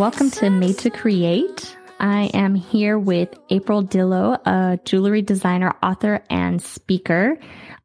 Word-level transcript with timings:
welcome 0.00 0.30
to 0.30 0.48
Made 0.48 0.78
to 0.78 0.88
Create. 0.88 1.76
I 1.98 2.30
am 2.32 2.54
here 2.54 2.98
with 2.98 3.38
April 3.50 3.84
Dillo, 3.84 4.40
a 4.46 4.78
jewelry 4.82 5.20
designer, 5.20 5.76
author, 5.82 6.24
and 6.30 6.62
speaker. 6.62 7.36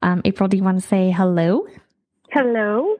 Um, 0.02 0.22
April, 0.23 0.48
do 0.48 0.55
you 0.55 0.64
want 0.64 0.82
to 0.82 0.88
say 0.88 1.12
hello? 1.12 1.68
Hello. 2.32 2.96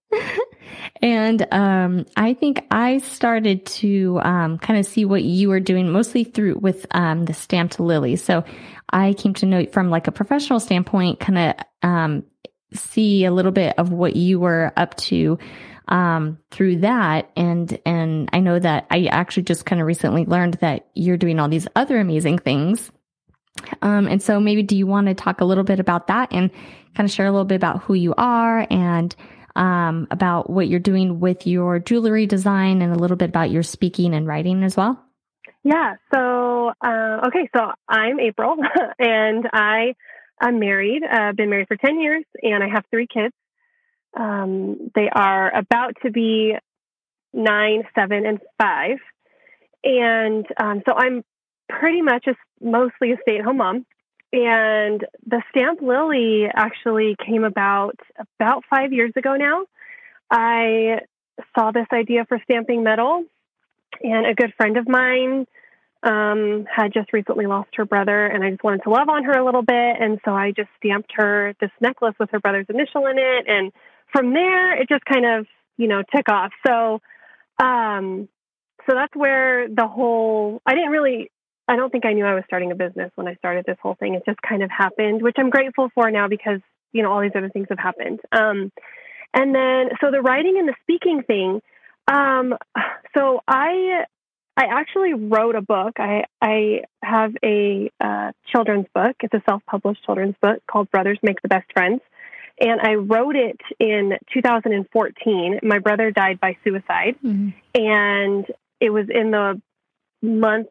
and 1.02 1.46
um, 1.52 2.06
I 2.16 2.32
think 2.32 2.64
I 2.70 2.98
started 3.00 3.66
to 3.66 4.18
um, 4.22 4.56
kind 4.60 4.78
of 4.80 4.86
see 4.86 5.04
what 5.04 5.22
you 5.22 5.50
were 5.50 5.60
doing 5.60 5.90
mostly 5.90 6.24
through 6.24 6.54
with 6.54 6.86
um, 6.92 7.26
the 7.26 7.34
stamped 7.34 7.78
lily. 7.78 8.16
So 8.16 8.44
I 8.88 9.12
came 9.12 9.34
to 9.34 9.46
know 9.46 9.66
from 9.66 9.90
like 9.90 10.06
a 10.06 10.12
professional 10.12 10.58
standpoint, 10.58 11.20
kind 11.20 11.38
of 11.38 11.66
um, 11.86 12.24
see 12.72 13.26
a 13.26 13.30
little 13.30 13.52
bit 13.52 13.78
of 13.78 13.92
what 13.92 14.16
you 14.16 14.40
were 14.40 14.72
up 14.74 14.96
to 14.96 15.38
um, 15.88 16.38
through 16.50 16.78
that. 16.78 17.30
And, 17.36 17.78
and 17.86 18.28
I 18.32 18.40
know 18.40 18.58
that 18.58 18.86
I 18.90 19.06
actually 19.06 19.44
just 19.44 19.66
kind 19.66 19.80
of 19.80 19.86
recently 19.86 20.24
learned 20.24 20.54
that 20.54 20.88
you're 20.94 21.16
doing 21.16 21.38
all 21.38 21.48
these 21.48 21.68
other 21.76 21.98
amazing 21.98 22.38
things. 22.38 22.90
Um, 23.82 24.06
and 24.06 24.22
so 24.22 24.40
maybe 24.40 24.62
do 24.62 24.76
you 24.76 24.86
want 24.86 25.06
to 25.06 25.14
talk 25.14 25.40
a 25.40 25.44
little 25.44 25.64
bit 25.64 25.80
about 25.80 26.08
that 26.08 26.32
and 26.32 26.50
kind 26.94 27.08
of 27.08 27.10
share 27.10 27.26
a 27.26 27.30
little 27.30 27.44
bit 27.44 27.56
about 27.56 27.82
who 27.82 27.94
you 27.94 28.14
are 28.16 28.66
and, 28.70 29.14
um, 29.54 30.06
about 30.10 30.50
what 30.50 30.68
you're 30.68 30.80
doing 30.80 31.20
with 31.20 31.46
your 31.46 31.78
jewelry 31.78 32.26
design 32.26 32.82
and 32.82 32.92
a 32.92 32.98
little 32.98 33.16
bit 33.16 33.30
about 33.30 33.50
your 33.50 33.62
speaking 33.62 34.14
and 34.14 34.26
writing 34.26 34.62
as 34.62 34.76
well? 34.76 35.02
Yeah. 35.64 35.94
So, 36.14 36.72
uh, 36.84 37.26
okay. 37.28 37.48
So 37.56 37.72
I'm 37.88 38.20
April 38.20 38.56
and 38.98 39.48
I 39.52 39.94
I'm 40.40 40.58
married. 40.58 41.02
I've 41.02 41.30
uh, 41.30 41.32
been 41.32 41.50
married 41.50 41.68
for 41.68 41.76
10 41.76 42.00
years 42.00 42.24
and 42.42 42.62
I 42.62 42.68
have 42.68 42.84
three 42.90 43.06
kids. 43.06 43.34
Um, 44.16 44.90
they 44.94 45.08
are 45.12 45.54
about 45.54 45.94
to 46.02 46.10
be 46.10 46.54
nine, 47.32 47.84
seven, 47.94 48.26
and 48.26 48.40
five. 48.60 48.98
And 49.84 50.46
um, 50.56 50.82
so 50.86 50.92
I'm 50.92 51.22
pretty 51.68 52.02
much 52.02 52.24
just 52.24 52.38
mostly 52.60 53.12
a 53.12 53.16
stay 53.22 53.38
at 53.38 53.44
home 53.44 53.58
mom. 53.58 53.86
And 54.32 55.06
the 55.24 55.42
Stamp 55.50 55.80
Lily 55.80 56.46
actually 56.52 57.16
came 57.24 57.44
about 57.44 57.98
about 58.38 58.64
five 58.68 58.92
years 58.92 59.12
ago 59.16 59.36
now. 59.36 59.64
I 60.30 61.00
saw 61.56 61.70
this 61.70 61.86
idea 61.92 62.24
for 62.26 62.40
stamping 62.42 62.82
metal, 62.82 63.24
and 64.02 64.26
a 64.26 64.34
good 64.34 64.52
friend 64.56 64.76
of 64.76 64.88
mine 64.88 65.46
um, 66.02 66.66
had 66.70 66.92
just 66.92 67.12
recently 67.12 67.46
lost 67.46 67.70
her 67.74 67.84
brother, 67.84 68.26
and 68.26 68.42
I 68.42 68.50
just 68.50 68.64
wanted 68.64 68.82
to 68.82 68.90
love 68.90 69.08
on 69.08 69.24
her 69.24 69.38
a 69.38 69.44
little 69.44 69.62
bit. 69.62 69.96
And 70.00 70.18
so 70.24 70.32
I 70.32 70.50
just 70.50 70.68
stamped 70.78 71.12
her 71.16 71.54
this 71.60 71.70
necklace 71.80 72.14
with 72.18 72.30
her 72.30 72.40
brother's 72.40 72.66
initial 72.68 73.06
in 73.06 73.18
it. 73.18 73.44
And 73.48 73.72
from 74.12 74.32
there, 74.32 74.80
it 74.80 74.88
just 74.88 75.04
kind 75.04 75.26
of, 75.26 75.46
you 75.76 75.88
know, 75.88 76.02
took 76.14 76.28
off. 76.28 76.52
So, 76.66 77.00
um, 77.58 78.28
so 78.88 78.94
that's 78.94 79.14
where 79.14 79.68
the 79.68 79.86
whole, 79.86 80.60
I 80.64 80.74
didn't 80.74 80.90
really, 80.90 81.30
I 81.68 81.76
don't 81.76 81.90
think 81.90 82.06
I 82.06 82.12
knew 82.12 82.24
I 82.24 82.34
was 82.34 82.44
starting 82.46 82.70
a 82.70 82.76
business 82.76 83.10
when 83.16 83.26
I 83.26 83.34
started 83.34 83.64
this 83.66 83.78
whole 83.82 83.96
thing. 83.96 84.14
It 84.14 84.22
just 84.24 84.40
kind 84.42 84.62
of 84.62 84.70
happened, 84.70 85.22
which 85.22 85.36
I'm 85.38 85.50
grateful 85.50 85.90
for 85.94 86.10
now 86.10 86.28
because, 86.28 86.60
you 86.92 87.02
know, 87.02 87.12
all 87.12 87.20
these 87.20 87.32
other 87.34 87.50
things 87.50 87.66
have 87.70 87.78
happened. 87.78 88.20
Um, 88.32 88.70
and 89.34 89.54
then, 89.54 89.90
so 90.00 90.10
the 90.10 90.22
writing 90.22 90.56
and 90.58 90.68
the 90.68 90.74
speaking 90.82 91.22
thing, 91.22 91.60
um, 92.06 92.54
so 93.16 93.40
I, 93.48 94.04
I 94.56 94.64
actually 94.70 95.14
wrote 95.14 95.56
a 95.56 95.60
book. 95.60 95.94
I, 95.98 96.24
I 96.40 96.82
have 97.02 97.32
a 97.44 97.90
uh, 98.00 98.32
children's 98.46 98.86
book. 98.94 99.16
It's 99.20 99.34
a 99.34 99.42
self-published 99.46 100.04
children's 100.04 100.36
book 100.40 100.62
called 100.70 100.90
Brothers 100.90 101.18
Make 101.22 101.42
the 101.42 101.48
Best 101.48 101.70
Friends 101.72 102.00
and 102.58 102.80
I 102.80 102.94
wrote 102.94 103.36
it 103.36 103.60
in 103.78 104.12
2014. 104.32 105.60
My 105.62 105.78
brother 105.78 106.10
died 106.10 106.40
by 106.40 106.56
suicide, 106.64 107.16
mm-hmm. 107.22 107.50
and 107.74 108.46
it 108.80 108.90
was 108.90 109.06
in 109.10 109.30
the 109.30 109.60
month, 110.22 110.68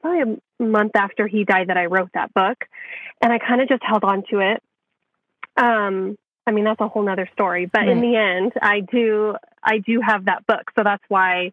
probably 0.00 0.36
a 0.58 0.62
month 0.62 0.92
after 0.96 1.26
he 1.26 1.44
died, 1.44 1.68
that 1.68 1.76
I 1.76 1.86
wrote 1.86 2.10
that 2.14 2.34
book, 2.34 2.64
and 3.22 3.32
I 3.32 3.38
kind 3.38 3.60
of 3.60 3.68
just 3.68 3.82
held 3.84 4.04
on 4.04 4.24
to 4.30 4.40
it. 4.40 4.62
Um, 5.56 6.16
I 6.46 6.50
mean, 6.50 6.64
that's 6.64 6.80
a 6.80 6.88
whole 6.88 7.02
nother 7.02 7.28
story, 7.32 7.66
but 7.66 7.80
right. 7.80 7.88
in 7.88 8.00
the 8.00 8.16
end, 8.16 8.52
I 8.60 8.80
do, 8.80 9.36
I 9.62 9.78
do 9.78 10.00
have 10.00 10.24
that 10.24 10.46
book, 10.46 10.70
so 10.76 10.82
that's 10.82 11.02
why 11.08 11.52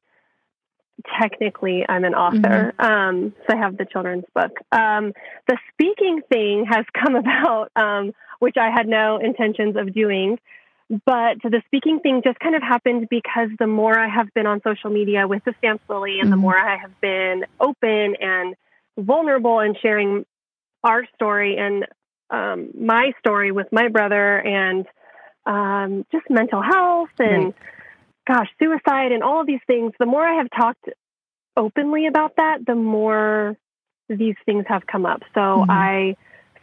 technically 1.20 1.86
I'm 1.88 2.04
an 2.04 2.14
author. 2.14 2.74
Mm-hmm. 2.80 2.86
Um, 2.86 3.34
so 3.48 3.56
I 3.56 3.60
have 3.60 3.78
the 3.78 3.86
children's 3.86 4.26
book. 4.34 4.52
Um, 4.72 5.14
the 5.48 5.58
speaking 5.74 6.22
thing 6.30 6.66
has 6.70 6.86
come 7.04 7.16
about. 7.16 7.72
Um, 7.76 8.14
which 8.40 8.56
I 8.58 8.70
had 8.70 8.88
no 8.88 9.18
intentions 9.18 9.76
of 9.76 9.94
doing. 9.94 10.40
But 10.90 11.38
the 11.44 11.64
speaking 11.66 12.00
thing 12.00 12.22
just 12.24 12.40
kind 12.40 12.56
of 12.56 12.62
happened 12.62 13.08
because 13.10 13.50
the 13.58 13.66
more 13.66 13.98
I 13.98 14.08
have 14.08 14.32
been 14.36 14.46
on 14.46 14.62
social 14.64 14.92
media 14.92 15.28
with 15.28 15.44
the 15.44 15.56
Stamp 15.58 15.82
Lily 15.90 16.20
and 16.20 16.24
mm-hmm. 16.24 16.32
the 16.32 16.38
more 16.38 16.58
I 16.58 16.78
have 16.78 17.02
been 17.02 17.46
open 17.60 18.16
and 18.20 18.56
vulnerable 18.98 19.60
and 19.60 19.76
sharing 19.82 20.26
our 20.84 21.06
story 21.16 21.58
and 21.58 21.88
um, 22.30 22.70
my 22.80 23.14
story 23.20 23.52
with 23.52 23.68
my 23.72 23.88
brother 23.88 24.38
and 24.38 24.86
um, 25.48 26.06
just 26.12 26.30
mental 26.30 26.62
health 26.62 27.10
and, 27.18 27.46
right. 27.46 27.56
Gosh, 28.28 28.48
suicide 28.60 29.12
and 29.12 29.24
all 29.24 29.42
of 29.42 29.48
these 29.48 29.62
things, 29.68 29.94
the 30.00 30.06
more 30.06 30.26
I 30.26 30.36
have 30.36 30.48
talked 30.56 30.90
openly 31.58 32.08
about 32.08 32.36
that, 32.38 32.60
the 32.66 32.76
more 32.76 33.58
these 34.10 34.36
things 34.46 34.66
have 34.68 34.86
come 34.86 35.06
up. 35.06 35.22
So 35.34 35.40
mm-hmm. 35.40 35.72
I 35.72 36.16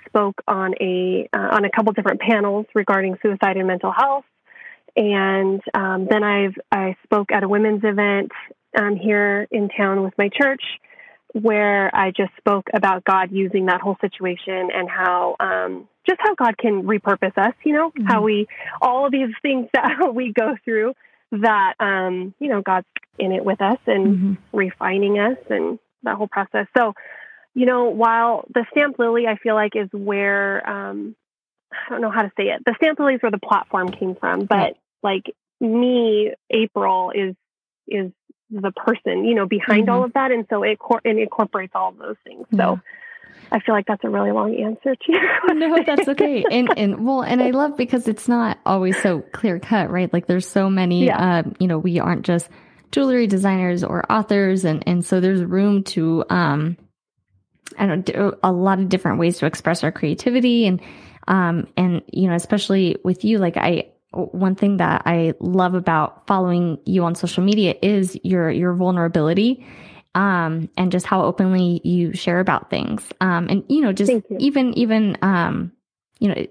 spoke 0.06 0.42
on 0.46 0.74
a 0.80 1.28
uh, 1.32 1.56
on 1.56 1.64
a 1.64 1.70
couple 1.70 1.92
different 1.92 2.20
panels 2.20 2.66
regarding 2.74 3.16
suicide 3.22 3.56
and 3.56 3.66
mental 3.66 3.92
health, 3.92 4.24
and 4.96 5.60
um, 5.74 6.06
then 6.08 6.22
I've 6.22 6.54
I 6.70 6.96
spoke 7.04 7.32
at 7.32 7.42
a 7.42 7.48
women's 7.48 7.82
event 7.84 8.32
um, 8.78 8.96
here 8.96 9.46
in 9.50 9.68
town 9.68 10.02
with 10.02 10.14
my 10.18 10.28
church, 10.28 10.62
where 11.32 11.94
I 11.94 12.10
just 12.10 12.32
spoke 12.36 12.68
about 12.74 13.04
God 13.04 13.30
using 13.32 13.66
that 13.66 13.80
whole 13.80 13.96
situation 14.00 14.68
and 14.72 14.88
how 14.88 15.36
um, 15.40 15.88
just 16.06 16.20
how 16.20 16.34
God 16.34 16.58
can 16.58 16.82
repurpose 16.82 17.36
us. 17.38 17.54
You 17.64 17.72
know 17.72 17.90
mm-hmm. 17.90 18.06
how 18.06 18.22
we 18.22 18.46
all 18.80 19.06
of 19.06 19.12
these 19.12 19.34
things 19.40 19.68
that 19.74 20.14
we 20.14 20.32
go 20.32 20.56
through 20.64 20.94
that 21.32 21.74
um, 21.80 22.34
you 22.38 22.48
know 22.48 22.62
God's 22.62 22.86
in 23.18 23.32
it 23.32 23.44
with 23.44 23.60
us 23.60 23.78
and 23.86 24.06
mm-hmm. 24.06 24.56
refining 24.56 25.18
us 25.18 25.38
and 25.50 25.78
that 26.02 26.16
whole 26.16 26.28
process. 26.28 26.66
So 26.76 26.94
you 27.54 27.66
know, 27.66 27.84
while 27.84 28.46
the 28.54 28.64
stamp 28.70 28.98
lily, 28.98 29.26
I 29.26 29.36
feel 29.36 29.54
like 29.54 29.76
is 29.76 29.88
where 29.92 30.68
um, 30.68 31.14
I 31.70 31.90
don't 31.90 32.00
know 32.00 32.10
how 32.10 32.22
to 32.22 32.32
say 32.36 32.44
it. 32.44 32.62
The 32.64 32.74
stamp 32.76 32.98
lily 32.98 33.14
is 33.14 33.22
where 33.22 33.30
the 33.30 33.38
platform 33.38 33.90
came 33.90 34.14
from, 34.14 34.46
but 34.46 34.76
like 35.02 35.34
me, 35.60 36.32
April 36.50 37.10
is 37.10 37.34
is 37.88 38.12
the 38.50 38.72
person, 38.72 39.24
you 39.24 39.34
know, 39.34 39.46
behind 39.46 39.86
mm-hmm. 39.86 39.90
all 39.90 40.04
of 40.04 40.12
that, 40.12 40.30
and 40.30 40.46
so 40.50 40.62
it, 40.62 40.78
cor- 40.78 41.00
it 41.04 41.16
incorporates 41.16 41.72
all 41.74 41.88
of 41.90 41.98
those 41.98 42.16
things. 42.24 42.46
So. 42.50 42.56
Yeah. 42.56 42.76
I 43.52 43.60
feel 43.60 43.74
like 43.74 43.86
that's 43.86 44.02
a 44.04 44.08
really 44.08 44.32
long 44.32 44.54
answer 44.54 44.96
to 44.96 45.12
your 45.12 45.20
question. 45.40 45.58
No, 45.70 45.82
that's 45.84 46.08
okay. 46.08 46.44
And 46.50 46.68
and 46.76 47.06
well, 47.06 47.22
and 47.22 47.42
I 47.42 47.50
love 47.50 47.76
because 47.76 48.08
it's 48.08 48.26
not 48.26 48.58
always 48.66 49.00
so 49.00 49.20
clear 49.32 49.58
cut, 49.58 49.90
right? 49.90 50.12
Like 50.12 50.26
there's 50.26 50.48
so 50.48 50.70
many. 50.70 51.06
Yeah. 51.06 51.40
Um, 51.40 51.54
you 51.58 51.68
know, 51.68 51.78
we 51.78 52.00
aren't 52.00 52.24
just 52.24 52.48
jewelry 52.90 53.26
designers 53.26 53.84
or 53.84 54.10
authors, 54.10 54.64
and 54.64 54.82
and 54.86 55.04
so 55.04 55.20
there's 55.20 55.44
room 55.44 55.84
to 55.84 56.24
um 56.30 56.76
I 57.78 57.86
don't 57.86 58.14
know, 58.14 58.34
a 58.42 58.52
lot 58.52 58.78
of 58.78 58.88
different 58.88 59.18
ways 59.18 59.38
to 59.38 59.46
express 59.46 59.84
our 59.84 59.92
creativity 59.92 60.66
and, 60.66 60.80
um, 61.28 61.68
and, 61.76 62.02
you 62.12 62.28
know, 62.28 62.34
especially 62.34 62.96
with 63.04 63.24
you, 63.24 63.38
like 63.38 63.56
I, 63.56 63.88
one 64.12 64.54
thing 64.54 64.76
that 64.78 65.02
I 65.06 65.34
love 65.40 65.74
about 65.74 66.26
following 66.26 66.78
you 66.84 67.04
on 67.04 67.14
social 67.14 67.42
media 67.42 67.74
is 67.80 68.18
your, 68.22 68.50
your 68.50 68.74
vulnerability. 68.74 69.66
Um, 70.14 70.68
and 70.76 70.92
just 70.92 71.06
how 71.06 71.24
openly 71.24 71.80
you 71.84 72.12
share 72.12 72.38
about 72.38 72.68
things. 72.68 73.02
Um, 73.22 73.48
and, 73.48 73.64
you 73.68 73.80
know, 73.80 73.94
just 73.94 74.12
you. 74.12 74.22
even, 74.38 74.76
even, 74.76 75.16
um, 75.22 75.72
you 76.18 76.28
know, 76.28 76.46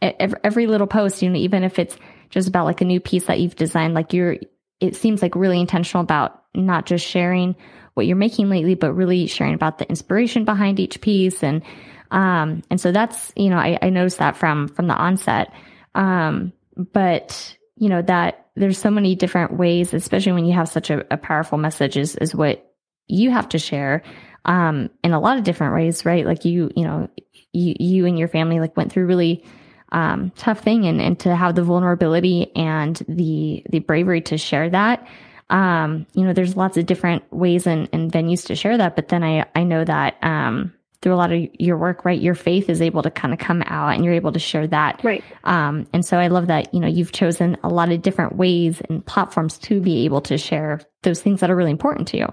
every, 0.00 0.38
every 0.42 0.66
little 0.66 0.86
post, 0.86 1.20
you 1.20 1.28
know, 1.28 1.38
even 1.38 1.64
if 1.64 1.78
it's 1.78 1.98
just 2.30 2.48
about 2.48 2.64
like 2.64 2.80
a 2.80 2.86
new 2.86 3.00
piece 3.00 3.26
that 3.26 3.40
you've 3.40 3.56
designed, 3.56 3.92
like 3.92 4.14
you're, 4.14 4.38
it 4.80 4.96
seems 4.96 5.20
like 5.20 5.36
really 5.36 5.60
intentional 5.60 6.02
about 6.02 6.44
not 6.54 6.86
just 6.86 7.06
sharing 7.06 7.54
what 7.92 8.06
you're 8.06 8.16
making 8.16 8.48
lately, 8.48 8.74
but 8.74 8.94
really 8.94 9.26
sharing 9.26 9.52
about 9.52 9.76
the 9.76 9.88
inspiration 9.88 10.46
behind 10.46 10.80
each 10.80 11.02
piece. 11.02 11.44
And, 11.44 11.62
um, 12.10 12.62
and 12.70 12.80
so 12.80 12.90
that's, 12.90 13.32
you 13.36 13.50
know, 13.50 13.58
I, 13.58 13.78
I 13.82 13.90
noticed 13.90 14.18
that 14.18 14.34
from, 14.34 14.68
from 14.68 14.86
the 14.86 14.94
onset. 14.94 15.52
Um, 15.94 16.54
but, 16.74 17.56
you 17.76 17.90
know, 17.90 18.00
that 18.00 18.46
there's 18.56 18.78
so 18.78 18.90
many 18.90 19.14
different 19.14 19.58
ways, 19.58 19.92
especially 19.92 20.32
when 20.32 20.46
you 20.46 20.54
have 20.54 20.70
such 20.70 20.88
a, 20.88 21.04
a 21.12 21.18
powerful 21.18 21.58
message 21.58 21.98
is, 21.98 22.16
is 22.16 22.34
what 22.34 22.70
you 23.06 23.30
have 23.30 23.48
to 23.50 23.58
share, 23.58 24.02
um, 24.44 24.90
in 25.02 25.12
a 25.12 25.20
lot 25.20 25.38
of 25.38 25.44
different 25.44 25.74
ways, 25.74 26.04
right? 26.04 26.26
Like 26.26 26.44
you, 26.44 26.70
you 26.76 26.84
know, 26.84 27.08
you, 27.52 27.74
you 27.78 28.06
and 28.06 28.18
your 28.18 28.28
family 28.28 28.60
like 28.60 28.76
went 28.76 28.92
through 28.92 29.06
really, 29.06 29.44
um, 29.92 30.32
tough 30.36 30.60
thing 30.60 30.86
and, 30.86 31.00
and 31.00 31.18
to 31.20 31.36
have 31.36 31.54
the 31.54 31.62
vulnerability 31.62 32.50
and 32.56 33.00
the, 33.08 33.64
the 33.70 33.78
bravery 33.78 34.20
to 34.22 34.36
share 34.36 34.68
that 34.70 35.06
um, 35.50 36.06
you 36.14 36.24
know, 36.24 36.32
there's 36.32 36.56
lots 36.56 36.76
of 36.76 36.86
different 36.86 37.22
ways 37.32 37.66
and, 37.66 37.88
and, 37.92 38.10
venues 38.10 38.46
to 38.46 38.56
share 38.56 38.78
that. 38.78 38.96
But 38.96 39.08
then 39.08 39.22
I, 39.22 39.46
I 39.54 39.62
know 39.62 39.84
that, 39.84 40.16
um, 40.22 40.72
through 41.02 41.14
a 41.14 41.16
lot 41.16 41.32
of 41.32 41.46
your 41.58 41.76
work, 41.76 42.06
right? 42.06 42.18
Your 42.18 42.34
faith 42.34 42.70
is 42.70 42.80
able 42.80 43.02
to 43.02 43.10
kind 43.10 43.34
of 43.34 43.38
come 43.38 43.62
out 43.66 43.94
and 43.94 44.04
you're 44.04 44.14
able 44.14 44.32
to 44.32 44.38
share 44.38 44.66
that. 44.68 45.04
Right. 45.04 45.22
Um, 45.44 45.86
and 45.92 46.04
so 46.04 46.18
I 46.18 46.28
love 46.28 46.46
that, 46.46 46.72
you 46.72 46.80
know, 46.80 46.88
you've 46.88 47.12
chosen 47.12 47.58
a 47.62 47.68
lot 47.68 47.92
of 47.92 48.00
different 48.00 48.36
ways 48.36 48.80
and 48.88 49.04
platforms 49.04 49.58
to 49.58 49.80
be 49.80 50.06
able 50.06 50.22
to 50.22 50.38
share 50.38 50.80
those 51.02 51.20
things 51.20 51.40
that 51.40 51.50
are 51.50 51.56
really 51.56 51.70
important 51.70 52.08
to 52.08 52.16
you. 52.16 52.32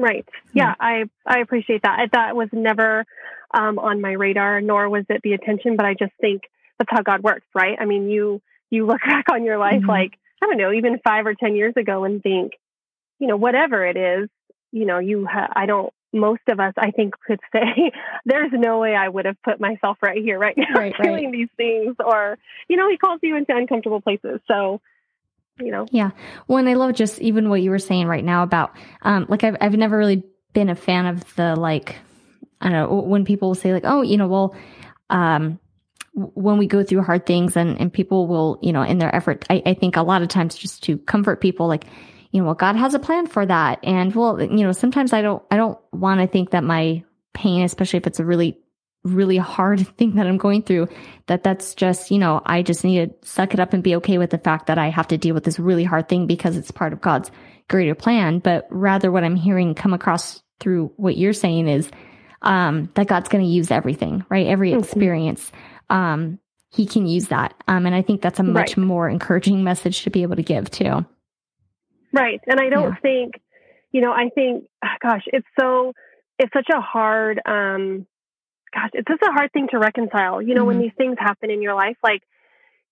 Right. 0.00 0.26
Yeah, 0.54 0.74
I 0.80 1.04
I 1.26 1.40
appreciate 1.40 1.82
that. 1.82 1.98
I, 1.98 2.06
That 2.12 2.36
was 2.36 2.48
never 2.52 3.04
um, 3.52 3.78
on 3.78 4.00
my 4.00 4.12
radar, 4.12 4.60
nor 4.60 4.88
was 4.88 5.04
it 5.08 5.20
the 5.22 5.34
attention. 5.34 5.76
But 5.76 5.86
I 5.86 5.94
just 5.94 6.12
think 6.20 6.42
that's 6.78 6.90
how 6.90 7.02
God 7.02 7.22
works, 7.22 7.46
right? 7.54 7.76
I 7.78 7.84
mean, 7.84 8.08
you 8.08 8.40
you 8.70 8.86
look 8.86 9.00
back 9.06 9.26
on 9.30 9.44
your 9.44 9.58
life 9.58 9.80
mm-hmm. 9.80 9.90
like 9.90 10.12
I 10.42 10.46
don't 10.46 10.56
know, 10.56 10.72
even 10.72 10.98
five 11.04 11.26
or 11.26 11.34
ten 11.34 11.54
years 11.54 11.74
ago, 11.76 12.04
and 12.04 12.22
think, 12.22 12.52
you 13.18 13.26
know, 13.26 13.36
whatever 13.36 13.84
it 13.84 13.96
is, 13.96 14.30
you 14.72 14.86
know, 14.86 14.98
you 14.98 15.26
ha- 15.26 15.52
I 15.54 15.66
don't. 15.66 15.92
Most 16.12 16.40
of 16.48 16.58
us, 16.58 16.74
I 16.76 16.90
think, 16.90 17.14
could 17.24 17.40
say, 17.52 17.92
"There's 18.24 18.50
no 18.52 18.80
way 18.80 18.96
I 18.96 19.08
would 19.08 19.26
have 19.26 19.40
put 19.44 19.60
myself 19.60 19.98
right 20.02 20.20
here, 20.22 20.38
right 20.38 20.56
now, 20.56 20.74
right, 20.74 20.94
doing 21.02 21.24
right. 21.26 21.32
these 21.32 21.48
things." 21.56 21.96
Or, 22.04 22.38
you 22.68 22.76
know, 22.76 22.88
He 22.88 22.96
calls 22.96 23.20
you 23.22 23.36
into 23.36 23.54
uncomfortable 23.54 24.00
places. 24.00 24.40
So, 24.48 24.80
you 25.60 25.70
know. 25.70 25.86
Yeah. 25.90 26.10
Well, 26.48 26.58
and 26.58 26.68
I 26.68 26.74
love 26.74 26.94
just 26.94 27.20
even 27.20 27.48
what 27.48 27.62
you 27.62 27.70
were 27.70 27.78
saying 27.78 28.06
right 28.06 28.24
now 28.24 28.42
about, 28.42 28.74
um, 29.02 29.26
like 29.28 29.44
I've 29.44 29.56
I've 29.60 29.74
never 29.74 29.96
really 29.96 30.24
been 30.52 30.68
a 30.68 30.74
fan 30.74 31.06
of 31.06 31.34
the 31.36 31.54
like, 31.56 31.96
I 32.60 32.68
don't 32.68 32.90
know, 32.90 33.00
when 33.02 33.24
people 33.24 33.54
say 33.54 33.72
like, 33.72 33.84
oh, 33.86 34.02
you 34.02 34.16
know, 34.16 34.28
well, 34.28 34.56
um, 35.10 35.58
when 36.14 36.58
we 36.58 36.66
go 36.66 36.82
through 36.82 37.02
hard 37.02 37.24
things 37.24 37.56
and, 37.56 37.80
and 37.80 37.92
people 37.92 38.26
will, 38.26 38.58
you 38.62 38.72
know, 38.72 38.82
in 38.82 38.98
their 38.98 39.14
effort, 39.14 39.44
I, 39.48 39.62
I 39.64 39.74
think 39.74 39.96
a 39.96 40.02
lot 40.02 40.22
of 40.22 40.28
times 40.28 40.56
just 40.56 40.82
to 40.84 40.98
comfort 40.98 41.40
people, 41.40 41.68
like, 41.68 41.84
you 42.32 42.40
know, 42.40 42.46
well, 42.46 42.54
God 42.54 42.76
has 42.76 42.94
a 42.94 42.98
plan 42.98 43.26
for 43.26 43.46
that. 43.46 43.78
And 43.82 44.14
well, 44.14 44.40
you 44.40 44.64
know, 44.64 44.72
sometimes 44.72 45.12
I 45.12 45.22
don't, 45.22 45.42
I 45.50 45.56
don't 45.56 45.78
want 45.92 46.20
to 46.20 46.26
think 46.26 46.50
that 46.50 46.64
my 46.64 47.04
pain, 47.32 47.62
especially 47.62 47.98
if 47.98 48.06
it's 48.06 48.20
a 48.20 48.24
really, 48.24 48.58
really 49.04 49.36
hard 49.36 49.86
thing 49.96 50.16
that 50.16 50.26
I'm 50.26 50.38
going 50.38 50.62
through, 50.62 50.88
that 51.26 51.42
that's 51.42 51.74
just, 51.74 52.10
you 52.10 52.18
know, 52.18 52.40
I 52.44 52.62
just 52.62 52.84
need 52.84 53.08
to 53.08 53.28
suck 53.28 53.54
it 53.54 53.60
up 53.60 53.72
and 53.72 53.82
be 53.82 53.96
okay 53.96 54.18
with 54.18 54.30
the 54.30 54.38
fact 54.38 54.66
that 54.66 54.78
I 54.78 54.90
have 54.90 55.08
to 55.08 55.18
deal 55.18 55.34
with 55.34 55.44
this 55.44 55.58
really 55.58 55.84
hard 55.84 56.08
thing 56.08 56.26
because 56.26 56.56
it's 56.56 56.70
part 56.70 56.92
of 56.92 57.00
God's 57.00 57.30
greater 57.68 57.94
plan. 57.94 58.38
But 58.38 58.66
rather 58.70 59.10
what 59.10 59.24
I'm 59.24 59.36
hearing 59.36 59.74
come 59.74 59.94
across 59.94 60.42
through 60.58 60.92
what 60.96 61.16
you're 61.16 61.32
saying 61.32 61.68
is, 61.68 61.90
um, 62.42 62.90
that 62.94 63.06
God's 63.06 63.28
going 63.28 63.44
to 63.44 63.50
use 63.50 63.70
everything, 63.70 64.24
right? 64.30 64.46
Every 64.46 64.70
mm-hmm. 64.70 64.80
experience 64.80 65.52
um, 65.90 66.38
he 66.70 66.86
can 66.86 67.06
use 67.06 67.28
that. 67.28 67.54
Um, 67.68 67.84
and 67.86 67.94
I 67.94 68.02
think 68.02 68.22
that's 68.22 68.38
a 68.38 68.44
much 68.44 68.76
right. 68.76 68.86
more 68.86 69.08
encouraging 69.08 69.64
message 69.64 70.04
to 70.04 70.10
be 70.10 70.22
able 70.22 70.36
to 70.36 70.42
give 70.42 70.70
too. 70.70 71.04
Right. 72.12 72.40
And 72.46 72.60
I 72.60 72.68
don't 72.68 72.90
yeah. 72.90 73.00
think, 73.02 73.34
you 73.92 74.00
know, 74.00 74.12
I 74.12 74.30
think, 74.34 74.64
ah, 74.84 74.96
gosh, 75.02 75.24
it's 75.26 75.46
so, 75.58 75.92
it's 76.38 76.52
such 76.52 76.68
a 76.72 76.80
hard, 76.80 77.40
um, 77.44 78.06
gosh, 78.72 78.90
it's 78.94 79.08
just 79.08 79.22
a 79.22 79.32
hard 79.32 79.52
thing 79.52 79.68
to 79.70 79.78
reconcile. 79.78 80.42
You 80.42 80.54
know, 80.54 80.60
mm-hmm. 80.60 80.66
when 80.66 80.80
these 80.80 80.92
things 80.96 81.16
happen 81.18 81.50
in 81.50 81.62
your 81.62 81.74
life, 81.74 81.96
like, 82.02 82.22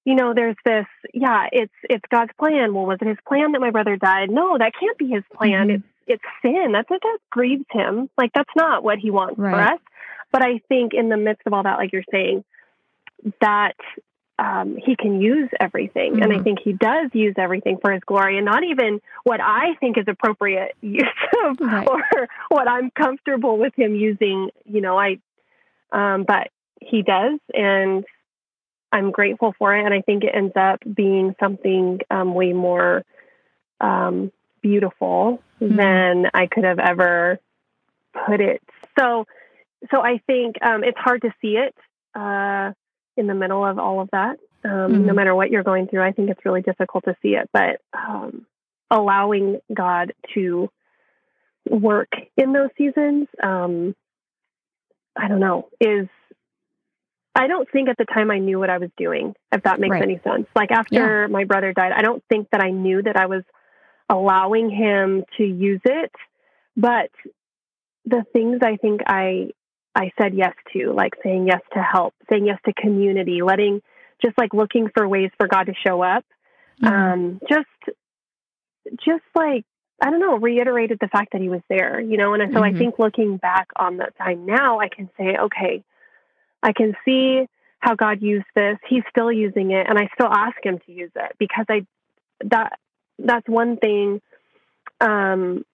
you 0.05 0.15
know, 0.15 0.33
there's 0.35 0.57
this, 0.65 0.87
yeah, 1.13 1.47
it's, 1.53 1.73
it's 1.83 2.05
God's 2.11 2.33
plan. 2.39 2.75
Well, 2.75 2.87
was 2.87 2.99
it 3.01 3.09
his 3.09 3.19
plan 3.27 3.53
that 3.53 3.61
my 3.61 3.71
brother 3.71 3.97
died? 3.97 4.31
No, 4.31 4.57
that 4.57 4.73
can't 4.79 4.97
be 4.97 5.09
his 5.09 5.25
plan. 5.37 5.69
Mm-hmm. 5.69 5.71
It's, 5.71 5.85
it's 6.07 6.23
sin. 6.43 6.73
That's 6.73 6.89
what 6.89 7.03
that 7.03 7.19
grieves 7.31 7.67
him. 7.71 8.09
Like, 8.17 8.33
that's 8.35 8.51
not 8.57 8.83
what 8.83 8.99
he 8.99 9.11
wants 9.11 9.39
right. 9.39 9.53
for 9.53 9.75
us. 9.75 9.81
But 10.33 10.43
I 10.43 10.61
think 10.69 10.95
in 10.95 11.09
the 11.09 11.17
midst 11.17 11.43
of 11.47 11.53
all 11.53 11.63
that, 11.63 11.79
like 11.79 11.93
you're 11.93 12.03
saying, 12.11 12.45
that 13.41 13.77
um, 14.39 14.77
he 14.83 14.95
can 14.97 15.21
use 15.21 15.49
everything. 15.59 16.13
Mm-hmm. 16.13 16.23
And 16.23 16.33
I 16.33 16.37
mm-hmm. 16.37 16.45
think 16.45 16.59
he 16.63 16.73
does 16.73 17.11
use 17.13 17.35
everything 17.37 17.79
for 17.81 17.93
his 17.93 18.03
glory 18.07 18.37
and 18.37 18.47
not 18.47 18.63
even 18.63 19.01
what 19.25 19.41
I 19.41 19.75
think 19.81 19.99
is 19.99 20.05
appropriate 20.07 20.77
use 20.81 21.05
of 21.45 21.61
right. 21.61 21.89
or 21.89 22.29
what 22.49 22.69
I'm 22.69 22.91
comfortable 22.91 23.59
with 23.59 23.75
him 23.77 23.95
using, 23.95 24.51
you 24.65 24.81
know, 24.81 24.99
I, 24.99 25.19
um, 25.93 26.25
but 26.25 26.49
he 26.81 27.03
does. 27.03 27.39
And 27.53 28.05
I'm 28.93 29.11
grateful 29.11 29.55
for 29.59 29.77
it. 29.77 29.85
And 29.85 29.93
I 29.93 30.01
think 30.01 30.25
it 30.25 30.35
ends 30.35 30.55
up 30.57 30.81
being 30.95 31.35
something 31.41 32.01
um, 32.11 32.35
way 32.35 32.53
more 32.53 33.05
um, 33.81 34.33
beautiful 34.63 35.43
mm-hmm. 35.61 35.77
than 35.77 36.31
I 36.33 36.47
could 36.47 36.65
have 36.65 36.79
ever 36.79 37.39
put 38.27 38.41
it. 38.41 38.63
So, 38.99 39.27
so 39.91 40.01
I 40.01 40.21
think 40.27 40.57
um, 40.63 40.83
it's 40.83 40.99
hard 40.99 41.23
to 41.23 41.33
see 41.41 41.57
it. 41.57 41.75
Uh, 42.15 42.73
in 43.19 43.27
the 43.27 43.35
middle 43.35 43.67
of 43.67 43.79
all 43.79 44.01
of 44.01 44.09
that. 44.13 44.39
Um, 44.65 44.71
mm-hmm. 44.71 45.07
No 45.07 45.13
matter 45.13 45.35
what 45.35 45.51
you're 45.51 45.65
going 45.65 45.89
through, 45.89 46.03
I 46.03 46.13
think 46.13 46.31
it's 46.31 46.45
really 46.45 46.63
difficult 46.63 47.05
to 47.05 47.17
see 47.21 47.31
it. 47.31 47.51
But 47.53 47.81
um, 47.93 48.47
allowing 48.91 49.61
God 49.75 50.13
to 50.35 50.71
work 51.69 52.13
in 52.37 52.53
those 52.53 52.71
seasons, 52.79 53.27
um, 53.43 53.95
I 55.19 55.29
don't 55.29 55.41
know, 55.41 55.69
is 55.81 56.09
I 57.35 57.47
don't 57.47 57.69
think 57.71 57.89
at 57.89 57.97
the 57.97 58.05
time 58.05 58.31
I 58.31 58.39
knew 58.39 58.59
what 58.59 58.71
I 58.71 58.79
was 58.79 58.91
doing, 58.97 59.35
if 59.53 59.63
that 59.65 59.81
makes 59.81 59.93
right. 59.93 60.03
any 60.03 60.21
sense. 60.25 60.47
Like 60.55 60.71
after 60.71 61.23
yeah. 61.23 61.27
my 61.27 61.45
brother 61.45 61.73
died, 61.73 61.93
I 61.93 62.03
don't 62.03 62.23
think 62.29 62.49
that 62.53 62.63
I 62.63 62.71
knew 62.71 63.03
that 63.03 63.17
I 63.17 63.27
was 63.27 63.43
allowing 64.09 64.71
him 64.71 65.25
to 65.37 65.45
use 65.45 65.81
it. 65.85 66.13
But 66.77 67.11
the 68.05 68.25
things 68.33 68.61
I 68.63 68.77
think 68.77 69.01
I 69.07 69.51
I 69.95 70.13
said 70.21 70.35
yes 70.35 70.55
to, 70.73 70.93
like 70.93 71.15
saying 71.23 71.47
yes 71.49 71.61
to 71.75 71.83
help, 71.83 72.15
saying 72.31 72.47
yes 72.47 72.59
to 72.67 72.73
community, 72.73 73.43
letting 73.43 73.83
just 74.25 74.39
like 74.39 74.55
looking 74.55 74.89
for 74.95 75.09
ways 75.09 75.31
for 75.39 75.49
God 75.49 75.65
to 75.65 75.75
show 75.87 76.03
up. 76.03 76.25
Mm-hmm. 76.83 76.95
Um, 76.95 77.41
just, 77.49 77.99
just 79.05 79.25
like, 79.35 79.65
I 80.01 80.11
don't 80.11 80.21
know, 80.21 80.37
reiterated 80.37 80.99
the 81.01 81.09
fact 81.09 81.33
that 81.33 81.41
he 81.41 81.49
was 81.49 81.61
there, 81.69 82.01
you 82.01 82.17
know? 82.17 82.35
And 82.35 82.43
so 82.53 82.61
mm-hmm. 82.61 82.77
I 82.77 82.79
think 82.79 82.99
looking 82.99 83.37
back 83.37 83.69
on 83.77 83.97
that 83.99 84.17
time 84.17 84.47
now, 84.47 84.79
I 84.79 84.89
can 84.89 85.11
say, 85.19 85.37
okay, 85.37 85.83
I 86.63 86.73
can 86.73 86.95
see 87.05 87.49
how 87.81 87.95
God 87.95 88.23
used 88.23 88.47
this. 88.55 88.79
He's 88.89 89.03
still 89.11 89.33
using 89.33 89.73
it. 89.73 89.87
And 89.89 89.99
I 89.99 90.09
still 90.15 90.33
ask 90.33 90.57
him 90.63 90.79
to 90.87 90.93
use 90.93 91.11
it 91.17 91.33
because 91.39 91.67
I, 91.69 91.87
that, 92.45 92.79
that's 93.19 93.49
one 93.49 93.77
thing. 93.77 94.21
Um, 95.01 95.65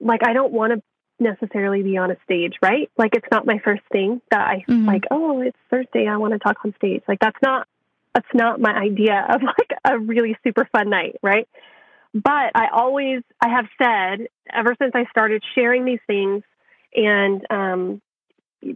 like 0.00 0.20
I 0.26 0.32
don't 0.32 0.52
want 0.52 0.72
to 0.72 0.82
necessarily 1.20 1.82
be 1.82 1.98
on 1.98 2.10
a 2.10 2.16
stage, 2.24 2.54
right? 2.62 2.90
Like 2.96 3.14
it's 3.14 3.26
not 3.30 3.46
my 3.46 3.58
first 3.58 3.82
thing 3.92 4.20
that 4.30 4.40
I 4.40 4.64
mm-hmm. 4.68 4.86
like, 4.86 5.04
oh, 5.10 5.40
it's 5.40 5.56
Thursday, 5.70 6.08
I 6.08 6.16
want 6.16 6.32
to 6.32 6.38
talk 6.38 6.56
on 6.64 6.74
stage. 6.76 7.02
Like 7.06 7.20
that's 7.20 7.36
not 7.42 7.68
that's 8.14 8.26
not 8.34 8.60
my 8.60 8.72
idea 8.72 9.24
of 9.28 9.42
like 9.42 9.70
a 9.84 9.98
really 9.98 10.36
super 10.42 10.68
fun 10.72 10.90
night, 10.90 11.16
right? 11.22 11.48
But 12.12 12.52
I 12.54 12.68
always 12.72 13.22
I 13.40 13.48
have 13.48 13.66
said 13.80 14.26
ever 14.52 14.74
since 14.80 14.92
I 14.94 15.04
started 15.10 15.42
sharing 15.54 15.84
these 15.84 16.00
things 16.06 16.42
and 16.94 17.46
um 17.50 18.02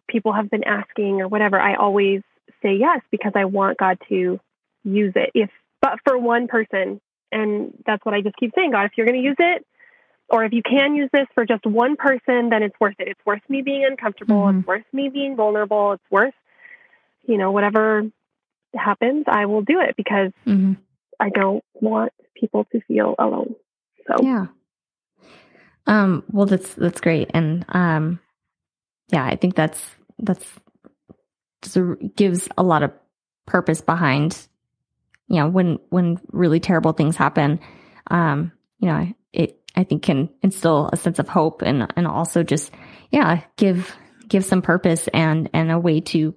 people 0.09 0.33
have 0.33 0.51
been 0.51 0.65
asking 0.65 1.21
or 1.21 1.29
whatever, 1.29 1.61
I 1.61 1.75
always 1.75 2.23
say 2.63 2.75
yes 2.75 3.01
because 3.11 3.33
I 3.35 3.45
want 3.47 3.79
God 3.79 3.99
to 4.09 4.41
use 4.85 5.13
it. 5.17 5.31
If 5.35 5.51
but 5.81 5.99
for 6.07 6.17
one 6.17 6.47
person, 6.47 7.01
and 7.31 7.75
that's 7.85 8.05
what 8.05 8.15
I 8.15 8.23
just 8.23 8.37
keep 8.37 8.53
saying, 8.55 8.71
God, 8.71 8.87
if 8.87 8.93
you're 8.97 9.07
going 9.07 9.21
to 9.21 9.23
use 9.23 9.37
it, 9.39 9.67
or 10.31 10.45
if 10.45 10.53
you 10.53 10.63
can 10.63 10.95
use 10.95 11.11
this 11.13 11.27
for 11.35 11.45
just 11.45 11.67
one 11.67 11.97
person, 11.97 12.49
then 12.49 12.63
it's 12.63 12.79
worth 12.81 12.95
it. 12.99 13.09
It's 13.09 13.21
worth 13.27 13.43
me 13.49 13.61
being 13.61 13.85
uncomfortable. 13.85 14.37
Mm-hmm. 14.37 14.61
It's 14.61 14.67
worth 14.67 14.85
me 14.93 15.11
being 15.11 15.37
vulnerable. 15.37 15.93
It's 15.93 16.11
worth, 16.11 16.33
you 17.27 17.37
know, 17.37 17.51
whatever 17.53 18.05
happens, 18.75 19.25
I 19.29 19.47
will 19.47 19.63
do 19.63 19.81
it 19.81 19.95
because 19.97 20.33
mm-hmm. 20.47 20.73
I 21.21 21.29
don't 21.29 21.63
want 21.75 22.13
people 22.45 22.67
to 22.73 22.81
feel 22.83 23.15
alone. 23.19 23.55
So 24.07 24.23
yeah. 24.23 24.47
Um, 25.87 26.25
well, 26.31 26.47
that's 26.47 26.75
that's 26.75 27.01
great, 27.01 27.31
and 27.35 27.65
um, 27.69 28.21
yeah, 29.09 29.25
I 29.25 29.37
think 29.37 29.55
that's 29.55 29.83
that's 30.19 30.47
just 31.63 31.77
a, 31.77 31.97
gives 32.17 32.49
a 32.57 32.63
lot 32.63 32.83
of 32.83 32.93
purpose 33.47 33.81
behind, 33.81 34.47
you 35.29 35.37
know, 35.37 35.49
when 35.49 35.79
when 35.91 36.21
really 36.33 36.61
terrible 36.61 36.93
things 36.93 37.17
happen. 37.17 37.61
Um, 38.11 38.53
you 38.79 38.89
know, 38.89 39.13
it 39.33 39.61
I 39.77 39.85
think 39.85 40.03
can 40.03 40.31
instill 40.43 40.89
a 40.93 40.97
sense 40.97 41.19
of 41.19 41.29
hope 41.29 41.63
and 41.63 41.91
and 41.97 42.07
also 42.07 42.43
just 42.43 42.73
yeah 43.11 43.43
give 43.57 43.95
give 44.29 44.45
some 44.45 44.63
purpose 44.63 45.09
and 45.09 45.51
and 45.53 45.71
a 45.71 45.79
way 45.79 46.01
to 46.01 46.35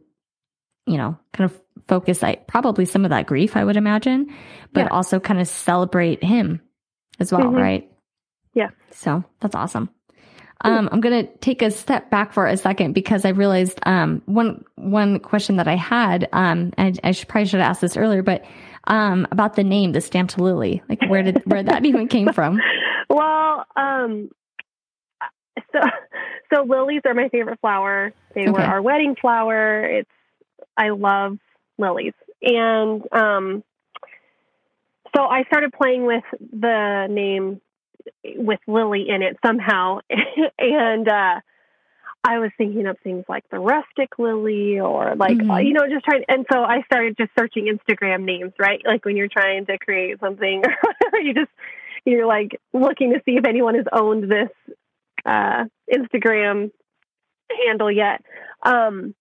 you 0.86 0.98
know 0.98 1.18
kind 1.34 1.50
of 1.50 1.62
focus 1.88 2.24
I 2.24 2.36
probably 2.36 2.86
some 2.86 3.06
of 3.06 3.10
that 3.10 3.28
grief 3.28 3.56
I 3.56 3.64
would 3.64 3.78
imagine 3.78 4.34
but 4.74 4.82
yeah. 4.82 4.88
also 4.90 5.20
kind 5.20 5.40
of 5.40 5.48
celebrate 5.48 6.24
him 6.24 6.62
as 7.20 7.32
well 7.32 7.42
mm-hmm. 7.42 7.56
right 7.56 7.92
yeah 8.54 8.70
so 8.92 9.24
that's 9.40 9.56
awesome 9.56 9.90
um, 10.62 10.90
I'm 10.92 11.02
going 11.02 11.26
to 11.26 11.32
take 11.38 11.62
a 11.62 11.70
step 11.70 12.10
back 12.10 12.34
for 12.34 12.48
a 12.48 12.58
second 12.58 12.94
because 12.94 13.26
I 13.26 13.30
realized 13.30 13.80
um, 13.84 14.24
one 14.26 14.66
one 14.76 15.20
question 15.20 15.58
that 15.58 15.68
I 15.68 15.76
had, 15.76 16.28
um, 16.34 16.74
and 16.78 17.00
I 17.04 17.12
should, 17.12 17.28
probably 17.28 17.46
should 17.46 17.60
have 17.60 17.70
asked 17.70 17.82
this 17.82 17.96
earlier, 17.96 18.24
but 18.24 18.44
um, 18.86 19.28
about 19.32 19.56
the 19.56 19.64
name, 19.64 19.92
the 19.92 20.02
stamped 20.02 20.40
lily. 20.40 20.82
Like 20.90 21.04
where 21.08 21.22
did 21.22 21.44
where 21.46 21.62
that 21.62 21.86
even 21.86 22.08
came 22.08 22.34
from? 22.34 22.60
Well, 23.10 23.66
um, 23.78 24.30
so 25.72 25.80
so 26.54 26.64
lilies 26.64 27.04
are 27.06 27.14
my 27.14 27.30
favorite 27.30 27.58
flower. 27.62 28.14
They 28.36 28.42
okay. 28.42 28.52
were 28.52 28.60
our 28.60 28.82
wedding 28.82 29.16
flower. 29.16 29.86
It's 29.86 30.10
I 30.76 30.90
love 30.90 31.38
lilies, 31.78 32.14
and 32.42 33.02
um, 33.12 33.64
so 35.16 35.24
I 35.24 35.44
started 35.44 35.74
playing 35.74 36.06
with 36.06 36.24
the 36.40 37.08
name 37.10 37.62
with 38.36 38.60
Lily 38.68 39.10
in 39.10 39.22
it 39.22 39.38
somehow, 39.44 40.00
and 40.60 41.08
uh, 41.08 41.40
I 42.24 42.40
was 42.40 42.52
thinking 42.58 42.88
of 42.88 42.98
things 43.00 43.24
like 43.30 43.50
the 43.50 43.60
rustic 43.60 44.20
lily 44.20 44.80
or 44.80 45.16
like, 45.16 45.38
mm-hmm. 45.38 45.66
you 45.66 45.74
know, 45.74 45.88
just 45.90 46.04
trying. 46.04 46.24
And 46.28 46.46
so 46.52 46.62
I 46.62 46.82
started 46.82 47.16
just 47.18 47.32
searching 47.40 47.74
Instagram 47.74 48.24
names, 48.24 48.52
right? 48.60 48.82
Like 48.86 49.06
when 49.06 49.16
you're 49.16 49.30
trying 49.30 49.66
to 49.68 49.78
create 49.78 50.20
something, 50.20 50.62
or 51.14 51.20
you 51.20 51.34
just, 51.34 51.52
you're 52.04 52.28
like 52.28 52.60
looking 52.74 53.14
to 53.14 53.22
see 53.24 53.38
if 53.38 53.46
anyone 53.46 53.76
has 53.76 53.86
owned 53.94 54.30
this 54.30 54.50
uh, 55.26 55.66
Instagram 55.92 56.72
handle 57.66 57.92
yet. 57.92 58.22
Um, 58.62 59.16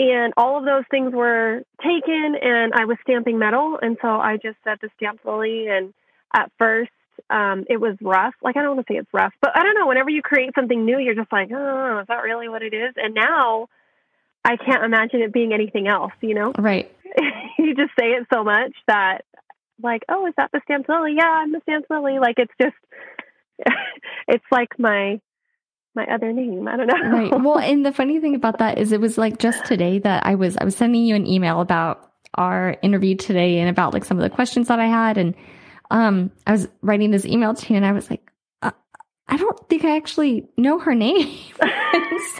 and 0.00 0.32
all 0.38 0.56
of 0.56 0.64
those 0.64 0.84
things 0.90 1.12
were 1.12 1.62
taken, 1.82 2.34
and 2.40 2.72
I 2.74 2.86
was 2.86 2.96
stamping 3.02 3.38
metal. 3.38 3.78
And 3.80 3.98
so 4.00 4.08
I 4.08 4.38
just 4.38 4.56
said 4.64 4.78
the 4.80 4.88
stamp 4.96 5.20
lily. 5.26 5.66
And 5.68 5.92
at 6.34 6.50
first, 6.58 6.90
um, 7.28 7.66
it 7.68 7.78
was 7.78 7.96
rough. 8.00 8.32
Like, 8.42 8.56
I 8.56 8.62
don't 8.62 8.76
want 8.76 8.86
to 8.86 8.94
say 8.94 8.96
it's 8.96 9.12
rough, 9.12 9.34
but 9.42 9.54
I 9.54 9.62
don't 9.62 9.74
know. 9.74 9.86
Whenever 9.86 10.08
you 10.08 10.22
create 10.22 10.54
something 10.54 10.86
new, 10.86 10.98
you're 10.98 11.14
just 11.14 11.30
like, 11.30 11.50
oh, 11.52 11.98
is 12.00 12.06
that 12.08 12.22
really 12.22 12.48
what 12.48 12.62
it 12.62 12.72
is? 12.72 12.94
And 12.96 13.12
now 13.14 13.68
I 14.42 14.56
can't 14.56 14.84
imagine 14.84 15.20
it 15.20 15.34
being 15.34 15.52
anything 15.52 15.86
else, 15.86 16.12
you 16.22 16.34
know? 16.34 16.54
Right. 16.58 16.90
you 17.58 17.74
just 17.74 17.92
say 17.98 18.12
it 18.12 18.26
so 18.32 18.42
much 18.42 18.72
that, 18.86 19.26
like, 19.82 20.04
oh, 20.08 20.26
is 20.26 20.34
that 20.38 20.50
the 20.50 20.62
stamped 20.64 20.88
lily? 20.88 21.12
Yeah, 21.18 21.28
I'm 21.28 21.52
the 21.52 21.60
stamped 21.64 21.90
lily. 21.90 22.18
Like, 22.18 22.38
it's 22.38 22.52
just, 22.58 22.76
it's 24.28 24.44
like 24.50 24.78
my 24.78 25.20
my 25.94 26.06
other 26.06 26.32
name. 26.32 26.68
I 26.68 26.76
don't 26.76 26.86
know. 26.86 27.10
right. 27.10 27.30
Well, 27.42 27.58
and 27.58 27.84
the 27.84 27.92
funny 27.92 28.20
thing 28.20 28.34
about 28.34 28.58
that 28.58 28.78
is 28.78 28.92
it 28.92 29.00
was 29.00 29.18
like 29.18 29.38
just 29.38 29.64
today 29.64 29.98
that 30.00 30.24
I 30.24 30.34
was 30.34 30.56
I 30.56 30.64
was 30.64 30.76
sending 30.76 31.04
you 31.04 31.14
an 31.14 31.26
email 31.26 31.60
about 31.60 32.10
our 32.34 32.76
interview 32.82 33.16
today 33.16 33.58
and 33.58 33.68
about 33.68 33.92
like 33.92 34.04
some 34.04 34.16
of 34.16 34.22
the 34.22 34.30
questions 34.30 34.68
that 34.68 34.78
I 34.78 34.86
had 34.86 35.18
and 35.18 35.34
um 35.90 36.30
I 36.46 36.52
was 36.52 36.68
writing 36.80 37.10
this 37.10 37.26
email 37.26 37.54
to 37.54 37.72
you 37.72 37.76
and 37.76 37.84
I 37.84 37.90
was 37.92 38.08
like 38.08 38.29
I 39.30 39.36
don't 39.36 39.68
think 39.68 39.84
I 39.84 39.96
actually 39.96 40.48
know 40.56 40.80
her 40.80 40.94
name. 40.94 41.28
so 41.60 41.68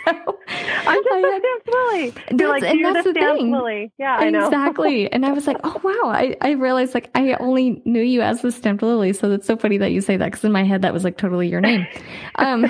I'm 0.06 1.04
just 1.04 1.12
I, 1.12 1.36
a 1.36 1.40
stamp 1.40 1.66
Lily. 1.68 2.14
You're 2.36 2.48
like, 2.48 2.62
and 2.64 2.84
that's 2.84 3.06
the, 3.06 3.12
thing. 3.12 3.52
Lily. 3.52 3.92
Yeah, 3.96 4.22
exactly. 4.22 5.10
and 5.12 5.24
I 5.24 5.32
was 5.32 5.46
like, 5.46 5.58
oh 5.62 5.80
wow. 5.84 6.10
I, 6.10 6.36
I 6.40 6.50
realized 6.52 6.94
like 6.94 7.10
I 7.14 7.34
only 7.34 7.80
knew 7.84 8.02
you 8.02 8.22
as 8.22 8.42
the 8.42 8.50
stamped 8.50 8.82
lily. 8.82 9.12
So 9.12 9.28
that's 9.28 9.46
so 9.46 9.56
funny 9.56 9.78
that 9.78 9.92
you 9.92 10.00
say 10.00 10.16
that 10.16 10.26
because 10.26 10.44
in 10.44 10.50
my 10.50 10.64
head 10.64 10.82
that 10.82 10.92
was 10.92 11.04
like 11.04 11.16
totally 11.16 11.48
your 11.48 11.60
name. 11.60 11.86
Um, 12.34 12.64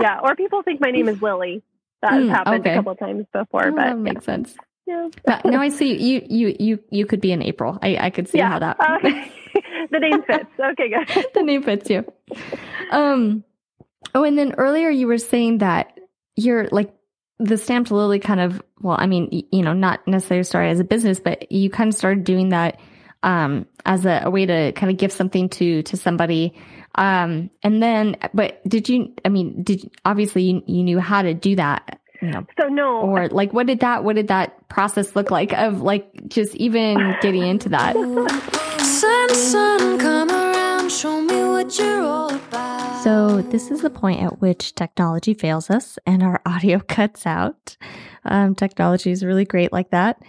yeah, 0.00 0.20
or 0.22 0.34
people 0.34 0.62
think 0.62 0.80
my 0.80 0.90
name 0.90 1.08
is 1.08 1.20
Lily. 1.20 1.62
That 2.00 2.12
has 2.12 2.24
mm, 2.24 2.30
happened 2.30 2.60
okay. 2.60 2.72
a 2.72 2.76
couple 2.76 2.94
times 2.94 3.26
before, 3.30 3.66
oh, 3.66 3.72
but 3.72 3.84
that 3.84 3.98
makes 3.98 4.24
sense. 4.24 4.56
Yeah. 4.86 5.08
But 5.26 5.44
now 5.44 5.60
I 5.60 5.68
see 5.68 5.94
you. 5.94 6.22
You 6.28 6.56
you 6.58 6.78
you 6.90 7.06
could 7.06 7.20
be 7.20 7.32
in 7.32 7.42
April. 7.42 7.78
I 7.82 7.98
I 7.98 8.10
could 8.10 8.28
see 8.28 8.38
yeah. 8.38 8.48
how 8.48 8.58
that. 8.60 8.76
Uh, 8.80 9.24
the 9.90 9.98
name 9.98 10.22
fits. 10.26 10.46
Okay, 10.58 10.90
good. 10.90 11.26
the 11.34 11.42
name 11.42 11.62
fits 11.62 11.90
you. 11.90 12.04
Um. 12.90 13.44
Oh, 14.14 14.24
and 14.24 14.36
then 14.36 14.54
earlier 14.58 14.90
you 14.90 15.06
were 15.06 15.18
saying 15.18 15.58
that 15.58 15.98
you're 16.36 16.66
like 16.68 16.92
the 17.38 17.56
stamped 17.56 17.90
lily 17.90 18.18
kind 18.18 18.40
of. 18.40 18.62
Well, 18.80 18.96
I 18.98 19.06
mean, 19.06 19.46
you 19.52 19.62
know, 19.62 19.74
not 19.74 20.06
necessarily 20.06 20.44
started 20.44 20.70
as 20.70 20.80
a 20.80 20.84
business, 20.84 21.20
but 21.20 21.52
you 21.52 21.70
kind 21.70 21.88
of 21.88 21.94
started 21.94 22.24
doing 22.24 22.50
that 22.50 22.80
um 23.22 23.66
as 23.84 24.06
a, 24.06 24.22
a 24.24 24.30
way 24.30 24.46
to 24.46 24.72
kind 24.72 24.90
of 24.90 24.96
give 24.96 25.12
something 25.12 25.50
to 25.50 25.82
to 25.82 25.94
somebody 25.96 26.54
um, 26.94 27.50
and 27.62 27.82
then, 27.82 28.16
but 28.34 28.60
did 28.68 28.88
you, 28.88 29.14
I 29.24 29.28
mean, 29.28 29.62
did 29.62 29.90
obviously 30.04 30.42
you, 30.42 30.62
you 30.66 30.82
knew 30.82 30.98
how 30.98 31.22
to 31.22 31.34
do 31.34 31.56
that? 31.56 32.00
You 32.20 32.30
know, 32.30 32.46
so 32.60 32.68
no, 32.68 33.00
or 33.00 33.28
like, 33.28 33.54
what 33.54 33.66
did 33.66 33.80
that, 33.80 34.04
what 34.04 34.16
did 34.16 34.28
that 34.28 34.68
process 34.68 35.16
look 35.16 35.30
like 35.30 35.54
of 35.54 35.80
like 35.80 36.28
just 36.28 36.54
even 36.56 37.16
getting 37.22 37.42
into 37.42 37.70
that? 37.70 37.96
come 39.98 40.30
around, 40.30 40.90
show 40.90 41.20
me 41.20 41.42
what 41.44 41.78
you're 41.78 42.02
all 42.02 42.34
about. 42.34 43.02
So 43.02 43.40
this 43.42 43.70
is 43.70 43.80
the 43.80 43.90
point 43.90 44.22
at 44.22 44.40
which 44.40 44.74
technology 44.74 45.32
fails 45.32 45.70
us 45.70 45.98
and 46.06 46.22
our 46.22 46.40
audio 46.46 46.80
cuts 46.80 47.26
out. 47.26 47.76
Um, 48.24 48.54
technology 48.54 49.10
is 49.10 49.24
really 49.24 49.44
great 49.44 49.72
like 49.72 49.90
that. 49.90 50.22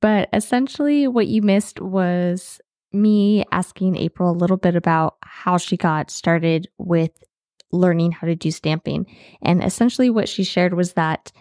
But 0.00 0.28
essentially, 0.32 1.08
what 1.08 1.26
you 1.26 1.42
missed 1.42 1.80
was 1.80 2.60
me 2.92 3.44
asking 3.50 3.96
April 3.96 4.30
a 4.30 4.32
little 4.32 4.56
bit 4.56 4.76
about 4.76 5.16
how 5.22 5.56
she 5.56 5.76
got 5.76 6.10
started 6.10 6.68
with 6.78 7.10
learning 7.72 8.12
how 8.12 8.26
to 8.26 8.34
do 8.34 8.50
stamping. 8.50 9.06
And 9.42 9.62
essentially, 9.62 10.10
what 10.10 10.28
she 10.28 10.44
shared 10.44 10.74
was 10.74 10.92
that 10.92 11.32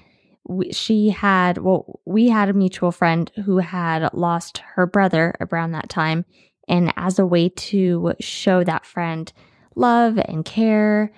she 0.72 1.10
had, 1.10 1.58
well, 1.58 2.00
we 2.06 2.29
had 2.29 2.50
a 2.50 2.53
mutual 2.53 2.91
friend 2.91 3.29
who 3.46 3.58
had 3.58 4.10
lost 4.13 4.60
her 4.75 4.86
brother 4.88 5.36
around 5.41 5.74
that 5.74 5.89
time. 5.89 6.25
And 6.68 6.94
as 6.98 7.20
a 7.20 7.26
way 7.26 7.50
to 7.50 8.14
show 8.20 8.64
that 8.64 8.86
friend 8.86 9.32
love 9.76 10.18
and 10.18 10.44
care, 10.44 11.12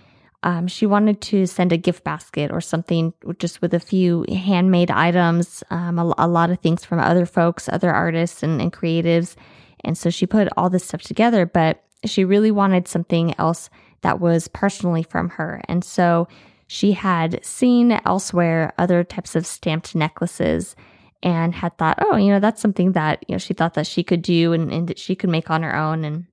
um, 0.44 0.68
she 0.68 0.86
wanted 0.86 1.20
to 1.22 1.46
send 1.46 1.74
a 1.74 1.77
gift 1.77 2.03
basket 2.03 2.51
or 2.51 2.62
something 2.62 3.13
just 3.39 3.62
with 3.62 3.74
a 3.74 3.79
few 3.79 4.25
handmade 4.29 4.89
items, 4.89 5.63
um, 5.70 6.00
a, 6.00 6.13
a, 6.18 6.27
lot 6.27 6.50
of 6.50 6.60
things 6.60 6.86
from 6.86 7.00
other 7.00 7.25
folks, 7.25 7.68
other 7.68 7.91
artists 7.91 8.41
and, 8.41 8.62
and 8.62 8.72
creatives. 8.72 9.36
And 9.84 9.98
so 9.98 10.10
she 10.10 10.25
put 10.25 10.48
all 10.56 10.70
this 10.70 10.86
stuff 10.86 11.01
together, 11.01 11.46
but 11.46 11.84
she 12.06 12.24
really 12.24 12.51
wanted 12.51 12.88
something 12.88 13.38
else 13.38 13.70
that 14.01 14.22
was 14.22 14.48
personally 14.48 15.03
from 15.03 15.29
her. 15.29 15.62
And 15.68 15.84
so 15.84 16.27
she 16.68 16.94
had 16.94 17.44
seen 17.44 18.00
elsewhere 18.06 18.74
other 18.77 19.03
types 19.03 19.36
of 19.36 19.46
stamped 19.46 19.94
necklaces 19.96 20.75
and 21.21 21.53
had 21.53 21.77
thought, 21.77 21.99
oh, 22.01 22.15
you 22.15 22.31
know, 22.31 22.39
that's 22.39 22.61
something 22.61 22.93
that, 22.93 23.23
you 23.27 23.33
know, 23.33 23.39
she 23.39 23.53
thought 23.53 23.73
that 23.73 23.88
she 23.88 24.03
could 24.03 24.21
do 24.21 24.53
and, 24.53 24.71
and 24.71 24.88
that 24.88 24.99
she 24.99 25.15
could 25.15 25.29
make 25.29 25.49
on 25.49 25.63
her 25.63 25.75
own. 25.75 26.05
And 26.05 26.25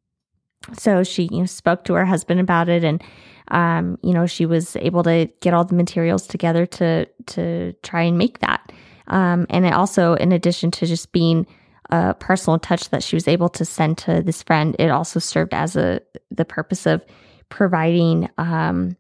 so 0.75 1.03
she, 1.03 1.29
you 1.31 1.41
know, 1.41 1.47
spoke 1.47 1.85
to 1.85 1.95
her 1.95 2.05
husband 2.05 2.41
about 2.41 2.69
it 2.69 2.85
and, 2.85 3.03
um, 3.49 3.99
you 4.03 4.13
know, 4.13 4.27
she 4.27 4.47
was 4.47 4.77
able 4.77 5.03
to 5.05 5.29
get 5.41 5.55
all 5.55 5.65
the 5.65 5.75
materials 5.75 6.27
together 6.27 6.67
to, 6.67 7.07
to 7.27 7.73
try 7.83 8.03
and 8.03 8.19
make 8.19 8.41
that. 8.41 8.73
Um, 9.09 9.47
and 9.51 9.67
it 9.67 9.73
also, 9.73 10.15
in 10.15 10.33
addition 10.33 10.71
to 10.73 10.87
just 10.87 11.13
being 11.13 11.47
a 11.91 12.15
personal 12.15 12.59
touch 12.59 12.91
that 12.91 13.03
she 13.03 13.15
was 13.15 13.29
able 13.29 13.49
to 13.51 13.65
send 13.65 13.99
to 13.99 14.23
this 14.23 14.43
friend, 14.43 14.75
it 14.79 14.91
also 14.91 15.21
served 15.21 15.55
as 15.55 15.77
a 15.77 16.01
the 16.31 16.45
purpose 16.45 16.87
of 16.87 17.05
providing 17.49 18.29
um, 18.39 18.97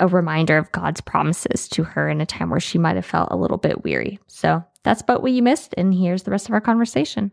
a 0.00 0.06
reminder 0.06 0.58
of 0.58 0.70
God's 0.72 1.00
promises 1.00 1.68
to 1.70 1.84
her 1.84 2.08
in 2.08 2.20
a 2.20 2.26
time 2.26 2.50
where 2.50 2.60
she 2.60 2.78
might 2.78 2.96
have 2.96 3.06
felt 3.06 3.30
a 3.30 3.36
little 3.36 3.56
bit 3.56 3.82
weary. 3.82 4.18
So 4.26 4.62
that's 4.88 5.02
about 5.02 5.20
what 5.20 5.32
you 5.32 5.42
missed, 5.42 5.74
and 5.76 5.92
here's 5.92 6.22
the 6.22 6.30
rest 6.30 6.48
of 6.48 6.54
our 6.54 6.62
conversation. 6.62 7.30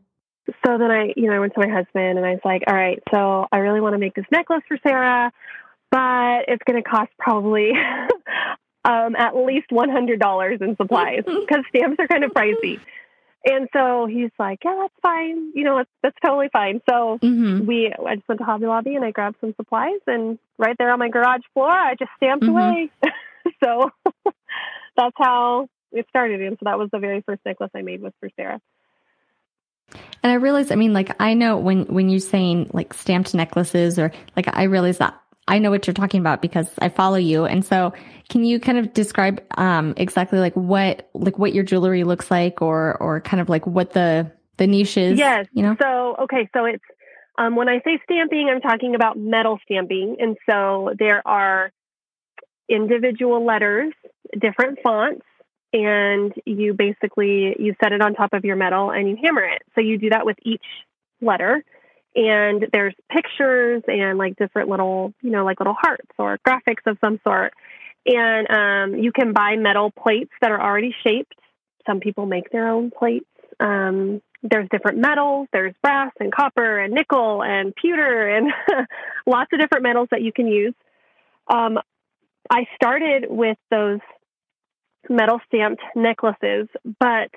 So 0.66 0.78
then 0.78 0.92
I, 0.92 1.14
you 1.16 1.28
know, 1.28 1.34
I 1.34 1.40
went 1.40 1.54
to 1.54 1.60
my 1.62 1.70
husband 1.70 2.18
and 2.18 2.26
I 2.26 2.32
was 2.32 2.42
like, 2.44 2.64
"All 2.68 2.76
right, 2.76 3.02
so 3.14 3.48
I 3.50 3.60
really 3.60 3.80
want 3.80 3.94
to 3.94 3.98
make 3.98 4.14
this 4.14 4.26
necklace 4.30 4.62
for 4.68 4.78
Sarah, 4.86 5.32
but 5.90 6.46
it's 6.50 6.64
going 6.66 6.82
to 6.84 6.88
cost 6.88 7.12
probably." 7.18 7.72
um, 8.84 9.16
at 9.16 9.36
least 9.36 9.70
$100 9.72 10.62
in 10.62 10.76
supplies 10.76 11.24
because 11.26 11.64
stamps 11.70 11.96
are 11.98 12.08
kind 12.08 12.24
of 12.24 12.32
pricey. 12.32 12.80
And 13.44 13.68
so 13.74 14.06
he's 14.06 14.30
like, 14.38 14.60
yeah, 14.64 14.76
that's 14.80 14.94
fine. 15.02 15.52
You 15.56 15.64
know, 15.64 15.78
that's, 15.78 15.90
that's 16.04 16.18
totally 16.24 16.50
fine. 16.54 16.82
So 16.88 17.18
mm-hmm. 17.22 17.66
we, 17.66 17.92
I 17.92 18.16
just 18.16 18.28
went 18.28 18.40
to 18.40 18.46
Hobby 18.46 18.68
Lobby 18.68 18.96
and 18.96 19.04
I 19.04 19.10
grabbed 19.10 19.38
some 19.42 19.56
supplies 19.56 20.02
and 20.06 20.38
right 20.60 20.76
there 20.78 20.92
on 20.92 21.00
my 21.00 21.10
garage 21.10 21.42
floor, 21.54 21.70
I 21.70 21.96
just 21.96 22.12
stamped 22.18 22.44
mm-hmm. 22.44 22.56
away. 22.56 22.92
so 23.64 23.90
that's 24.98 25.16
how 25.18 25.68
it 25.92 26.06
started. 26.10 26.42
And 26.42 26.58
so 26.60 26.64
that 26.64 26.78
was 26.78 26.90
the 26.92 27.00
very 27.00 27.22
first 27.22 27.42
necklace 27.46 27.72
I 27.76 27.82
made 27.82 28.02
was 28.02 28.14
for 28.20 28.30
Sarah. 28.36 28.60
And 30.24 30.32
I 30.32 30.36
realize, 30.36 30.72
I 30.72 30.76
mean, 30.76 30.94
like 30.94 31.16
I 31.22 31.34
know 31.34 31.58
when 31.58 31.86
when 31.86 32.10
you're 32.10 32.20
saying 32.20 32.72
like 32.74 32.94
stamped 32.94 33.34
necklaces 33.34 34.00
or 34.00 34.12
like 34.36 34.48
I 34.56 34.64
realize 34.64 34.98
that 34.98 35.20
I 35.48 35.60
know 35.60 35.70
what 35.70 35.86
you're 35.86 35.94
talking 35.94 36.20
about 36.20 36.42
because 36.42 36.72
I 36.80 36.90
follow 36.90 37.18
you. 37.18 37.46
And 37.46 37.64
so 37.64 37.94
can 38.30 38.44
you 38.44 38.60
kind 38.60 38.80
of 38.80 38.94
describe 38.94 39.44
um, 39.58 39.94
exactly 39.98 40.40
like 40.40 40.56
what 40.56 41.10
like 41.14 41.38
what 41.38 41.54
your 41.54 41.64
jewelry 41.64 42.04
looks 42.04 42.32
like 42.32 42.62
or 42.62 42.98
or 43.00 43.22
kind 43.22 43.40
of 43.40 43.50
like 43.50 43.68
what 43.68 43.94
the 43.94 44.32
the 44.58 44.66
niche 44.66 44.98
is? 44.98 45.20
Yes. 45.20 45.46
You 45.54 45.62
know? 45.62 45.76
So 45.80 46.16
okay, 46.24 46.50
so 46.54 46.66
it's 46.66 46.84
um, 47.38 47.56
when 47.56 47.70
I 47.70 47.80
say 47.84 48.00
stamping, 48.04 48.50
I'm 48.50 48.62
talking 48.62 48.96
about 48.96 49.18
metal 49.18 49.60
stamping. 49.66 50.18
And 50.20 50.38
so 50.50 50.94
there 50.98 51.22
are 51.28 51.72
individual 52.70 53.46
letters, 53.46 53.94
different 54.40 54.80
fonts, 54.84 55.26
and 55.76 56.34
you 56.46 56.74
basically 56.74 57.54
you 57.60 57.76
set 57.84 57.92
it 57.92 58.02
on 58.02 58.14
top 58.14 58.34
of 58.34 58.46
your 58.46 58.56
metal 58.56 58.92
and 58.92 59.10
you 59.10 59.18
hammer 59.22 59.44
it. 59.44 59.62
So 59.76 59.82
you 59.82 59.98
do 59.98 60.10
that 60.12 60.26
with 60.26 60.38
each 60.44 60.64
letter 61.22 61.64
and 62.16 62.68
there's 62.72 62.96
pictures 63.12 63.84
and 63.88 64.18
like 64.18 64.38
different 64.38 64.70
little, 64.70 65.14
you 65.22 65.32
know, 65.32 65.44
like 65.44 65.60
little 65.60 65.76
hearts 65.78 66.08
or 66.18 66.40
graphics 66.48 66.86
of 66.86 66.98
some 67.02 67.20
sort. 67.26 67.54
And 68.06 68.50
um, 68.50 69.00
you 69.00 69.12
can 69.12 69.34
buy 69.34 69.58
metal 69.58 69.92
plates 69.92 70.32
that 70.42 70.52
are 70.52 70.62
already 70.62 70.96
shaped. 71.06 71.34
Some 71.86 72.00
people 72.00 72.26
make 72.26 72.52
their 72.52 72.70
own 72.70 72.90
plates. 72.90 73.26
Um, 73.60 74.22
there's 74.44 74.70
different 74.70 75.00
metals. 75.00 75.50
There's 75.52 75.74
brass 75.82 76.12
and 76.20 76.34
copper 76.34 76.80
and 76.80 76.94
nickel 76.94 77.44
and 77.44 77.76
pewter 77.76 78.30
and 78.30 78.50
lots 79.26 79.52
of 79.52 79.60
different 79.60 79.84
metals 79.84 80.08
that 80.12 80.22
you 80.22 80.32
can 80.32 80.48
use. 80.48 80.74
Um, 81.54 81.80
I 82.50 82.68
started 82.76 83.26
with 83.28 83.58
those 83.70 84.00
metal 85.10 85.40
stamped 85.48 85.82
necklaces, 85.96 86.68
but 87.00 87.32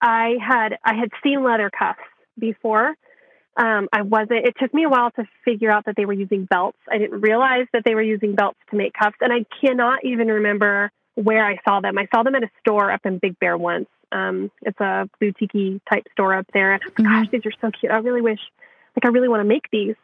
I 0.00 0.36
had 0.40 0.78
I 0.84 0.94
had 0.94 1.10
seen 1.22 1.42
leather 1.42 1.70
cuffs 1.70 2.00
before, 2.38 2.94
um, 3.56 3.88
I 3.92 4.02
wasn't, 4.02 4.46
it 4.46 4.54
took 4.58 4.74
me 4.74 4.84
a 4.84 4.88
while 4.88 5.10
to 5.12 5.24
figure 5.44 5.70
out 5.70 5.84
that 5.86 5.94
they 5.96 6.06
were 6.06 6.12
using 6.12 6.44
belts. 6.44 6.78
I 6.90 6.98
didn't 6.98 7.20
realize 7.20 7.66
that 7.72 7.84
they 7.84 7.94
were 7.94 8.02
using 8.02 8.34
belts 8.34 8.58
to 8.70 8.76
make 8.76 8.94
cuffs. 8.94 9.16
And 9.20 9.32
I 9.32 9.46
cannot 9.60 10.04
even 10.04 10.28
remember 10.28 10.90
where 11.14 11.46
I 11.46 11.58
saw 11.66 11.80
them. 11.80 11.96
I 11.96 12.08
saw 12.12 12.24
them 12.24 12.34
at 12.34 12.42
a 12.42 12.50
store 12.60 12.90
up 12.90 13.02
in 13.04 13.18
Big 13.18 13.38
Bear 13.38 13.56
once. 13.56 13.86
Um, 14.10 14.50
it's 14.62 14.78
a 14.80 15.08
boutique 15.20 15.80
type 15.88 16.04
store 16.12 16.34
up 16.34 16.46
there. 16.52 16.74
And 16.74 16.82
mm-hmm. 16.82 17.04
gosh, 17.04 17.26
these 17.30 17.46
are 17.46 17.52
so 17.60 17.70
cute. 17.70 17.92
I 17.92 17.98
really 17.98 18.22
wish, 18.22 18.40
like, 18.96 19.04
I 19.04 19.08
really 19.08 19.28
want 19.28 19.40
to 19.40 19.48
make 19.48 19.70
these. 19.70 19.94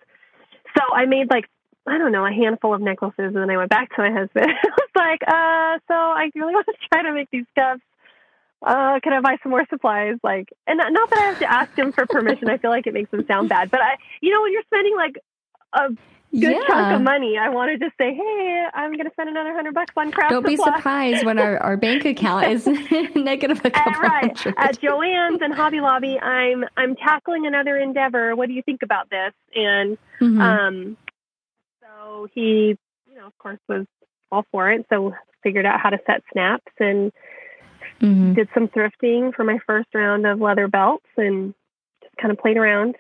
So 0.76 0.84
I 0.94 1.06
made 1.06 1.28
like, 1.30 1.46
I 1.88 1.98
don't 1.98 2.12
know, 2.12 2.24
a 2.24 2.32
handful 2.32 2.72
of 2.72 2.80
necklaces. 2.80 3.18
And 3.18 3.36
then 3.36 3.50
I 3.50 3.56
went 3.56 3.70
back 3.70 3.94
to 3.96 4.02
my 4.02 4.12
husband. 4.12 4.46
I 4.48 4.68
was 4.68 4.89
like, 5.00 5.22
uh, 5.26 5.78
so 5.88 5.94
I 5.94 6.30
really 6.34 6.54
want 6.58 6.66
to 6.66 6.74
try 6.92 7.02
to 7.02 7.12
make 7.12 7.30
these 7.30 7.46
cuffs. 7.56 7.82
Uh, 8.62 9.00
can 9.00 9.14
I 9.14 9.20
buy 9.20 9.36
some 9.42 9.50
more 9.50 9.64
supplies? 9.70 10.16
Like, 10.22 10.50
and 10.66 10.78
not, 10.78 10.92
not 10.92 11.08
that 11.10 11.18
I 11.18 11.22
have 11.22 11.38
to 11.38 11.50
ask 11.50 11.78
him 11.78 11.92
for 11.92 12.04
permission. 12.06 12.50
I 12.50 12.58
feel 12.58 12.70
like 12.70 12.86
it 12.86 12.92
makes 12.92 13.10
him 13.10 13.24
sound 13.26 13.48
bad, 13.48 13.70
but 13.70 13.80
I, 13.80 13.96
you 14.20 14.30
know, 14.30 14.42
when 14.42 14.52
you're 14.52 14.62
spending 14.68 14.94
like 14.96 15.16
a 15.72 15.88
good 16.32 16.52
yeah. 16.52 16.66
chunk 16.66 16.96
of 16.96 17.02
money. 17.02 17.36
I 17.38 17.48
want 17.48 17.72
to 17.72 17.84
just 17.84 17.96
say, 17.98 18.14
hey, 18.14 18.64
I'm 18.72 18.92
going 18.92 19.06
to 19.06 19.12
spend 19.12 19.28
another 19.28 19.52
hundred 19.52 19.74
bucks 19.74 19.92
on 19.96 20.12
craft. 20.12 20.30
Don't 20.30 20.46
be 20.46 20.56
surprised 20.56 21.24
when 21.24 21.38
our, 21.38 21.58
our 21.58 21.76
bank 21.76 22.04
account 22.04 22.46
is 22.46 22.66
negative 23.14 23.60
a 23.64 23.70
couple 23.70 23.92
right. 24.00 24.36
hundred. 24.36 24.54
At 24.56 24.80
Joann's 24.80 25.42
and 25.42 25.52
Hobby 25.52 25.80
Lobby, 25.80 26.18
I'm 26.18 26.64
I'm 26.76 26.96
tackling 26.96 27.46
another 27.46 27.76
endeavor. 27.76 28.36
What 28.36 28.48
do 28.48 28.54
you 28.54 28.62
think 28.62 28.82
about 28.82 29.10
this? 29.10 29.32
And 29.54 29.98
mm-hmm. 30.20 30.40
um, 30.40 30.96
so 31.80 32.28
he, 32.32 32.78
you 33.08 33.14
know, 33.16 33.26
of 33.26 33.36
course, 33.38 33.58
was 33.68 33.86
all 34.30 34.46
for 34.52 34.70
it. 34.70 34.86
So 34.88 35.14
figured 35.42 35.66
out 35.66 35.80
how 35.80 35.90
to 35.90 35.98
set 36.06 36.22
snaps 36.32 36.72
and 36.78 37.12
mm-hmm. 38.00 38.34
did 38.34 38.48
some 38.54 38.68
thrifting 38.68 39.34
for 39.34 39.44
my 39.44 39.58
first 39.66 39.88
round 39.94 40.26
of 40.26 40.40
leather 40.40 40.68
belts 40.68 41.06
and 41.16 41.54
just 42.02 42.16
kind 42.16 42.32
of 42.32 42.38
played 42.38 42.56
around 42.56 42.96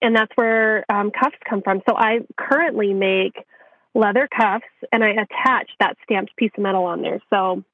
and 0.00 0.14
that's 0.14 0.32
where 0.36 0.84
um, 0.90 1.10
cuffs 1.10 1.36
come 1.48 1.62
from. 1.62 1.82
So 1.88 1.96
I 1.96 2.20
currently 2.36 2.94
make 2.94 3.36
leather 3.94 4.28
cuffs 4.28 4.66
and 4.92 5.02
I 5.02 5.10
attach 5.10 5.70
that 5.80 5.96
stamped 6.04 6.36
piece 6.36 6.52
of 6.56 6.62
metal 6.62 6.84
on 6.84 7.02
there. 7.02 7.20
So 7.30 7.64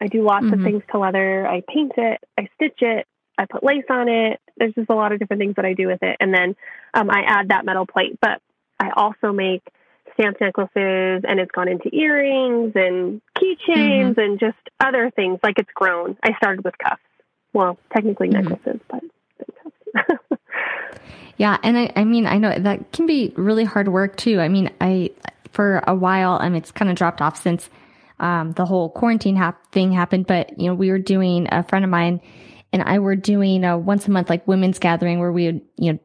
I 0.00 0.06
do 0.06 0.22
lots 0.22 0.46
mm-hmm. 0.46 0.54
of 0.54 0.62
things 0.62 0.82
to 0.92 0.98
leather. 0.98 1.46
I 1.46 1.62
paint 1.68 1.92
it, 1.96 2.20
I 2.38 2.48
stitch 2.54 2.78
it, 2.80 3.06
I 3.38 3.46
put 3.46 3.62
lace 3.62 3.84
on 3.90 4.08
it. 4.08 4.40
There's 4.56 4.74
just 4.74 4.90
a 4.90 4.94
lot 4.94 5.12
of 5.12 5.18
different 5.18 5.40
things 5.40 5.56
that 5.56 5.66
I 5.66 5.74
do 5.74 5.86
with 5.86 6.02
it. 6.02 6.16
And 6.20 6.32
then 6.32 6.56
um, 6.94 7.10
I 7.10 7.22
add 7.26 7.48
that 7.48 7.66
metal 7.66 7.86
plate. 7.86 8.18
But 8.20 8.40
I 8.80 8.90
also 8.96 9.32
make 9.32 9.62
stamped 10.18 10.40
necklaces 10.40 11.24
and 11.28 11.40
it's 11.40 11.50
gone 11.52 11.68
into 11.68 11.94
earrings 11.94 12.72
and 12.74 13.20
keychains 13.36 14.14
mm-hmm. 14.14 14.20
and 14.20 14.40
just 14.40 14.58
other 14.80 15.10
things 15.10 15.38
like 15.42 15.58
it's 15.58 15.70
grown. 15.74 16.16
I 16.22 16.34
started 16.36 16.64
with 16.64 16.76
cuffs. 16.78 17.02
Well, 17.52 17.78
technically 17.94 18.28
mm-hmm. 18.28 18.48
necklaces, 18.48 18.80
but 18.88 19.02
cuffs. 19.96 20.40
Yeah, 21.38 21.58
and 21.62 21.76
I, 21.76 21.92
I 21.96 22.04
mean, 22.04 22.26
I 22.26 22.38
know 22.38 22.58
that 22.58 22.92
can 22.92 23.06
be 23.06 23.32
really 23.36 23.64
hard 23.64 23.88
work 23.88 24.16
too. 24.16 24.40
I 24.40 24.48
mean, 24.48 24.70
I 24.80 25.10
for 25.52 25.82
a 25.86 25.94
while, 25.94 26.38
I 26.40 26.48
mean, 26.48 26.56
it's 26.56 26.72
kind 26.72 26.90
of 26.90 26.96
dropped 26.96 27.20
off 27.20 27.40
since 27.40 27.68
um, 28.20 28.52
the 28.52 28.64
whole 28.64 28.88
quarantine 28.88 29.36
hap- 29.36 29.70
thing 29.70 29.92
happened. 29.92 30.26
But 30.26 30.58
you 30.58 30.66
know, 30.66 30.74
we 30.74 30.90
were 30.90 30.98
doing 30.98 31.46
a 31.52 31.62
friend 31.62 31.84
of 31.84 31.90
mine 31.90 32.20
and 32.72 32.82
I 32.82 32.98
were 32.98 33.16
doing 33.16 33.64
a 33.64 33.76
once 33.76 34.06
a 34.08 34.10
month 34.10 34.30
like 34.30 34.46
women's 34.48 34.78
gathering 34.78 35.18
where 35.18 35.32
we 35.32 35.46
would 35.46 35.60
you 35.76 35.92
know 35.92 35.98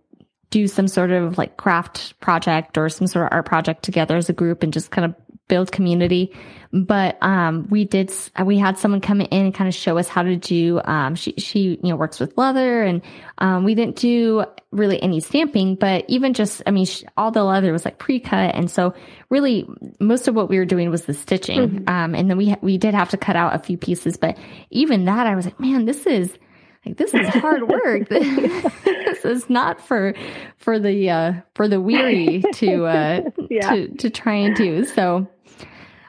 do 0.51 0.67
some 0.67 0.87
sort 0.87 1.11
of 1.11 1.37
like 1.37 1.57
craft 1.57 2.19
project 2.19 2.77
or 2.77 2.89
some 2.89 3.07
sort 3.07 3.25
of 3.25 3.31
art 3.31 3.45
project 3.45 3.83
together 3.83 4.15
as 4.15 4.29
a 4.29 4.33
group 4.33 4.63
and 4.63 4.71
just 4.71 4.91
kind 4.91 5.05
of 5.05 5.15
build 5.47 5.69
community. 5.71 6.33
But 6.73 7.17
um, 7.21 7.67
we 7.69 7.83
did 7.83 8.13
we 8.45 8.57
had 8.57 8.77
someone 8.77 9.01
come 9.01 9.19
in 9.19 9.27
and 9.31 9.53
kind 9.53 9.67
of 9.67 9.73
show 9.73 9.97
us 9.97 10.07
how 10.07 10.23
to 10.23 10.37
do. 10.37 10.79
Um, 10.85 11.15
she 11.15 11.33
she 11.37 11.79
you 11.83 11.89
know 11.89 11.97
works 11.97 12.19
with 12.19 12.37
leather, 12.37 12.83
and 12.83 13.01
um, 13.39 13.65
we 13.65 13.75
didn't 13.75 13.97
do 13.97 14.45
really 14.71 15.01
any 15.03 15.19
stamping, 15.19 15.75
but 15.75 16.05
even 16.07 16.33
just 16.33 16.61
I 16.65 16.71
mean 16.71 16.85
she, 16.85 17.05
all 17.17 17.31
the 17.31 17.43
leather 17.43 17.73
was 17.73 17.83
like 17.83 17.97
pre 17.97 18.21
cut, 18.21 18.55
and 18.55 18.71
so 18.71 18.93
really 19.29 19.67
most 19.99 20.29
of 20.29 20.35
what 20.35 20.49
we 20.49 20.57
were 20.57 20.65
doing 20.65 20.89
was 20.89 21.05
the 21.05 21.13
stitching. 21.13 21.59
Mm-hmm. 21.59 21.89
Um, 21.89 22.15
and 22.15 22.29
then 22.29 22.37
we 22.37 22.55
we 22.61 22.77
did 22.77 22.93
have 22.93 23.09
to 23.09 23.17
cut 23.17 23.35
out 23.35 23.53
a 23.53 23.59
few 23.59 23.77
pieces, 23.77 24.15
but 24.15 24.37
even 24.69 25.05
that 25.05 25.27
I 25.27 25.35
was 25.35 25.43
like, 25.43 25.59
man, 25.59 25.83
this 25.83 26.05
is 26.05 26.37
like 26.85 26.97
this 26.97 27.13
is 27.13 27.27
hard 27.27 27.67
work 27.67 28.09
this 28.09 29.25
is 29.25 29.49
not 29.49 29.79
for 29.79 30.13
for 30.57 30.79
the 30.79 31.09
uh 31.09 31.33
for 31.55 31.67
the 31.67 31.79
weary 31.79 32.43
to 32.53 32.85
uh 32.85 33.21
yeah. 33.49 33.69
to 33.69 33.87
to 33.95 34.09
try 34.09 34.33
and 34.33 34.55
do 34.55 34.83
so 34.85 35.27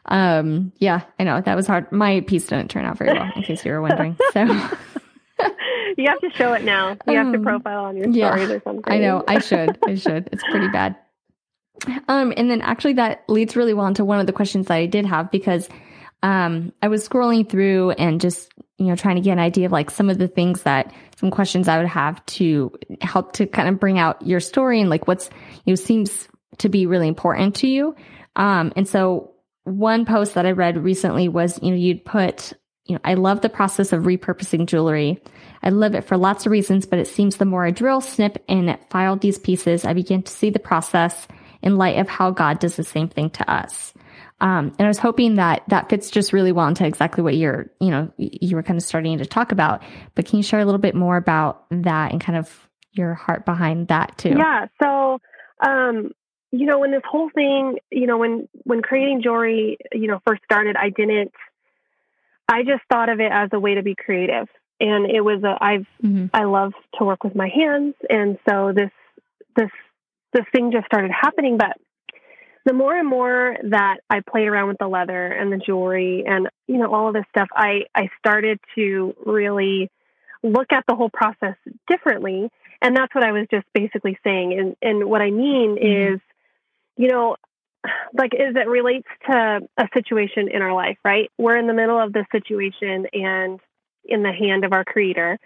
um, 0.07 0.73
yeah, 0.79 1.03
I 1.19 1.25
know 1.25 1.41
that 1.41 1.55
was 1.55 1.67
hard. 1.67 1.91
My 1.93 2.21
piece 2.21 2.47
didn't 2.47 2.71
turn 2.71 2.85
out 2.85 2.99
very 2.99 3.13
well, 3.13 3.31
in 3.37 3.43
case 3.43 3.65
you 3.65 3.73
were 3.73 3.81
wondering. 3.81 4.17
So 4.33 4.43
you 5.97 6.09
have 6.09 6.21
to 6.21 6.31
show 6.35 6.53
it 6.55 6.65
now. 6.65 6.97
You 7.07 7.17
have 7.17 7.33
to 7.33 7.39
um, 7.39 7.45
profile 7.45 7.85
on 7.85 7.97
your 7.97 8.13
stories 8.13 8.49
yeah, 8.49 8.55
or 8.55 8.61
something. 8.61 8.93
I 8.93 8.99
know. 8.99 9.25
I 9.27 9.39
should. 9.39 9.79
I 9.87 9.95
should. 9.95 10.29
It's 10.33 10.43
pretty 10.51 10.69
bad. 10.69 10.97
Um, 12.09 12.33
and 12.37 12.51
then 12.51 12.61
actually 12.63 12.95
that 12.95 13.25
leads 13.29 13.57
really 13.57 13.75
well 13.75 13.87
into 13.87 14.05
one 14.05 14.21
of 14.21 14.27
the 14.27 14.33
questions 14.33 14.67
that 14.67 14.75
I 14.75 14.87
did 14.87 15.07
have 15.07 15.31
because 15.31 15.69
um, 16.23 16.73
I 16.83 16.89
was 16.89 17.09
scrolling 17.09 17.49
through 17.49 17.91
and 17.93 18.21
just 18.21 18.53
you 18.83 18.91
know 18.91 18.97
trying 18.97 19.17
to 19.17 19.23
get 19.23 19.33
an 19.33 19.39
idea 19.39 19.67
of 19.67 19.73
like 19.73 19.91
some 19.91 20.11
of 20.11 20.19
the 20.19 20.29
things 20.29 20.63
that 20.63 20.93
some 21.17 21.31
questions 21.31 21.69
I 21.69 21.79
would 21.79 21.89
have 21.89 22.25
to 22.27 22.73
help 23.01 23.33
to 23.35 23.47
kind 23.47 23.69
of 23.69 23.79
bring 23.79 23.99
out 23.99 24.27
your 24.27 24.41
story 24.41 24.81
and 24.81 24.91
like 24.91 25.07
what's 25.07 25.31
you 25.65 25.73
know 25.73 25.77
seems 25.77 26.29
to 26.59 26.69
be 26.69 26.87
really 26.87 27.09
important 27.09 27.57
to 27.57 27.69
you. 27.69 27.95
Um, 28.37 28.73
and 28.77 28.89
so 28.89 29.33
one 29.65 30.05
post 30.05 30.35
that 30.35 30.47
I 30.47 30.53
read 30.53 30.83
recently 30.83 31.29
was, 31.29 31.59
you 31.63 31.71
know, 31.71 31.77
you'd 31.77 32.05
put, 32.05 32.53
you 32.87 32.95
know, 32.95 33.01
I 33.05 33.15
love 33.15 33.41
the 33.41 33.49
process 33.49 33.93
of 33.93 34.05
repurposing 34.05 34.67
jewelry. 34.67 35.23
I 35.63 35.71
love 35.71 35.95
it 35.95 36.05
for 36.05 36.17
lots 36.17 36.47
of 36.47 36.53
reasons, 36.53 36.87
but 36.87 36.99
it 36.99 37.07
seems 37.07 37.37
the 37.37 37.45
more 37.45 37.65
I 37.65 37.71
drill, 37.71 38.01
snip, 38.01 38.43
and 38.49 38.77
file 38.91 39.17
these 39.17 39.39
pieces, 39.39 39.85
I 39.85 39.93
begin 39.93 40.23
to 40.23 40.33
see 40.33 40.51
the 40.51 40.59
process 40.59 41.29
in 41.63 41.77
light 41.77 41.99
of 41.99 42.09
how 42.09 42.33
God 42.33 42.59
does 42.59 42.77
the 42.77 42.85
same 42.85 43.09
thing 43.09 43.31
to 43.31 43.51
us. 43.51 43.92
Um, 44.43 44.75
and 44.77 44.81
I 44.81 44.89
was 44.89 44.99
hoping 44.99 45.37
that 45.37 45.63
that 45.69 45.89
fits 45.89 46.11
just 46.11 46.33
really 46.33 46.51
well 46.51 46.67
into 46.67 46.85
exactly 46.85 47.23
what 47.23 47.37
you're, 47.37 47.71
you 47.81 47.91
know, 47.91 48.13
you 48.19 48.57
were 48.57 48.65
kind 48.65 48.77
of 48.77 48.83
starting 48.83 49.19
to 49.19 49.25
talk 49.25 49.53
about. 49.53 49.83
But 50.17 50.27
can 50.27 50.39
you 50.39 50.43
share 50.43 50.59
a 50.59 50.65
little 50.65 50.81
bit 50.81 50.97
more 50.97 51.17
about 51.17 51.65
that 51.71 52.11
and 52.11 52.21
kind 52.21 52.37
of 52.37 52.69
your 52.91 53.15
heart 53.15 53.47
behind 53.47 53.89
that 53.89 54.19
too? 54.19 54.35
Yeah. 54.37 54.67
So, 54.83 55.21
um, 55.65 56.11
you 56.51 56.67
know, 56.67 56.81
when 56.81 56.91
this 56.91 57.03
whole 57.09 57.31
thing, 57.31 57.79
you 57.93 58.09
know, 58.09 58.19
when 58.19 58.49
when 58.65 58.83
creating 58.83 59.23
jewelry, 59.23 59.79
you 59.93 60.09
know, 60.09 60.21
first 60.27 60.43
started, 60.45 60.77
I 60.77 60.91
didn't. 60.91 61.33
I 62.49 62.65
just 62.65 62.83
thought 62.93 63.09
of 63.09 63.21
it 63.21 63.31
as 63.33 63.51
a 63.53 63.61
way 63.61 63.77
to 63.77 63.83
be 63.83 63.95
creative, 63.95 64.49
and 64.81 65.09
it 65.09 65.21
was 65.21 65.43
a. 65.45 65.57
I've 65.65 65.87
mm-hmm. 66.03 66.27
I 66.35 66.45
love 66.45 66.73
to 66.99 67.05
work 67.05 67.23
with 67.23 67.37
my 67.37 67.49
hands, 67.49 67.95
and 68.11 68.39
so 68.47 68.73
this 68.75 68.91
this 69.57 69.71
this 70.33 70.45
thing 70.53 70.73
just 70.73 70.87
started 70.87 71.13
happening. 71.13 71.59
But 71.59 71.79
the 72.65 72.73
more 72.73 72.97
and 72.97 73.09
more 73.09 73.57
that 73.71 73.99
I 74.09 74.21
played 74.21 74.47
around 74.47 74.69
with 74.69 74.79
the 74.79 74.89
leather 74.89 75.27
and 75.27 75.53
the 75.53 75.59
jewelry, 75.59 76.25
and 76.27 76.49
you 76.67 76.79
know, 76.79 76.95
all 76.95 77.09
of 77.09 77.15
this 77.15 77.25
stuff, 77.31 77.49
I 77.55 77.83
I 77.95 78.09
started 78.19 78.59
to 78.77 79.15
really 79.25 79.91
look 80.43 80.73
at 80.73 80.85
the 80.89 80.95
whole 80.95 81.11
process 81.11 81.57
differently 81.89 82.51
and 82.83 82.97
that's 82.97 83.15
what 83.15 83.25
I 83.25 83.33
was 83.33 83.47
just 83.51 83.65
basically 83.73 84.19
saying. 84.25 84.59
And 84.59 84.77
and 84.83 85.09
what 85.09 85.23
I 85.23 85.31
mean 85.31 85.77
mm-hmm. 85.77 86.15
is 86.15 86.21
you 86.97 87.09
know, 87.09 87.37
like 88.13 88.35
as 88.35 88.55
it 88.55 88.69
relates 88.69 89.09
to 89.31 89.61
a 89.79 89.89
situation 89.95 90.49
in 90.53 90.61
our 90.61 90.75
life, 90.75 90.99
right? 91.05 91.31
We're 91.39 91.57
in 91.57 91.67
the 91.67 91.73
middle 91.73 91.99
of 91.99 92.13
this 92.13 92.27
situation 92.31 93.07
and 93.13 93.61
in 94.05 94.23
the 94.23 94.33
hand 94.33 94.65
of 94.65 94.73
our 94.73 94.85
creator, 94.85 95.39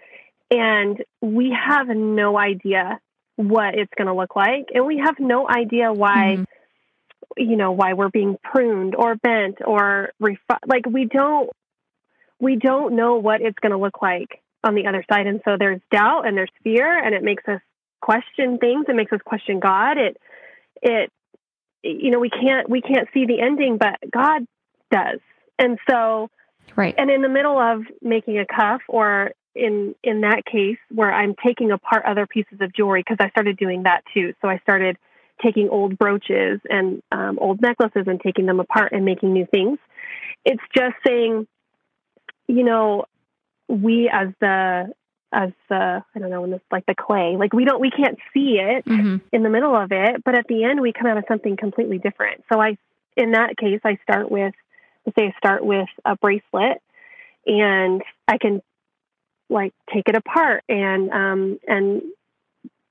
and 0.49 1.03
we 1.21 1.55
have 1.55 1.87
no 1.87 2.37
idea 2.37 2.99
what 3.35 3.75
it's 3.75 3.93
going 3.95 4.07
to 4.07 4.15
look 4.15 4.35
like, 4.35 4.69
and 4.73 4.85
we 4.85 4.97
have 4.97 5.19
no 5.19 5.47
idea 5.47 5.93
why. 5.93 6.33
Mm-hmm. 6.33 6.43
You 7.37 7.55
know 7.55 7.71
why 7.71 7.93
we're 7.93 8.09
being 8.09 8.37
pruned 8.43 8.95
or 8.95 9.15
bent 9.15 9.57
or 9.65 10.11
refi- 10.21 10.65
like 10.65 10.85
we 10.85 11.05
don't 11.05 11.49
we 12.39 12.55
don't 12.55 12.95
know 12.95 13.15
what 13.15 13.41
it's 13.41 13.57
going 13.59 13.71
to 13.71 13.77
look 13.77 14.01
like 14.01 14.41
on 14.63 14.75
the 14.75 14.87
other 14.87 15.03
side, 15.09 15.27
and 15.27 15.41
so 15.45 15.55
there's 15.57 15.81
doubt 15.91 16.27
and 16.27 16.35
there's 16.37 16.51
fear, 16.63 16.97
and 16.97 17.15
it 17.15 17.23
makes 17.23 17.43
us 17.47 17.61
question 18.01 18.57
things. 18.57 18.85
It 18.87 18.95
makes 18.95 19.11
us 19.11 19.21
question 19.25 19.59
God. 19.59 19.97
It 19.97 20.17
it 20.81 21.11
you 21.83 22.11
know 22.11 22.19
we 22.19 22.29
can't 22.29 22.69
we 22.69 22.81
can't 22.81 23.07
see 23.13 23.25
the 23.25 23.39
ending 23.39 23.77
but 23.77 23.95
god 24.11 24.45
does 24.91 25.19
and 25.59 25.77
so 25.89 26.29
right 26.75 26.95
and 26.97 27.09
in 27.09 27.21
the 27.21 27.29
middle 27.29 27.57
of 27.57 27.83
making 28.01 28.39
a 28.39 28.45
cuff 28.45 28.81
or 28.87 29.31
in 29.55 29.95
in 30.03 30.21
that 30.21 30.45
case 30.45 30.77
where 30.89 31.11
i'm 31.11 31.35
taking 31.43 31.71
apart 31.71 32.03
other 32.05 32.27
pieces 32.27 32.59
of 32.61 32.73
jewelry 32.73 33.01
because 33.01 33.17
i 33.19 33.29
started 33.29 33.57
doing 33.57 33.83
that 33.83 34.03
too 34.13 34.33
so 34.41 34.47
i 34.47 34.57
started 34.59 34.97
taking 35.43 35.69
old 35.69 35.97
brooches 35.97 36.59
and 36.69 37.01
um, 37.11 37.37
old 37.39 37.61
necklaces 37.61 38.03
and 38.07 38.19
taking 38.21 38.45
them 38.45 38.59
apart 38.59 38.91
and 38.91 39.05
making 39.05 39.33
new 39.33 39.45
things 39.45 39.77
it's 40.45 40.63
just 40.75 40.95
saying 41.05 41.47
you 42.47 42.63
know 42.63 43.05
we 43.67 44.09
as 44.11 44.29
the 44.39 44.93
as 45.31 45.49
the 45.69 46.03
I 46.15 46.19
don't 46.19 46.29
know 46.29 46.41
when 46.41 46.51
this 46.51 46.61
like 46.71 46.85
the 46.85 46.95
clay. 46.95 47.35
Like 47.37 47.53
we 47.53 47.65
don't 47.65 47.81
we 47.81 47.91
can't 47.91 48.17
see 48.33 48.59
it 48.59 48.85
mm-hmm. 48.85 49.17
in 49.31 49.43
the 49.43 49.49
middle 49.49 49.75
of 49.75 49.91
it, 49.91 50.23
but 50.23 50.37
at 50.37 50.47
the 50.47 50.63
end 50.63 50.81
we 50.81 50.93
come 50.93 51.07
out 51.07 51.17
of 51.17 51.25
something 51.27 51.57
completely 51.57 51.97
different. 51.97 52.43
So 52.51 52.61
I 52.61 52.77
in 53.15 53.31
that 53.31 53.57
case 53.57 53.81
I 53.83 53.97
start 54.03 54.31
with 54.31 54.53
let's 55.05 55.15
say 55.17 55.27
I 55.27 55.37
start 55.37 55.65
with 55.65 55.89
a 56.05 56.15
bracelet 56.15 56.81
and 57.45 58.01
I 58.27 58.37
can 58.37 58.61
like 59.49 59.73
take 59.93 60.07
it 60.07 60.15
apart 60.15 60.63
and 60.69 61.11
um 61.11 61.59
and 61.67 62.01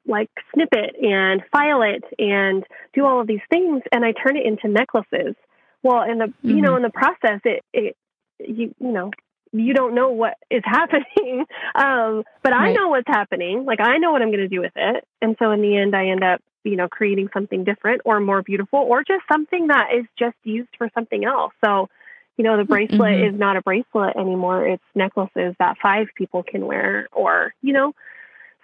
like 0.07 0.31
snip 0.55 0.69
it 0.73 0.97
and 1.03 1.43
file 1.53 1.83
it 1.83 2.05
and 2.19 2.65
do 2.95 3.05
all 3.05 3.21
of 3.21 3.27
these 3.27 3.41
things 3.51 3.83
and 3.93 4.05
I 4.05 4.13
turn 4.13 4.37
it 4.37 4.47
into 4.47 4.69
necklaces. 4.69 5.35
Well 5.83 6.03
in 6.03 6.19
the 6.19 6.27
mm-hmm. 6.27 6.51
you 6.51 6.63
know 6.63 6.71
mm-hmm. 6.71 6.77
in 6.77 6.83
the 6.83 6.91
process 6.91 7.41
it 7.45 7.65
it 7.73 7.97
you 8.39 8.75
you 8.79 8.93
know 8.93 9.11
you 9.53 9.75
don't 9.75 9.95
know 9.95 10.11
what 10.11 10.35
is 10.51 10.63
happening. 10.65 11.47
Um, 11.75 12.25
but 12.43 12.53
right. 12.53 12.71
I 12.71 12.73
know 12.73 12.89
what's 12.89 13.09
happening. 13.09 13.65
Like 13.65 13.81
I 13.81 13.99
know 13.99 14.13
what 14.13 14.23
I'm 14.23 14.31
going 14.31 14.41
to 14.41 14.49
do 14.49 14.61
with 14.61 14.73
it. 14.77 15.05
And 15.21 15.37
so 15.39 15.51
in 15.51 15.63
the 15.63 15.77
end, 15.77 15.95
I 15.95 16.09
end 16.09 16.23
up, 16.23 16.41
you 16.65 16.77
know, 16.77 16.89
creating 16.89 17.29
something 17.33 17.65
different 17.65 18.03
or 18.05 18.21
more 18.21 18.43
beautiful 18.43 18.81
or 18.81 19.05
just 19.05 19.23
something 19.31 19.69
that 19.69 19.89
is 19.97 20.05
just 20.19 20.37
used 20.43 20.71
for 20.77 20.91
something 20.95 21.25
else. 21.25 21.53
So, 21.65 21.89
you 22.37 22.45
know, 22.45 22.57
the 22.57 22.65
bracelet 22.65 23.01
mm-hmm. 23.01 23.35
is 23.35 23.39
not 23.39 23.57
a 23.57 23.63
bracelet 23.63 24.17
anymore. 24.17 24.67
It's 24.67 24.83
necklaces 24.95 25.55
that 25.59 25.77
five 25.83 26.09
people 26.17 26.43
can 26.43 26.67
wear 26.67 27.09
or, 27.13 27.55
you 27.63 27.73
know, 27.73 27.95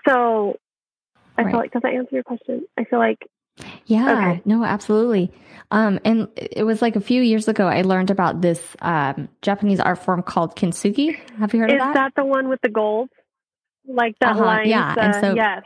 so 0.06 0.58
I 1.36 1.42
right. 1.42 1.50
feel 1.50 1.60
like, 1.60 1.72
does 1.72 1.82
that 1.82 1.94
answer 1.94 2.14
your 2.14 2.22
question? 2.22 2.66
I 2.78 2.84
feel 2.84 2.98
like 2.98 3.18
yeah, 3.86 4.30
okay. 4.30 4.42
no, 4.44 4.64
absolutely. 4.64 5.30
Um, 5.70 6.00
and 6.04 6.28
it 6.36 6.64
was 6.64 6.82
like 6.82 6.96
a 6.96 7.00
few 7.00 7.22
years 7.22 7.48
ago, 7.48 7.66
I 7.66 7.82
learned 7.82 8.10
about 8.10 8.40
this 8.40 8.60
um, 8.80 9.28
Japanese 9.42 9.80
art 9.80 9.98
form 9.98 10.22
called 10.22 10.56
kintsugi. 10.56 11.16
Have 11.38 11.54
you 11.54 11.60
heard 11.60 11.70
Is 11.70 11.74
of 11.74 11.78
that? 11.80 11.90
Is 11.90 11.94
that 11.94 12.12
the 12.16 12.24
one 12.24 12.48
with 12.48 12.60
the 12.62 12.68
gold? 12.68 13.10
Like 13.86 14.18
that 14.20 14.32
uh-huh, 14.32 14.44
line? 14.44 14.68
Yeah. 14.68 14.94
and 14.98 15.14
so, 15.14 15.34
yes. 15.34 15.62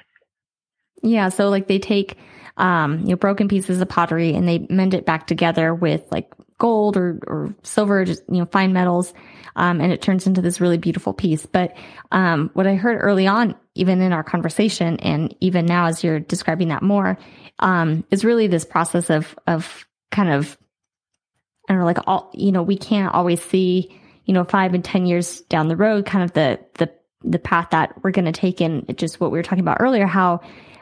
Yeah. 1.03 1.29
So, 1.29 1.49
like, 1.49 1.67
they 1.67 1.79
take 1.79 2.17
um, 2.57 3.01
you 3.01 3.09
know, 3.09 3.17
broken 3.17 3.49
pieces 3.49 3.81
of 3.81 3.89
pottery 3.89 4.35
and 4.35 4.49
they 4.49 4.67
mend 4.71 4.95
it 4.95 5.05
back 5.05 5.27
together 5.27 5.75
with 5.75 6.03
like 6.11 6.33
gold 6.59 6.97
or, 6.97 7.19
or 7.27 7.55
silver, 7.63 8.05
just, 8.05 8.23
you 8.31 8.39
know, 8.39 8.47
fine 8.47 8.73
metals. 8.73 9.13
Um, 9.57 9.81
and 9.81 9.93
it 9.93 10.03
turns 10.03 10.27
into 10.27 10.41
this 10.41 10.61
really 10.61 10.79
beautiful 10.79 11.13
piece. 11.13 11.45
But, 11.47 11.77
um, 12.13 12.51
what 12.55 12.67
I 12.67 12.75
heard 12.75 12.99
early 13.01 13.27
on, 13.27 13.55
even 13.77 14.01
in 14.01 14.13
our 14.13 14.25
conversation 14.25 14.99
and 15.01 15.35
even 15.41 15.67
now 15.67 15.87
as 15.87 16.03
you're 16.03 16.21
describing 16.21 16.69
that 16.69 16.83
more, 16.83 17.19
um, 17.59 18.05
is 18.11 18.25
really 18.25 18.47
this 18.47 18.65
process 18.65 19.11
of, 19.11 19.39
of 19.47 19.87
kind 20.11 20.31
of, 20.31 20.57
I 21.69 21.73
don't 21.73 21.81
know, 21.81 21.87
like 21.87 21.99
all, 22.07 22.31
you 22.35 22.53
know, 22.53 22.63
we 22.63 22.77
can't 22.77 23.15
always 23.15 23.43
see, 23.43 23.99
you 24.25 24.35
know, 24.35 24.45
five 24.45 24.75
and 24.75 24.85
10 24.85 25.07
years 25.07 25.41
down 25.43 25.69
the 25.69 25.77
road, 25.77 26.07
kind 26.07 26.25
of 26.25 26.33
the, 26.33 26.61
the, 26.75 26.91
the 27.23 27.39
path 27.39 27.69
that 27.71 28.03
we're 28.03 28.11
going 28.11 28.27
to 28.27 28.33
take 28.33 28.61
in 28.61 28.87
just 28.97 29.21
what 29.21 29.31
we 29.31 29.39
were 29.39 29.43
talking 29.43 29.61
about 29.61 29.79
earlier, 29.81 30.07
how, 30.07 30.41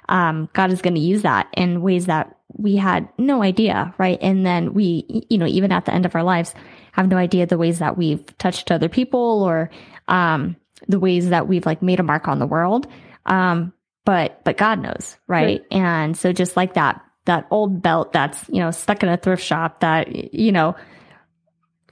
um, 0.09 0.49
God 0.53 0.71
is 0.71 0.83
going 0.83 0.95
to 0.95 1.01
use 1.01 1.23
that 1.23 1.49
in 1.57 1.81
ways 1.81 2.07
that 2.07 2.37
we 2.53 2.77
had 2.77 3.09
no 3.19 3.43
idea, 3.43 3.95
right? 3.99 4.19
And 4.21 4.45
then 4.45 4.75
we, 4.75 5.27
you 5.31 5.39
know, 5.39 5.47
even 5.47 5.73
at 5.73 5.87
the 5.87 5.95
end 5.95 6.07
of 6.07 6.15
our 6.15 6.23
lives, 6.23 6.55
have 6.93 7.09
no 7.09 7.17
idea 7.17 7.47
the 7.47 7.59
ways 7.59 7.79
that 7.79 7.97
we've 7.97 8.25
touched 8.39 8.71
other 8.71 8.89
people 8.89 9.43
or, 9.43 9.71
um, 10.09 10.57
the 10.89 10.99
ways 10.99 11.31
that 11.31 11.49
we've 11.49 11.67
like 11.67 11.83
made 11.83 12.01
a 12.01 12.03
mark 12.03 12.29
on 12.29 12.39
the 12.39 12.47
world. 12.47 12.87
Um, 13.27 13.73
but 14.05 14.43
but 14.45 14.57
God 14.57 14.81
knows, 14.81 15.17
right? 15.27 15.45
right? 15.45 15.63
And 15.71 16.17
so 16.17 16.33
just 16.33 16.57
like 16.57 16.75
that 16.75 17.03
that 17.25 17.47
old 17.51 17.83
belt 17.83 18.13
that's 18.13 18.45
you 18.49 18.61
know 18.61 18.71
stuck 18.71 19.03
in 19.03 19.09
a 19.09 19.17
thrift 19.17 19.43
shop 19.43 19.81
that 19.81 20.35
you 20.35 20.53
know 20.53 20.77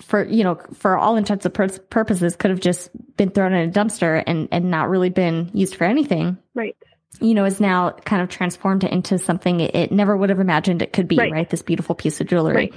for 0.01 0.25
you 0.25 0.45
know 0.45 0.61
for 0.75 0.99
all 0.99 1.17
intents 1.17 1.45
and 1.45 1.55
pur- 1.55 1.69
purposes 1.69 2.37
could 2.37 2.51
have 2.51 2.61
just 2.61 2.91
been 3.17 3.31
thrown 3.31 3.53
in 3.53 3.69
a 3.69 3.73
dumpster 3.73 4.23
and 4.27 4.49
and 4.51 4.71
not 4.71 4.89
really 4.89 5.11
been 5.11 5.51
used 5.55 5.77
for 5.77 5.85
anything, 5.85 6.37
right? 6.55 6.77
You 7.21 7.35
know, 7.35 7.45
is 7.45 7.61
now 7.61 7.91
kind 7.91 8.23
of 8.23 8.29
transformed 8.29 8.85
into 8.85 9.19
something 9.19 9.61
it, 9.61 9.75
it 9.75 9.93
never 9.93 10.17
would 10.17 10.31
have 10.31 10.41
imagined 10.41 10.83
it 10.83 10.93
could 10.93 11.09
be, 11.09 11.19
right? 11.19 11.33
right? 11.33 11.51
This 11.51 11.63
beautiful 11.63 11.95
piece 11.95 12.21
of 12.21 12.27
jewelry, 12.27 12.73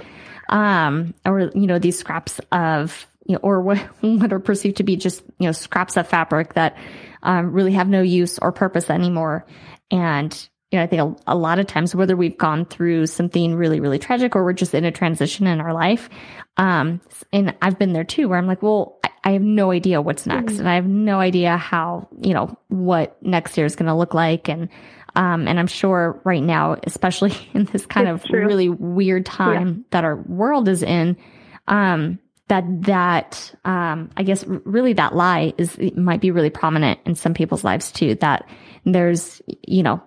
right. 0.50 0.86
um, 0.86 1.14
or 1.24 1.50
you 1.54 1.66
know 1.66 1.78
these 1.78 1.98
scraps 1.98 2.40
of 2.52 3.06
you 3.26 3.34
know, 3.34 3.40
or 3.42 3.60
what, 3.60 3.78
what 4.00 4.32
are 4.32 4.40
perceived 4.40 4.78
to 4.78 4.82
be 4.82 4.96
just, 4.96 5.22
you 5.38 5.46
know, 5.46 5.52
scraps 5.52 5.96
of 5.96 6.08
fabric 6.08 6.54
that 6.54 6.76
um, 7.22 7.52
really 7.52 7.72
have 7.72 7.88
no 7.88 8.02
use 8.02 8.38
or 8.38 8.52
purpose 8.52 8.90
anymore. 8.90 9.46
And, 9.90 10.48
you 10.70 10.78
know, 10.78 10.84
I 10.84 10.86
think 10.86 11.02
a, 11.02 11.32
a, 11.32 11.36
lot 11.36 11.58
of 11.58 11.66
times, 11.66 11.94
whether 11.94 12.16
we've 12.16 12.38
gone 12.38 12.64
through 12.64 13.06
something 13.06 13.54
really, 13.54 13.80
really 13.80 13.98
tragic 13.98 14.34
or 14.34 14.44
we're 14.44 14.52
just 14.52 14.74
in 14.74 14.84
a 14.84 14.92
transition 14.92 15.46
in 15.46 15.60
our 15.60 15.72
life, 15.72 16.08
um, 16.56 17.00
and 17.32 17.54
I've 17.62 17.78
been 17.78 17.92
there 17.92 18.04
too, 18.04 18.28
where 18.28 18.38
I'm 18.38 18.46
like, 18.46 18.62
well, 18.62 18.98
I, 19.04 19.10
I 19.24 19.30
have 19.32 19.42
no 19.42 19.70
idea 19.70 20.00
what's 20.00 20.26
next, 20.26 20.52
mm-hmm. 20.52 20.60
and 20.60 20.68
I 20.68 20.74
have 20.74 20.86
no 20.86 21.20
idea 21.20 21.56
how, 21.56 22.08
you 22.20 22.34
know, 22.34 22.56
what 22.68 23.20
next 23.22 23.56
year 23.56 23.66
is 23.66 23.76
going 23.76 23.88
to 23.88 23.94
look 23.94 24.14
like, 24.14 24.48
and 24.48 24.68
um, 25.16 25.48
and 25.48 25.58
I'm 25.58 25.66
sure 25.66 26.20
right 26.24 26.42
now, 26.42 26.76
especially 26.84 27.32
in 27.54 27.64
this 27.64 27.86
kind 27.86 28.08
it's 28.08 28.24
of 28.24 28.30
true. 28.30 28.46
really 28.46 28.68
weird 28.68 29.26
time 29.26 29.68
yeah. 29.68 29.82
that 29.90 30.04
our 30.04 30.16
world 30.16 30.68
is 30.68 30.82
in, 30.82 31.16
um, 31.66 32.18
that 32.48 32.64
that 32.82 33.54
um, 33.64 34.10
I 34.16 34.22
guess 34.22 34.44
really 34.46 34.92
that 34.94 35.14
lie 35.14 35.52
is 35.58 35.78
might 35.96 36.20
be 36.20 36.30
really 36.30 36.50
prominent 36.50 37.00
in 37.04 37.14
some 37.14 37.34
people's 37.34 37.64
lives 37.64 37.90
too. 37.90 38.14
That 38.16 38.48
there's 38.84 39.42
you 39.66 39.82
know 39.82 40.02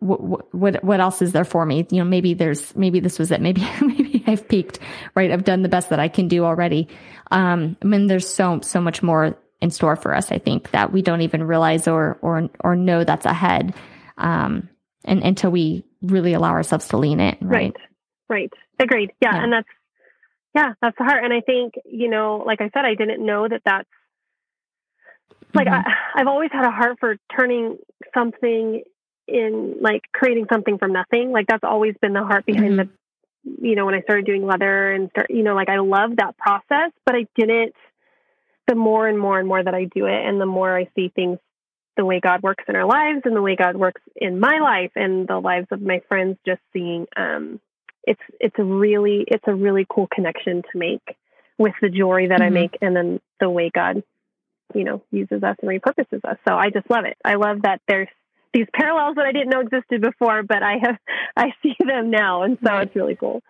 what 0.00 0.54
what 0.54 0.82
what 0.82 1.00
else 1.00 1.22
is 1.22 1.32
there 1.32 1.44
for 1.44 1.64
me? 1.64 1.86
You 1.90 1.98
know, 1.98 2.04
maybe 2.04 2.34
there's 2.34 2.74
maybe 2.74 3.00
this 3.00 3.18
was 3.18 3.30
it. 3.30 3.40
Maybe 3.40 3.66
maybe 3.80 4.24
I've 4.26 4.48
peaked. 4.48 4.78
Right, 5.14 5.30
I've 5.30 5.44
done 5.44 5.62
the 5.62 5.68
best 5.68 5.90
that 5.90 6.00
I 6.00 6.08
can 6.08 6.28
do 6.28 6.44
already. 6.44 6.88
Um, 7.30 7.76
I 7.82 7.86
mean, 7.86 8.06
there's 8.06 8.28
so 8.28 8.60
so 8.62 8.80
much 8.80 9.02
more 9.02 9.36
in 9.60 9.70
store 9.70 9.96
for 9.96 10.14
us. 10.14 10.32
I 10.32 10.38
think 10.38 10.70
that 10.70 10.92
we 10.92 11.02
don't 11.02 11.20
even 11.20 11.44
realize 11.44 11.86
or 11.86 12.18
or 12.22 12.48
or 12.60 12.76
know 12.76 13.04
that's 13.04 13.26
ahead. 13.26 13.74
Um, 14.16 14.68
and 15.04 15.22
until 15.22 15.50
we 15.50 15.84
really 16.00 16.32
allow 16.32 16.50
ourselves 16.50 16.88
to 16.88 16.96
lean 16.96 17.20
in. 17.20 17.36
Right. 17.40 17.50
Right. 17.50 17.74
right. 18.28 18.52
Agreed. 18.80 19.12
Yeah, 19.20 19.34
yeah. 19.34 19.44
and 19.44 19.52
that's 19.52 19.68
yeah, 20.54 20.74
that's 20.80 20.96
the 20.98 21.04
heart. 21.04 21.24
And 21.24 21.32
I 21.32 21.40
think, 21.40 21.74
you 21.84 22.08
know, 22.08 22.42
like 22.46 22.60
I 22.60 22.70
said, 22.74 22.84
I 22.84 22.94
didn't 22.94 23.24
know 23.24 23.48
that 23.48 23.62
that's 23.64 23.88
like 25.54 25.66
mm-hmm. 25.66 25.88
I, 25.88 26.20
I've 26.20 26.26
always 26.26 26.50
had 26.52 26.66
a 26.66 26.70
heart 26.70 26.98
for 27.00 27.16
turning 27.34 27.78
something 28.14 28.82
in 29.28 29.76
like 29.80 30.02
creating 30.12 30.46
something 30.52 30.78
from 30.78 30.92
nothing. 30.92 31.32
Like 31.32 31.46
that's 31.46 31.64
always 31.64 31.94
been 32.00 32.12
the 32.12 32.24
heart 32.24 32.44
behind 32.46 32.78
mm-hmm. 32.78 32.90
the, 33.44 33.68
you 33.68 33.74
know, 33.74 33.86
when 33.86 33.94
I 33.94 34.02
started 34.02 34.26
doing 34.26 34.46
leather 34.46 34.92
and 34.92 35.10
start, 35.10 35.30
you 35.30 35.42
know, 35.42 35.54
like 35.54 35.68
I 35.68 35.78
love 35.78 36.16
that 36.16 36.36
process, 36.36 36.92
but 37.04 37.14
I 37.14 37.26
didn't, 37.36 37.74
the 38.68 38.74
more 38.74 39.08
and 39.08 39.18
more 39.18 39.38
and 39.38 39.48
more 39.48 39.62
that 39.62 39.74
I 39.74 39.84
do 39.84 40.06
it 40.06 40.26
and 40.26 40.40
the 40.40 40.46
more 40.46 40.76
I 40.76 40.88
see 40.94 41.10
things 41.14 41.38
the 41.96 42.04
way 42.04 42.20
God 42.20 42.42
works 42.42 42.64
in 42.68 42.76
our 42.76 42.86
lives 42.86 43.22
and 43.24 43.36
the 43.36 43.42
way 43.42 43.56
God 43.56 43.76
works 43.76 44.00
in 44.16 44.40
my 44.40 44.58
life 44.60 44.92
and 44.96 45.26
the 45.26 45.38
lives 45.38 45.66
of 45.70 45.82
my 45.82 46.00
friends, 46.08 46.38
just 46.46 46.60
seeing, 46.72 47.06
um, 47.16 47.60
it's 48.04 48.20
it's 48.40 48.56
a 48.58 48.64
really 48.64 49.24
it's 49.26 49.44
a 49.46 49.54
really 49.54 49.86
cool 49.88 50.08
connection 50.12 50.62
to 50.62 50.78
make 50.78 51.16
with 51.58 51.74
the 51.80 51.88
jewelry 51.88 52.28
that 52.28 52.40
mm-hmm. 52.40 52.56
I 52.56 52.60
make 52.60 52.78
and 52.80 52.96
then 52.96 53.20
the 53.40 53.48
way 53.48 53.70
God, 53.72 54.02
you 54.74 54.84
know, 54.84 55.02
uses 55.10 55.42
us 55.42 55.56
and 55.62 55.70
repurposes 55.70 56.24
us. 56.24 56.36
So 56.46 56.54
I 56.54 56.70
just 56.70 56.90
love 56.90 57.04
it. 57.04 57.16
I 57.24 57.34
love 57.34 57.62
that 57.62 57.80
there's 57.86 58.08
these 58.52 58.66
parallels 58.74 59.16
that 59.16 59.24
I 59.24 59.32
didn't 59.32 59.50
know 59.50 59.60
existed 59.60 60.02
before, 60.02 60.42
but 60.42 60.62
I 60.62 60.76
have 60.82 60.98
I 61.36 61.52
see 61.62 61.74
them 61.78 62.10
now, 62.10 62.42
and 62.42 62.58
so 62.64 62.70
right. 62.70 62.86
it's 62.86 62.96
really 62.96 63.16
cool. 63.16 63.42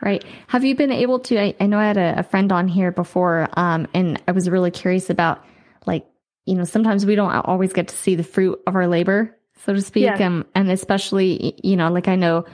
Right. 0.00 0.22
Have 0.48 0.64
you 0.64 0.74
been 0.74 0.92
able 0.92 1.20
to? 1.20 1.40
I, 1.40 1.54
I 1.60 1.66
know 1.66 1.78
I 1.78 1.86
had 1.86 1.96
a, 1.96 2.18
a, 2.18 2.22
friend 2.22 2.52
on 2.52 2.68
here 2.68 2.92
before, 2.92 3.48
um, 3.54 3.86
and 3.94 4.20
I 4.28 4.32
was 4.32 4.50
really 4.50 4.70
curious 4.70 5.08
about 5.08 5.42
like 5.86 6.04
you 6.44 6.56
know 6.56 6.64
sometimes 6.64 7.06
we 7.06 7.14
don't 7.14 7.30
always 7.30 7.72
get 7.72 7.88
to 7.88 7.96
see 7.96 8.14
the 8.14 8.24
fruit 8.24 8.60
of 8.66 8.76
our 8.76 8.86
labor, 8.86 9.34
so 9.64 9.72
to 9.72 9.80
speak, 9.80 10.04
yes. 10.04 10.20
um, 10.20 10.44
and 10.54 10.70
especially 10.70 11.58
you 11.62 11.76
know 11.76 11.90
like 11.90 12.08
I 12.08 12.16
know 12.16 12.44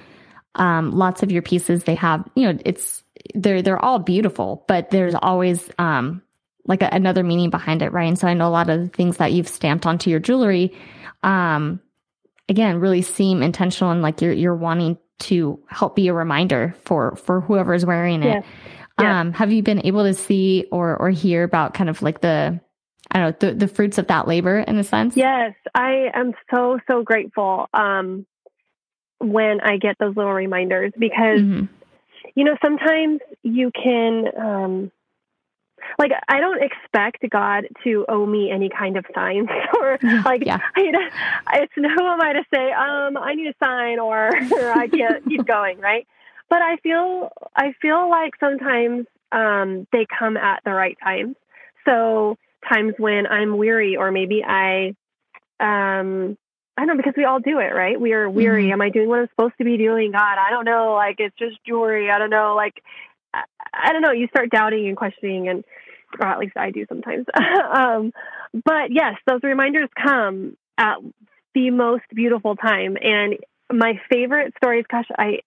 um, 0.54 0.92
lots 0.92 1.22
of 1.22 1.30
your 1.30 1.42
pieces 1.42 1.84
they 1.84 1.94
have 1.94 2.28
you 2.34 2.50
know 2.50 2.58
it's 2.64 3.02
they're 3.34 3.62
they're 3.62 3.82
all 3.84 3.98
beautiful 3.98 4.64
but 4.66 4.90
there's 4.90 5.14
always 5.14 5.70
um, 5.78 6.22
like 6.66 6.82
a, 6.82 6.88
another 6.92 7.22
meaning 7.22 7.50
behind 7.50 7.82
it 7.82 7.92
right 7.92 8.08
and 8.08 8.18
so 8.18 8.26
i 8.26 8.34
know 8.34 8.48
a 8.48 8.50
lot 8.50 8.68
of 8.68 8.80
the 8.80 8.88
things 8.88 9.18
that 9.18 9.32
you've 9.32 9.48
stamped 9.48 9.86
onto 9.86 10.10
your 10.10 10.20
jewelry 10.20 10.72
um, 11.22 11.80
again 12.48 12.80
really 12.80 13.02
seem 13.02 13.42
intentional 13.42 13.90
and 13.90 14.02
like 14.02 14.20
you're 14.20 14.32
you're 14.32 14.54
wanting 14.54 14.98
to 15.18 15.60
help 15.68 15.94
be 15.94 16.08
a 16.08 16.14
reminder 16.14 16.74
for 16.84 17.14
for 17.16 17.40
whoever's 17.42 17.84
wearing 17.84 18.22
it 18.22 18.44
yeah. 18.98 19.20
um 19.20 19.32
have 19.32 19.52
you 19.52 19.62
been 19.62 19.84
able 19.84 20.02
to 20.02 20.14
see 20.14 20.66
or 20.72 20.96
or 20.96 21.10
hear 21.10 21.44
about 21.44 21.74
kind 21.74 21.90
of 21.90 22.02
like 22.02 22.20
the 22.22 22.58
I 23.12 23.18
don't 23.18 23.42
know 23.42 23.50
the, 23.50 23.54
the 23.54 23.68
fruits 23.68 23.98
of 23.98 24.06
that 24.06 24.28
labor 24.28 24.60
in 24.60 24.78
a 24.78 24.84
sense. 24.84 25.16
Yes, 25.16 25.54
I 25.74 26.10
am 26.14 26.32
so 26.50 26.78
so 26.88 27.02
grateful. 27.02 27.66
Um, 27.74 28.26
when 29.20 29.60
I 29.60 29.76
get 29.76 29.96
those 29.98 30.16
little 30.16 30.32
reminders 30.32 30.92
because, 30.98 31.40
mm-hmm. 31.40 31.66
you 32.34 32.44
know, 32.44 32.56
sometimes 32.62 33.20
you 33.42 33.70
can, 33.70 34.24
um, 34.36 34.92
like, 35.98 36.12
I 36.28 36.40
don't 36.40 36.62
expect 36.62 37.28
God 37.30 37.66
to 37.84 38.04
owe 38.08 38.24
me 38.24 38.50
any 38.50 38.68
kind 38.68 38.96
of 38.96 39.04
signs 39.14 39.48
or 39.80 39.98
like, 40.24 40.44
yeah. 40.44 40.58
I, 40.76 41.60
it's 41.62 41.72
who 41.74 41.82
am 41.82 42.20
I 42.20 42.32
to 42.34 42.44
say, 42.52 42.72
um, 42.72 43.16
I 43.16 43.34
need 43.34 43.48
a 43.48 43.54
sign 43.62 43.98
or, 43.98 44.28
or 44.28 44.72
I 44.72 44.88
can't 44.88 45.24
keep 45.26 45.46
going. 45.46 45.78
Right. 45.78 46.06
But 46.48 46.62
I 46.62 46.76
feel, 46.78 47.30
I 47.54 47.74
feel 47.80 48.10
like 48.10 48.32
sometimes, 48.40 49.06
um, 49.32 49.86
they 49.92 50.06
come 50.18 50.36
at 50.36 50.62
the 50.64 50.72
right 50.72 50.96
times. 51.02 51.36
So 51.84 52.36
times 52.68 52.94
when 52.98 53.26
I'm 53.26 53.56
weary 53.56 53.96
or 53.96 54.10
maybe 54.10 54.42
I, 54.44 54.94
um, 55.60 56.36
I 56.76 56.86
don't 56.86 56.96
know 56.96 57.02
because 57.02 57.14
we 57.16 57.24
all 57.24 57.40
do 57.40 57.58
it, 57.58 57.74
right? 57.74 58.00
We 58.00 58.12
are 58.12 58.28
weary. 58.28 58.64
Mm-hmm. 58.64 58.72
Am 58.74 58.80
I 58.80 58.88
doing 58.90 59.08
what 59.08 59.20
I'm 59.20 59.28
supposed 59.28 59.54
to 59.58 59.64
be 59.64 59.76
doing? 59.76 60.12
God, 60.12 60.38
I 60.38 60.50
don't 60.50 60.64
know. 60.64 60.94
Like 60.94 61.16
it's 61.18 61.36
just 61.38 61.56
jewelry. 61.66 62.10
I 62.10 62.18
don't 62.18 62.30
know. 62.30 62.54
Like 62.56 62.82
I, 63.34 63.42
I 63.72 63.92
don't 63.92 64.02
know. 64.02 64.12
You 64.12 64.28
start 64.28 64.50
doubting 64.50 64.88
and 64.88 64.96
questioning, 64.96 65.48
and 65.48 65.64
or 66.18 66.26
at 66.26 66.38
least 66.38 66.56
I 66.56 66.70
do 66.70 66.86
sometimes. 66.88 67.26
um, 67.74 68.12
but 68.52 68.90
yes, 68.90 69.14
those 69.26 69.40
reminders 69.42 69.88
come 70.00 70.56
at 70.78 70.96
the 71.54 71.70
most 71.70 72.04
beautiful 72.14 72.56
time. 72.56 72.96
And 73.00 73.36
my 73.72 74.00
favorite 74.10 74.54
stories, 74.56 74.84
gosh, 74.90 75.06
I 75.16 75.40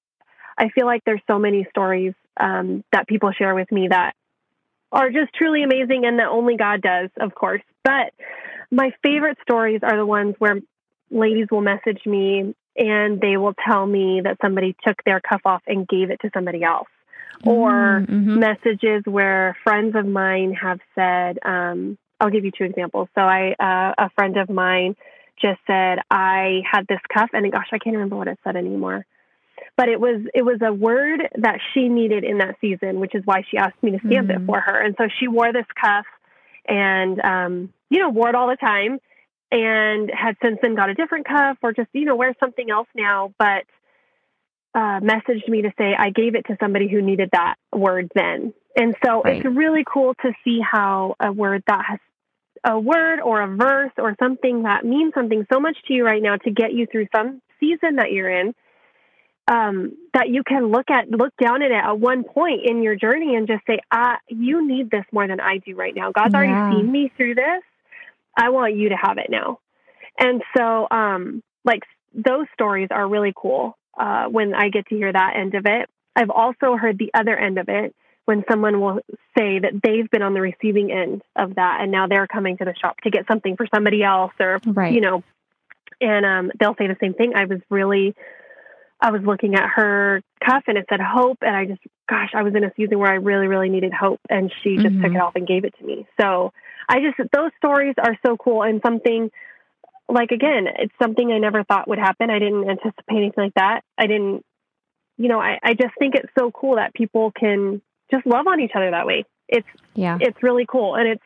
I 0.57 0.69
feel 0.69 0.85
like 0.85 1.03
there's 1.05 1.21
so 1.27 1.39
many 1.39 1.65
stories 1.69 2.13
um, 2.39 2.83
that 2.91 3.07
people 3.07 3.31
share 3.31 3.55
with 3.55 3.71
me 3.71 3.87
that 3.89 4.13
are 4.91 5.09
just 5.09 5.33
truly 5.33 5.63
amazing 5.63 6.05
and 6.05 6.19
that 6.19 6.27
only 6.27 6.55
God 6.55 6.81
does, 6.81 7.09
of 7.19 7.33
course. 7.33 7.63
But 7.83 8.13
my 8.71 8.91
favorite 9.01 9.37
stories 9.41 9.81
are 9.83 9.97
the 9.97 10.05
ones 10.05 10.35
where 10.37 10.59
ladies 11.13 11.47
will 11.51 11.61
message 11.61 12.01
me 12.05 12.55
and 12.75 13.21
they 13.21 13.37
will 13.37 13.53
tell 13.67 13.85
me 13.85 14.21
that 14.23 14.37
somebody 14.41 14.75
took 14.85 15.03
their 15.05 15.21
cuff 15.21 15.41
off 15.45 15.61
and 15.67 15.87
gave 15.87 16.09
it 16.09 16.19
to 16.21 16.31
somebody 16.33 16.63
else. 16.63 16.87
Or 17.45 18.03
mm-hmm. 18.07 18.39
messages 18.39 19.03
where 19.05 19.57
friends 19.63 19.95
of 19.95 20.05
mine 20.05 20.53
have 20.53 20.79
said, 20.95 21.39
um, 21.45 21.97
I'll 22.19 22.29
give 22.29 22.45
you 22.45 22.51
two 22.57 22.63
examples. 22.63 23.09
So 23.15 23.21
I, 23.21 23.53
uh, 23.59 24.05
a 24.05 24.09
friend 24.11 24.37
of 24.37 24.49
mine 24.49 24.95
just 25.41 25.59
said, 25.67 25.99
I 26.09 26.61
had 26.69 26.87
this 26.87 26.99
cuff 27.13 27.29
and 27.33 27.51
gosh, 27.51 27.67
I 27.71 27.79
can't 27.79 27.95
remember 27.95 28.15
what 28.15 28.27
it 28.27 28.39
said 28.43 28.55
anymore 28.55 29.05
but 29.75 29.89
it 29.89 29.99
was 29.99 30.21
it 30.33 30.43
was 30.43 30.59
a 30.61 30.73
word 30.73 31.21
that 31.39 31.59
she 31.73 31.89
needed 31.89 32.23
in 32.23 32.39
that 32.39 32.55
season, 32.61 32.99
which 32.99 33.15
is 33.15 33.23
why 33.25 33.43
she 33.49 33.57
asked 33.57 33.81
me 33.81 33.91
to 33.91 33.99
stamp 33.99 34.27
mm-hmm. 34.27 34.43
it 34.43 34.45
for 34.45 34.59
her. 34.59 34.79
And 34.79 34.95
so 34.97 35.07
she 35.19 35.27
wore 35.27 35.51
this 35.51 35.65
cuff 35.79 36.05
and 36.65 37.19
um, 37.21 37.73
you 37.89 37.99
know, 37.99 38.09
wore 38.09 38.29
it 38.29 38.35
all 38.35 38.47
the 38.47 38.55
time 38.55 38.99
and 39.53 40.09
had 40.11 40.35
since 40.41 40.57
then 40.63 40.73
got 40.73 40.89
a 40.89 40.95
different 40.95 41.27
cuff 41.27 41.57
or 41.61 41.73
just, 41.73 41.87
you 41.93 42.05
know, 42.05 42.15
wear 42.15 42.35
something 42.39 42.71
else 42.71 42.87
now, 42.95 43.31
but 43.37 43.65
uh, 44.73 44.99
messaged 44.99 45.47
me 45.47 45.61
to 45.61 45.71
say 45.77 45.93
I 45.97 46.09
gave 46.09 46.33
it 46.33 46.47
to 46.47 46.57
somebody 46.59 46.87
who 46.87 47.03
needed 47.03 47.29
that 47.33 47.55
word 47.71 48.11
then. 48.15 48.55
And 48.75 48.95
so 49.05 49.21
right. 49.21 49.37
it's 49.37 49.45
really 49.45 49.83
cool 49.85 50.15
to 50.23 50.33
see 50.43 50.59
how 50.59 51.15
a 51.19 51.31
word 51.31 51.63
that 51.67 51.85
has 51.87 51.99
a 52.63 52.79
word 52.79 53.19
or 53.19 53.43
a 53.43 53.55
verse 53.55 53.91
or 53.99 54.15
something 54.19 54.63
that 54.63 54.83
means 54.83 55.13
something 55.13 55.45
so 55.53 55.59
much 55.59 55.77
to 55.87 55.93
you 55.93 56.03
right 56.03 56.21
now 56.21 56.37
to 56.37 56.49
get 56.49 56.73
you 56.73 56.87
through 56.91 57.05
some 57.15 57.39
season 57.59 57.97
that 57.97 58.11
you're 58.11 58.29
in 58.29 58.55
um, 59.47 59.91
that 60.13 60.29
you 60.29 60.41
can 60.43 60.71
look 60.71 60.89
at, 60.89 61.09
look 61.11 61.33
down 61.37 61.61
at 61.61 61.69
it 61.69 61.83
at 61.83 61.99
one 61.99 62.23
point 62.23 62.61
in 62.65 62.81
your 62.81 62.95
journey 62.95 63.35
and 63.35 63.45
just 63.47 63.63
say, 63.67 63.79
ah, 63.91 64.17
you 64.29 64.65
need 64.65 64.89
this 64.89 65.03
more 65.11 65.27
than 65.27 65.39
I 65.39 65.57
do 65.57 65.75
right 65.75 65.93
now. 65.93 66.11
God's 66.11 66.31
yeah. 66.33 66.39
already 66.39 66.75
seen 66.75 66.91
me 66.91 67.11
through 67.15 67.35
this. 67.35 67.61
I 68.37 68.49
want 68.49 68.75
you 68.75 68.89
to 68.89 68.95
have 68.95 69.17
it 69.17 69.27
now. 69.29 69.59
And 70.17 70.41
so, 70.55 70.87
um, 70.89 71.43
like 71.65 71.83
those 72.13 72.45
stories 72.53 72.89
are 72.91 73.07
really 73.07 73.33
cool 73.35 73.77
uh, 73.99 74.25
when 74.25 74.53
I 74.53 74.69
get 74.69 74.87
to 74.87 74.95
hear 74.95 75.11
that 75.11 75.35
end 75.35 75.55
of 75.55 75.65
it. 75.65 75.89
I've 76.15 76.29
also 76.29 76.77
heard 76.77 76.97
the 76.97 77.11
other 77.13 77.35
end 77.35 77.57
of 77.57 77.69
it 77.69 77.95
when 78.25 78.43
someone 78.49 78.79
will 78.79 78.99
say 79.37 79.59
that 79.59 79.73
they've 79.83 80.09
been 80.09 80.21
on 80.21 80.33
the 80.33 80.41
receiving 80.41 80.91
end 80.91 81.21
of 81.35 81.55
that 81.55 81.79
and 81.81 81.91
now 81.91 82.07
they're 82.07 82.27
coming 82.27 82.57
to 82.57 82.65
the 82.65 82.73
shop 82.79 82.97
to 83.01 83.09
get 83.09 83.27
something 83.27 83.57
for 83.57 83.67
somebody 83.73 84.03
else 84.03 84.31
or, 84.39 84.61
right. 84.65 84.93
you 84.93 85.01
know, 85.01 85.23
and 85.99 86.25
um, 86.25 86.51
they'll 86.59 86.75
say 86.75 86.87
the 86.87 86.97
same 87.01 87.13
thing. 87.13 87.33
I 87.35 87.45
was 87.45 87.59
really 87.69 88.15
I 89.03 89.11
was 89.11 89.21
looking 89.21 89.55
at 89.55 89.67
her 89.75 90.23
cuff 90.43 90.63
and 90.67 90.77
it 90.77 90.85
said 90.89 91.01
hope. 91.01 91.39
And 91.41 91.53
I 91.53 91.65
just, 91.65 91.81
gosh, 92.09 92.31
I 92.33 92.41
was 92.41 92.55
in 92.55 92.63
a 92.63 92.71
season 92.77 92.99
where 92.99 93.11
I 93.11 93.15
really, 93.15 93.47
really 93.47 93.67
needed 93.67 93.91
hope. 93.91 94.21
And 94.29 94.49
she 94.63 94.77
just 94.77 94.87
mm-hmm. 94.87 95.03
took 95.03 95.11
it 95.11 95.17
off 95.17 95.35
and 95.35 95.45
gave 95.45 95.65
it 95.65 95.75
to 95.77 95.85
me. 95.85 96.07
So 96.19 96.53
I 96.87 96.99
just, 96.99 97.29
those 97.31 97.51
stories 97.57 97.95
are 97.97 98.17
so 98.25 98.37
cool 98.37 98.63
and 98.63 98.81
something 98.85 99.31
like, 100.09 100.31
again, 100.31 100.67
it's 100.77 100.93
something 101.01 101.31
I 101.31 101.39
never 101.39 101.63
thought 101.63 101.87
would 101.87 101.99
happen. 101.99 102.29
I 102.29 102.39
didn't 102.39 102.69
anticipate 102.69 103.17
anything 103.17 103.43
like 103.45 103.53
that. 103.55 103.81
I 103.97 104.07
didn't, 104.07 104.45
you 105.17 105.29
know, 105.29 105.39
I, 105.39 105.59
I 105.63 105.73
just 105.73 105.93
think 105.97 106.15
it's 106.15 106.31
so 106.37 106.51
cool 106.51 106.75
that 106.75 106.93
people 106.93 107.31
can 107.31 107.81
just 108.11 108.25
love 108.25 108.47
on 108.47 108.59
each 108.59 108.71
other 108.75 108.91
that 108.91 109.05
way. 109.05 109.25
It's, 109.47 109.67
yeah, 109.93 110.17
it's 110.19 110.41
really 110.41 110.65
cool. 110.67 110.95
And 110.95 111.07
it's, 111.07 111.23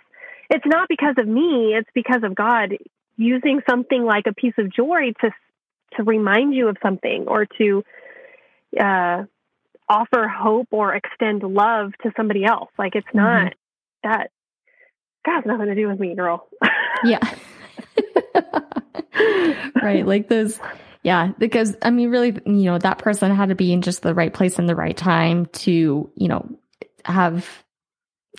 it's 0.49 0.65
not 0.65 0.87
because 0.87 1.15
of 1.17 1.27
me. 1.27 1.73
It's 1.75 1.89
because 1.93 2.23
of 2.23 2.35
God 2.35 2.77
using 3.17 3.61
something 3.69 4.03
like 4.03 4.25
a 4.27 4.33
piece 4.33 4.53
of 4.57 4.71
jewelry 4.73 5.13
to 5.21 5.31
to 5.95 6.03
remind 6.03 6.53
you 6.53 6.67
of 6.67 6.77
something 6.81 7.25
or 7.27 7.45
to 7.57 7.83
uh, 8.79 9.23
offer 9.89 10.27
hope 10.27 10.67
or 10.71 10.93
extend 10.93 11.43
love 11.43 11.93
to 12.03 12.11
somebody 12.15 12.43
else. 12.45 12.69
Like 12.77 12.95
it's 12.95 13.07
mm-hmm. 13.07 13.17
not 13.17 13.47
mm-hmm. 13.47 14.09
that 14.09 14.31
has 15.27 15.45
nothing 15.45 15.67
to 15.67 15.75
do 15.75 15.87
with 15.87 15.99
me, 15.99 16.15
girl. 16.15 16.47
yeah. 17.03 17.19
right. 19.81 20.05
Like 20.05 20.29
those 20.29 20.59
yeah, 21.03 21.31
because 21.37 21.75
I 21.81 21.89
mean 21.89 22.09
really, 22.09 22.37
you 22.45 22.63
know, 22.65 22.77
that 22.79 22.97
person 22.97 23.33
had 23.33 23.49
to 23.49 23.55
be 23.55 23.71
in 23.71 23.81
just 23.81 24.01
the 24.01 24.13
right 24.13 24.33
place 24.33 24.59
in 24.59 24.65
the 24.65 24.75
right 24.75 24.95
time 24.95 25.45
to, 25.47 26.11
you 26.15 26.27
know, 26.27 26.49
have 27.05 27.63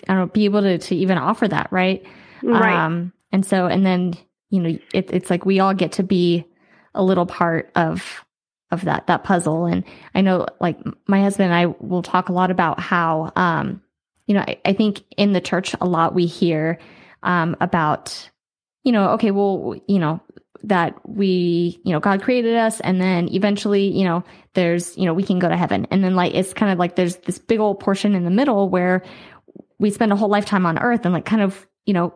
I 0.07 0.13
don't 0.13 0.27
know, 0.27 0.27
be 0.27 0.45
able 0.45 0.61
to 0.61 0.77
to 0.77 0.95
even 0.95 1.17
offer 1.17 1.47
that, 1.47 1.69
right? 1.71 2.05
Right. 2.43 2.85
Um 2.85 3.13
and 3.31 3.45
so 3.45 3.65
and 3.65 3.85
then, 3.85 4.13
you 4.49 4.61
know, 4.61 4.77
it, 4.93 5.11
it's 5.11 5.29
like 5.29 5.45
we 5.45 5.59
all 5.59 5.73
get 5.73 5.93
to 5.93 6.03
be 6.03 6.45
a 6.93 7.03
little 7.03 7.25
part 7.25 7.71
of 7.75 8.23
of 8.71 8.85
that 8.85 9.07
that 9.07 9.23
puzzle 9.23 9.65
and 9.65 9.83
i 10.13 10.21
know 10.21 10.45
like 10.59 10.77
my 11.07 11.21
husband 11.21 11.51
and 11.51 11.53
i 11.53 11.65
will 11.79 12.01
talk 12.01 12.29
a 12.29 12.33
lot 12.33 12.51
about 12.51 12.79
how 12.79 13.31
um 13.35 13.81
you 14.29 14.35
know 14.35 14.41
i, 14.41 14.57
I 14.63 14.73
think 14.73 15.03
in 15.17 15.33
the 15.33 15.41
church 15.41 15.75
a 15.81 15.85
lot 15.85 16.15
we 16.15 16.25
hear 16.25 16.79
um 17.23 17.57
about 17.59 18.29
you 18.83 18.93
know 18.93 19.09
okay 19.11 19.31
well 19.31 19.75
you 19.87 19.99
know 19.99 20.21
that 20.63 20.95
we 21.05 21.81
you 21.83 21.91
know 21.91 21.99
god 21.99 22.21
created 22.21 22.55
us 22.55 22.79
and 22.79 23.01
then 23.01 23.27
eventually 23.33 23.87
you 23.87 24.05
know 24.05 24.23
there's 24.53 24.97
you 24.97 25.05
know 25.05 25.13
we 25.13 25.23
can 25.23 25.39
go 25.39 25.49
to 25.49 25.57
heaven 25.57 25.87
and 25.91 26.03
then 26.03 26.15
like 26.15 26.33
it's 26.33 26.53
kind 26.53 26.71
of 26.71 26.79
like 26.79 26.95
there's 26.95 27.17
this 27.17 27.39
big 27.39 27.59
old 27.59 27.81
portion 27.81 28.15
in 28.15 28.23
the 28.23 28.31
middle 28.31 28.69
where 28.69 29.03
we 29.79 29.89
spend 29.89 30.13
a 30.13 30.15
whole 30.15 30.29
lifetime 30.29 30.65
on 30.65 30.79
earth 30.79 31.01
and 31.03 31.13
like 31.13 31.25
kind 31.25 31.41
of 31.41 31.67
you 31.85 31.93
know 31.93 32.13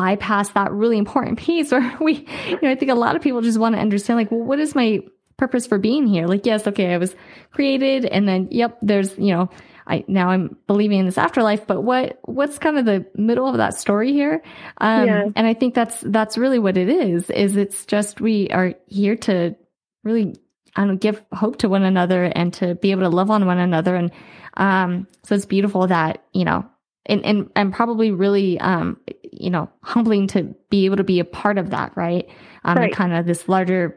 bypass 0.00 0.48
that 0.50 0.72
really 0.72 0.96
important 0.96 1.38
piece 1.46 1.70
where 1.70 1.96
we, 2.00 2.26
you 2.48 2.58
know, 2.62 2.70
I 2.70 2.74
think 2.74 2.90
a 2.90 2.94
lot 2.94 3.16
of 3.16 3.22
people 3.22 3.42
just 3.42 3.58
want 3.58 3.74
to 3.74 3.80
understand 3.80 4.18
like, 4.18 4.30
well, 4.30 4.40
what 4.40 4.58
is 4.58 4.74
my 4.74 5.00
purpose 5.36 5.66
for 5.66 5.78
being 5.78 6.06
here? 6.06 6.26
Like, 6.26 6.46
yes, 6.46 6.66
okay, 6.66 6.94
I 6.94 6.96
was 6.96 7.14
created 7.52 8.06
and 8.06 8.26
then, 8.26 8.48
yep, 8.50 8.78
there's, 8.80 9.16
you 9.18 9.34
know, 9.34 9.50
I 9.86 10.04
now 10.08 10.30
I'm 10.30 10.56
believing 10.66 11.00
in 11.00 11.06
this 11.06 11.18
afterlife, 11.18 11.66
but 11.66 11.82
what 11.82 12.18
what's 12.22 12.58
kind 12.58 12.78
of 12.78 12.84
the 12.84 13.06
middle 13.14 13.48
of 13.48 13.56
that 13.56 13.74
story 13.74 14.12
here? 14.12 14.42
Um, 14.78 15.06
yeah. 15.06 15.24
and 15.34 15.46
I 15.46 15.54
think 15.54 15.74
that's 15.74 16.00
that's 16.00 16.38
really 16.38 16.58
what 16.58 16.76
it 16.76 16.88
is. 16.88 17.30
Is 17.30 17.56
it's 17.56 17.86
just 17.86 18.20
we 18.20 18.48
are 18.50 18.74
here 18.86 19.16
to 19.16 19.56
really 20.04 20.36
I 20.76 20.82
don't 20.82 20.88
know, 20.88 20.96
give 20.96 21.22
hope 21.32 21.58
to 21.58 21.68
one 21.68 21.82
another 21.82 22.24
and 22.24 22.52
to 22.54 22.74
be 22.76 22.92
able 22.92 23.02
to 23.02 23.08
love 23.08 23.30
on 23.30 23.46
one 23.46 23.58
another. 23.58 23.96
And 23.96 24.12
um, 24.56 25.06
so 25.24 25.34
it's 25.34 25.46
beautiful 25.46 25.86
that 25.88 26.24
you 26.32 26.44
know 26.44 26.64
and 27.06 27.24
and 27.24 27.50
and 27.56 27.72
probably 27.72 28.10
really 28.10 28.58
um 28.60 28.98
you 29.32 29.50
know 29.50 29.68
humbling 29.82 30.26
to 30.28 30.54
be 30.70 30.84
able 30.84 30.96
to 30.96 31.04
be 31.04 31.20
a 31.20 31.24
part 31.24 31.58
of 31.58 31.70
that 31.70 31.92
right 31.96 32.28
um 32.64 32.76
right. 32.76 32.92
kind 32.92 33.12
of 33.12 33.26
this 33.26 33.48
larger 33.48 33.96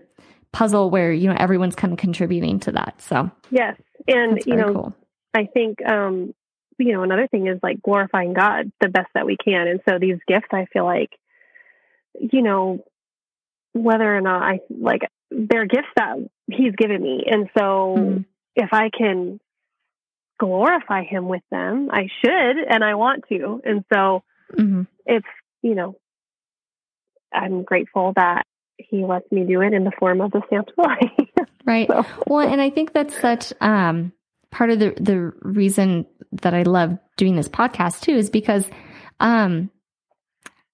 puzzle 0.52 0.90
where 0.90 1.12
you 1.12 1.28
know 1.28 1.36
everyone's 1.40 1.76
kind 1.76 1.94
of 1.94 2.00
contributing 2.00 2.60
to 2.60 2.72
that 2.72 3.02
so 3.02 3.30
yes 3.52 3.76
and 4.08 4.42
you 4.46 4.56
know 4.56 4.74
cool. 4.74 4.96
I 5.34 5.46
think 5.46 5.80
um 5.86 6.34
you 6.78 6.94
know 6.94 7.04
another 7.04 7.28
thing 7.28 7.48
is 7.48 7.60
like 7.62 7.82
glorifying 7.82 8.34
god 8.34 8.72
the 8.82 8.90
best 8.90 9.08
that 9.14 9.26
we 9.26 9.38
can 9.38 9.68
and 9.68 9.82
so 9.88 10.00
these 10.00 10.18
gifts 10.28 10.48
i 10.52 10.66
feel 10.72 10.86
like 10.86 11.12
you 12.20 12.42
know 12.42 12.84
whether 13.74 14.16
or 14.16 14.22
not 14.22 14.42
i 14.44 14.60
like 14.70 15.02
they're 15.32 15.66
gifts 15.66 15.88
that 15.96 16.18
he's 16.48 16.76
given 16.78 17.02
me 17.02 17.24
and 17.30 17.50
so 17.58 17.96
mm-hmm. 17.98 18.22
if 18.56 18.70
i 18.72 18.90
can 18.96 19.40
glorify 20.44 21.04
him 21.04 21.28
with 21.28 21.44
them. 21.52 21.90
I 21.92 22.08
should 22.24 22.58
and 22.70 22.84
I 22.84 22.96
want 22.96 23.24
to. 23.30 23.62
And 23.64 23.84
so 23.94 24.24
mm-hmm. 24.54 24.84
it's, 25.06 25.28
you 25.62 25.76
know, 25.76 25.96
I'm 27.34 27.64
grateful 27.64 28.14
that 28.16 28.44
he 28.78 29.06
lets 29.06 29.32
me 29.32 29.46
do 29.46 29.62
it 29.62 29.74
in 29.74 29.84
the 29.84 29.92
form 29.98 30.22
of 30.22 30.32
the 30.32 30.42
stamped 30.48 30.74
right. 31.66 31.88
So. 31.88 32.06
Well, 32.28 32.48
and 32.48 32.62
I 32.62 32.70
think 32.70 32.94
that's 32.94 33.20
such 33.20 33.54
um 33.62 34.12
part 34.54 34.70
of 34.70 34.80
the 34.80 34.94
the 35.00 35.34
reason 35.42 36.06
that 36.32 36.54
I 36.54 36.64
love 36.64 36.98
doing 37.18 37.36
this 37.36 37.50
podcast 37.50 38.02
too 38.02 38.16
is 38.16 38.30
because 38.30 38.66
um 39.20 39.70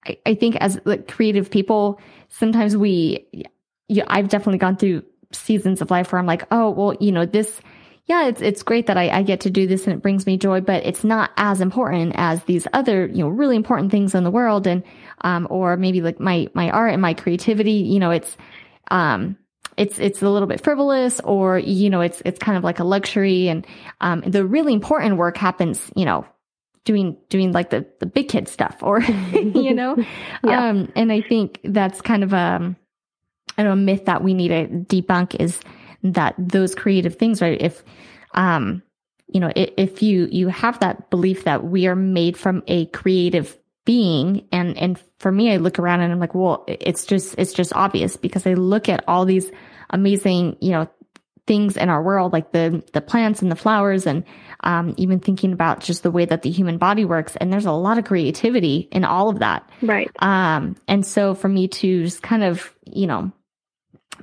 I, 0.06 0.18
I 0.26 0.34
think 0.34 0.56
as 0.56 0.80
like 0.84 1.08
creative 1.08 1.50
people, 1.50 2.00
sometimes 2.28 2.76
we 2.76 3.26
I've 4.06 4.28
definitely 4.28 4.58
gone 4.58 4.76
through 4.76 5.02
seasons 5.32 5.80
of 5.80 5.90
life 5.90 6.12
where 6.12 6.18
I'm 6.18 6.26
like, 6.26 6.46
oh 6.50 6.70
well, 6.70 6.94
you 7.00 7.10
know, 7.10 7.26
this 7.26 7.60
yeah, 8.06 8.26
it's 8.26 8.42
it's 8.42 8.62
great 8.62 8.86
that 8.86 8.98
I, 8.98 9.08
I 9.08 9.22
get 9.22 9.40
to 9.40 9.50
do 9.50 9.66
this 9.66 9.86
and 9.86 9.94
it 9.94 10.02
brings 10.02 10.26
me 10.26 10.36
joy, 10.36 10.60
but 10.60 10.84
it's 10.84 11.04
not 11.04 11.30
as 11.36 11.60
important 11.60 12.12
as 12.16 12.44
these 12.44 12.66
other, 12.72 13.06
you 13.06 13.24
know, 13.24 13.28
really 13.28 13.56
important 13.56 13.90
things 13.90 14.14
in 14.14 14.24
the 14.24 14.30
world 14.30 14.66
and 14.66 14.82
um 15.22 15.46
or 15.48 15.76
maybe 15.78 16.02
like 16.02 16.20
my 16.20 16.48
my 16.52 16.70
art 16.70 16.92
and 16.92 17.00
my 17.00 17.14
creativity, 17.14 17.72
you 17.72 17.98
know, 17.98 18.10
it's 18.10 18.36
um 18.90 19.36
it's 19.80 19.98
it's 19.98 20.22
a 20.22 20.28
little 20.28 20.48
bit 20.48 20.62
frivolous 20.62 21.20
or 21.20 21.58
you 21.58 21.90
know 21.90 22.00
it's 22.00 22.22
it's 22.24 22.38
kind 22.38 22.58
of 22.58 22.64
like 22.64 22.78
a 22.78 22.84
luxury 22.84 23.48
and 23.48 23.66
um 24.00 24.20
the 24.26 24.44
really 24.44 24.72
important 24.72 25.16
work 25.16 25.36
happens 25.36 25.90
you 25.96 26.04
know 26.04 26.24
doing 26.84 27.16
doing 27.28 27.52
like 27.52 27.70
the 27.70 27.86
the 27.98 28.06
big 28.06 28.28
kid 28.28 28.48
stuff 28.48 28.76
or 28.82 29.00
you 29.32 29.74
know 29.74 29.96
yeah. 30.44 30.68
um 30.68 30.92
and 30.94 31.10
i 31.10 31.20
think 31.20 31.60
that's 31.64 32.00
kind 32.00 32.22
of 32.22 32.34
um 32.34 32.76
I 33.60 33.62
know 33.62 33.72
a 33.72 33.76
myth 33.76 34.06
that 34.06 34.22
we 34.22 34.32
need 34.32 34.48
to 34.48 34.66
debunk 34.66 35.34
is 35.38 35.60
that 36.02 36.34
those 36.38 36.74
creative 36.74 37.16
things, 37.16 37.42
right? 37.42 37.60
If, 37.60 37.84
um, 38.32 38.82
you 39.28 39.38
know, 39.38 39.52
if 39.54 40.02
you, 40.02 40.28
you 40.30 40.48
have 40.48 40.80
that 40.80 41.10
belief 41.10 41.44
that 41.44 41.62
we 41.62 41.86
are 41.86 41.94
made 41.94 42.38
from 42.38 42.62
a 42.66 42.86
creative 42.86 43.58
being 43.84 44.48
and, 44.50 44.78
and 44.78 44.98
for 45.18 45.30
me, 45.30 45.52
I 45.52 45.58
look 45.58 45.78
around 45.78 46.00
and 46.00 46.10
I'm 46.10 46.18
like, 46.18 46.34
well, 46.34 46.64
it's 46.66 47.04
just, 47.04 47.34
it's 47.36 47.52
just 47.52 47.74
obvious 47.74 48.16
because 48.16 48.46
I 48.46 48.54
look 48.54 48.88
at 48.88 49.04
all 49.06 49.26
these 49.26 49.50
amazing, 49.90 50.56
you 50.60 50.70
know, 50.70 50.88
things 51.46 51.76
in 51.76 51.88
our 51.88 52.02
world, 52.02 52.32
like 52.32 52.52
the 52.52 52.82
the 52.92 53.00
plants 53.00 53.42
and 53.42 53.50
the 53.50 53.56
flowers, 53.56 54.06
and 54.06 54.24
um, 54.60 54.94
even 54.96 55.20
thinking 55.20 55.52
about 55.52 55.80
just 55.80 56.02
the 56.02 56.10
way 56.10 56.24
that 56.24 56.42
the 56.42 56.50
human 56.50 56.78
body 56.78 57.04
works. 57.04 57.36
And 57.36 57.52
there's 57.52 57.66
a 57.66 57.72
lot 57.72 57.98
of 57.98 58.04
creativity 58.04 58.88
in 58.92 59.04
all 59.04 59.28
of 59.28 59.40
that. 59.40 59.68
Right. 59.82 60.10
Um, 60.20 60.76
and 60.86 61.04
so 61.04 61.34
for 61.34 61.48
me 61.48 61.68
to 61.68 62.04
just 62.04 62.22
kind 62.22 62.44
of, 62.44 62.74
you 62.84 63.06
know, 63.06 63.32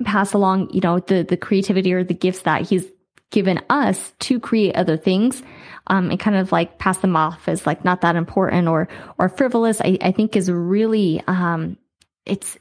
pass 0.04 0.32
along, 0.32 0.70
you 0.70 0.80
know, 0.80 1.00
the 1.00 1.22
the 1.22 1.36
creativity 1.36 1.92
or 1.92 2.04
the 2.04 2.14
gifts 2.14 2.42
that 2.42 2.62
he's 2.62 2.86
given 3.30 3.60
us 3.68 4.12
to 4.20 4.40
create 4.40 4.74
other 4.74 4.96
things 4.96 5.42
um, 5.88 6.10
and 6.10 6.20
kind 6.20 6.36
of 6.36 6.52
like 6.52 6.78
pass 6.78 6.98
them 6.98 7.16
off 7.16 7.48
as 7.48 7.66
like 7.66 7.84
not 7.84 8.00
that 8.00 8.16
important 8.16 8.68
or 8.68 8.88
or 9.18 9.28
frivolous 9.28 9.80
i, 9.82 9.98
I 10.00 10.12
think 10.12 10.34
is 10.34 10.50
really 10.50 11.22
um, 11.26 11.76
it's 12.24 12.56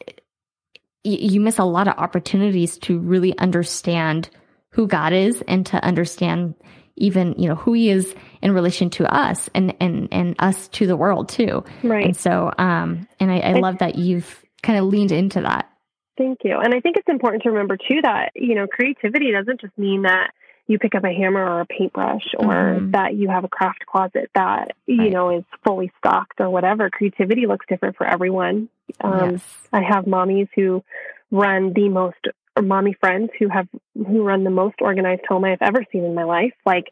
you 1.07 1.39
miss 1.39 1.59
a 1.59 1.63
lot 1.63 1.87
of 1.87 1.95
opportunities 1.97 2.77
to 2.77 2.99
really 2.99 3.37
understand 3.37 4.29
who 4.71 4.87
god 4.87 5.13
is 5.13 5.43
and 5.47 5.65
to 5.65 5.83
understand 5.83 6.55
even 6.95 7.35
you 7.37 7.47
know 7.47 7.55
who 7.55 7.73
he 7.73 7.89
is 7.89 8.15
in 8.41 8.51
relation 8.51 8.89
to 8.89 9.11
us 9.13 9.49
and 9.53 9.75
and 9.79 10.07
and 10.11 10.35
us 10.39 10.67
to 10.69 10.87
the 10.87 10.97
world 10.97 11.29
too 11.29 11.63
right 11.83 12.05
and 12.05 12.17
so 12.17 12.51
um 12.57 13.07
and 13.19 13.31
i, 13.31 13.39
I 13.39 13.53
love 13.53 13.79
that 13.79 13.95
you've 13.95 14.43
kind 14.63 14.79
of 14.79 14.85
leaned 14.85 15.11
into 15.11 15.41
that 15.41 15.69
Thank 16.17 16.39
you. 16.43 16.57
And 16.57 16.73
I 16.73 16.79
think 16.79 16.97
it's 16.97 17.07
important 17.07 17.43
to 17.43 17.51
remember 17.51 17.77
too 17.77 17.99
that, 18.01 18.31
you 18.33 18.55
know, 18.55 18.65
creativity 18.65 19.31
doesn't 19.31 19.61
just 19.61 19.77
mean 19.77 20.01
that 20.01 20.31
you 20.67 20.79
pick 20.79 20.95
up 20.95 21.03
a 21.03 21.13
hammer 21.13 21.43
or 21.43 21.61
a 21.61 21.65
paintbrush 21.65 22.33
or 22.37 22.47
mm-hmm. 22.47 22.91
that 22.91 23.15
you 23.15 23.29
have 23.29 23.43
a 23.43 23.47
craft 23.47 23.85
closet 23.85 24.29
that 24.35 24.71
you 24.85 24.97
right. 24.97 25.11
know 25.11 25.37
is 25.37 25.43
fully 25.63 25.91
stocked 25.97 26.39
or 26.39 26.49
whatever 26.49 26.89
creativity 26.89 27.47
looks 27.47 27.65
different 27.69 27.95
for 27.95 28.05
everyone 28.05 28.69
um, 29.01 29.31
yes. 29.31 29.41
i 29.73 29.81
have 29.81 30.05
mommies 30.05 30.49
who 30.55 30.83
run 31.31 31.73
the 31.73 31.89
most 31.89 32.17
or 32.55 32.63
mommy 32.63 32.93
friends 32.99 33.29
who 33.39 33.49
have 33.49 33.67
who 33.95 34.23
run 34.23 34.43
the 34.43 34.49
most 34.49 34.75
organized 34.81 35.23
home 35.27 35.43
i've 35.43 35.61
ever 35.61 35.83
seen 35.91 36.03
in 36.03 36.13
my 36.13 36.23
life 36.23 36.53
like 36.65 36.85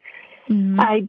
mm-hmm. 0.50 0.80
i 0.80 1.08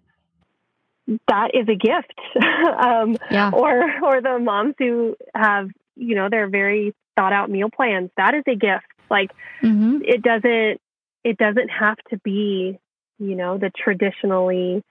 that 1.29 1.51
is 1.55 1.69
a 1.69 1.77
gift 1.77 2.15
um, 2.81 3.17
yeah. 3.31 3.51
or 3.53 3.85
or 4.03 4.21
the 4.21 4.39
moms 4.39 4.75
who 4.79 5.17
have 5.35 5.69
you 5.95 6.15
know 6.15 6.29
they're 6.31 6.49
very 6.49 6.95
thought 7.17 7.33
out 7.33 7.49
meal 7.49 7.69
plans 7.75 8.11
that 8.17 8.35
is 8.35 8.43
a 8.49 8.57
gift 8.57 8.87
like 9.09 9.31
mm-hmm. 9.63 9.99
it 10.03 10.23
doesn't 10.23 10.81
it 11.27 11.39
doesn't 11.39 11.71
have 11.71 11.97
to 12.11 12.19
be, 12.19 12.79
you 13.19 13.35
know, 13.35 13.59
the 13.59 13.71
traditionally 13.77 14.85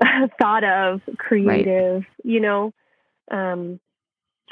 thought 0.40 0.64
of 0.64 1.02
creative, 1.18 1.96
right. 1.96 2.06
you 2.24 2.40
know. 2.40 2.72
Um, 3.30 3.78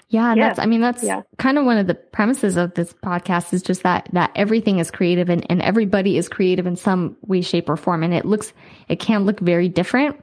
yeah, 0.09 0.35
yeah, 0.35 0.49
that's 0.49 0.59
I 0.59 0.67
mean 0.67 0.81
that's 0.81 1.03
yeah. 1.03 1.23
kind 1.37 1.59
of 1.59 1.65
one 1.65 1.79
of 1.79 1.87
the 1.87 1.95
premises 1.95 2.57
of 2.57 2.75
this 2.75 2.93
podcast 2.93 3.53
is 3.53 3.63
just 3.63 3.83
that 3.83 4.09
that 4.13 4.31
everything 4.37 4.79
is 4.79 4.91
creative 4.91 5.29
and, 5.29 5.45
and 5.51 5.61
everybody 5.63 6.17
is 6.17 6.29
creative 6.29 6.67
in 6.67 6.77
some 6.77 7.17
way, 7.23 7.41
shape, 7.41 7.69
or 7.69 7.77
form. 7.77 8.03
And 8.03 8.15
it 8.15 8.25
looks 8.25 8.53
it 8.89 9.01
can 9.01 9.25
look 9.25 9.41
very 9.41 9.69
different. 9.69 10.17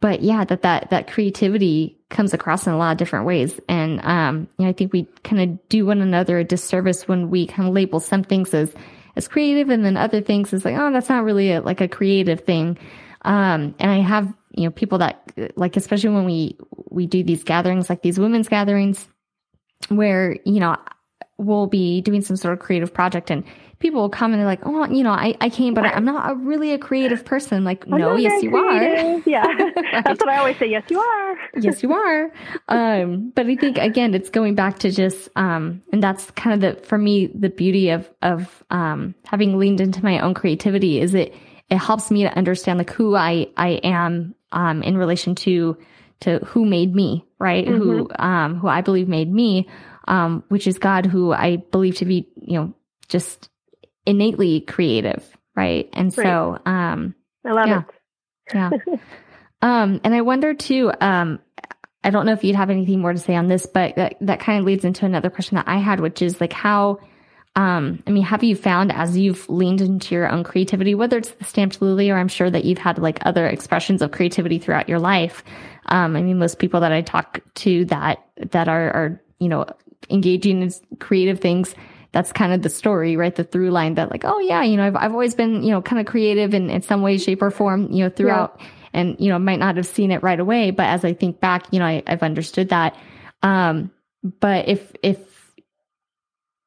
But 0.00 0.22
yeah, 0.22 0.44
that 0.44 0.62
that 0.62 0.90
that 0.90 1.10
creativity 1.10 1.98
comes 2.10 2.34
across 2.34 2.66
in 2.66 2.72
a 2.72 2.78
lot 2.78 2.92
of 2.92 2.98
different 2.98 3.26
ways. 3.26 3.60
And 3.68 4.00
um, 4.04 4.48
you 4.58 4.64
know, 4.64 4.70
I 4.70 4.72
think 4.72 4.92
we 4.92 5.06
kind 5.22 5.42
of 5.42 5.68
do 5.68 5.86
one 5.86 6.00
another 6.00 6.38
a 6.38 6.44
disservice 6.44 7.06
when 7.06 7.30
we 7.30 7.46
kind 7.46 7.68
of 7.68 7.74
label 7.74 8.00
some 8.00 8.24
things 8.24 8.52
as 8.54 8.74
as 9.18 9.28
creative 9.28 9.68
and 9.68 9.84
then 9.84 9.96
other 9.96 10.20
things 10.20 10.52
is 10.52 10.64
like, 10.64 10.76
oh, 10.78 10.92
that's 10.92 11.08
not 11.08 11.24
really 11.24 11.52
a, 11.52 11.60
like 11.60 11.80
a 11.80 11.88
creative 11.88 12.40
thing. 12.40 12.78
Um, 13.22 13.74
and 13.80 13.90
I 13.90 13.98
have, 13.98 14.32
you 14.52 14.64
know, 14.64 14.70
people 14.70 14.98
that 14.98 15.32
like, 15.56 15.76
especially 15.76 16.10
when 16.10 16.24
we, 16.24 16.56
we 16.88 17.06
do 17.06 17.24
these 17.24 17.42
gatherings, 17.42 17.90
like 17.90 18.00
these 18.00 18.18
women's 18.18 18.48
gatherings 18.48 19.08
where, 19.88 20.36
you 20.44 20.60
know, 20.60 20.76
we'll 21.38 21.66
be 21.66 22.00
doing 22.00 22.20
some 22.20 22.36
sort 22.36 22.52
of 22.52 22.58
creative 22.58 22.92
project 22.92 23.30
and 23.30 23.44
people 23.78 24.00
will 24.00 24.10
come 24.10 24.32
and 24.32 24.40
they're 24.40 24.46
like, 24.46 24.60
oh, 24.64 24.86
you 24.86 25.04
know, 25.04 25.12
I, 25.12 25.36
I 25.40 25.50
came, 25.50 25.72
but 25.72 25.84
I'm 25.84 26.04
not 26.04 26.30
a, 26.30 26.34
really 26.34 26.72
a 26.72 26.78
creative 26.78 27.24
person. 27.24 27.62
Like, 27.62 27.84
I'm 27.84 27.98
no, 27.98 28.16
yes, 28.16 28.42
you 28.42 28.50
creative. 28.50 29.22
are. 29.22 29.22
Yeah. 29.28 29.44
That's 30.04 30.20
what 30.20 30.28
I 30.28 30.38
always 30.38 30.56
say. 30.58 30.68
Yes, 30.68 30.84
you 30.88 30.98
are. 30.98 31.36
yes, 31.60 31.82
you 31.82 31.92
are. 31.92 32.32
Um, 32.68 33.30
but 33.34 33.46
I 33.46 33.54
think 33.54 33.78
again, 33.78 34.14
it's 34.14 34.30
going 34.30 34.56
back 34.56 34.80
to 34.80 34.90
just, 34.90 35.28
um, 35.36 35.82
and 35.92 36.02
that's 36.02 36.30
kind 36.32 36.54
of 36.54 36.76
the, 36.76 36.82
for 36.82 36.98
me, 36.98 37.28
the 37.28 37.50
beauty 37.50 37.90
of, 37.90 38.10
of, 38.20 38.64
um, 38.70 39.14
having 39.24 39.58
leaned 39.58 39.80
into 39.80 40.02
my 40.02 40.18
own 40.18 40.34
creativity 40.34 41.00
is 41.00 41.14
it, 41.14 41.34
it 41.70 41.76
helps 41.76 42.10
me 42.10 42.22
to 42.22 42.36
understand 42.36 42.78
like 42.78 42.90
who 42.90 43.14
I, 43.14 43.48
I 43.56 43.80
am, 43.84 44.34
um, 44.50 44.82
in 44.82 44.96
relation 44.96 45.36
to, 45.36 45.78
to 46.20 46.38
who 46.46 46.64
made 46.64 46.94
me, 46.94 47.24
right? 47.38 47.66
Mm-hmm. 47.66 47.82
Who, 47.82 48.10
um, 48.18 48.56
who 48.56 48.68
I 48.68 48.80
believe 48.80 49.08
made 49.08 49.32
me, 49.32 49.68
um, 50.06 50.42
which 50.48 50.66
is 50.66 50.78
God, 50.78 51.06
who 51.06 51.32
I 51.32 51.56
believe 51.56 51.96
to 51.96 52.04
be, 52.04 52.28
you 52.36 52.58
know, 52.58 52.74
just 53.08 53.48
innately 54.06 54.60
creative, 54.60 55.24
right? 55.54 55.88
And 55.92 56.16
right. 56.16 56.24
so, 56.24 56.58
um, 56.66 57.14
I 57.46 57.52
love 57.52 57.68
yeah, 57.68 57.82
it. 58.50 58.54
yeah. 58.54 58.70
um, 59.62 60.00
and 60.02 60.14
I 60.14 60.22
wonder 60.22 60.54
too, 60.54 60.92
um, 61.00 61.38
I 62.02 62.10
don't 62.10 62.26
know 62.26 62.32
if 62.32 62.44
you'd 62.44 62.56
have 62.56 62.70
anything 62.70 63.00
more 63.00 63.12
to 63.12 63.18
say 63.18 63.34
on 63.34 63.48
this, 63.48 63.66
but 63.66 63.96
that, 63.96 64.16
that 64.20 64.40
kind 64.40 64.58
of 64.58 64.64
leads 64.64 64.84
into 64.84 65.04
another 65.04 65.30
question 65.30 65.56
that 65.56 65.68
I 65.68 65.78
had, 65.78 66.00
which 66.00 66.22
is 66.22 66.40
like 66.40 66.52
how, 66.52 66.98
um, 67.58 68.00
I 68.06 68.10
mean, 68.10 68.22
have 68.22 68.44
you 68.44 68.54
found 68.54 68.92
as 68.92 69.18
you've 69.18 69.48
leaned 69.48 69.80
into 69.80 70.14
your 70.14 70.30
own 70.30 70.44
creativity, 70.44 70.94
whether 70.94 71.18
it's 71.18 71.32
the 71.32 71.44
stamped 71.44 71.82
lily 71.82 72.08
or 72.08 72.16
I'm 72.16 72.28
sure 72.28 72.48
that 72.48 72.64
you've 72.64 72.78
had 72.78 73.00
like 73.00 73.18
other 73.26 73.48
expressions 73.48 74.00
of 74.00 74.12
creativity 74.12 74.60
throughout 74.60 74.88
your 74.88 75.00
life? 75.00 75.42
Um, 75.86 76.14
I 76.14 76.22
mean, 76.22 76.38
most 76.38 76.60
people 76.60 76.78
that 76.78 76.92
I 76.92 77.00
talk 77.00 77.40
to 77.56 77.84
that, 77.86 78.24
that 78.52 78.68
are, 78.68 78.90
are, 78.92 79.22
you 79.40 79.48
know, 79.48 79.66
engaging 80.08 80.62
in 80.62 80.72
creative 81.00 81.40
things, 81.40 81.74
that's 82.12 82.30
kind 82.30 82.52
of 82.52 82.62
the 82.62 82.68
story, 82.68 83.16
right? 83.16 83.34
The 83.34 83.42
through 83.42 83.72
line 83.72 83.94
that 83.94 84.12
like, 84.12 84.24
oh 84.24 84.38
yeah, 84.38 84.62
you 84.62 84.76
know, 84.76 84.84
I've, 84.84 84.94
I've 84.94 85.12
always 85.12 85.34
been, 85.34 85.64
you 85.64 85.72
know, 85.72 85.82
kind 85.82 85.98
of 85.98 86.06
creative 86.06 86.54
in, 86.54 86.70
in 86.70 86.82
some 86.82 87.02
way, 87.02 87.18
shape 87.18 87.42
or 87.42 87.50
form, 87.50 87.90
you 87.90 88.04
know, 88.04 88.10
throughout 88.10 88.56
yeah. 88.60 88.66
and, 88.92 89.16
you 89.18 89.30
know, 89.30 89.38
might 89.40 89.58
not 89.58 89.76
have 89.78 89.86
seen 89.88 90.12
it 90.12 90.22
right 90.22 90.38
away. 90.38 90.70
But 90.70 90.86
as 90.86 91.04
I 91.04 91.12
think 91.12 91.40
back, 91.40 91.66
you 91.72 91.80
know, 91.80 91.86
I, 91.86 92.04
I've 92.06 92.22
understood 92.22 92.68
that. 92.68 92.96
Um, 93.42 93.90
but 94.38 94.68
if, 94.68 94.92
if, 95.02 95.18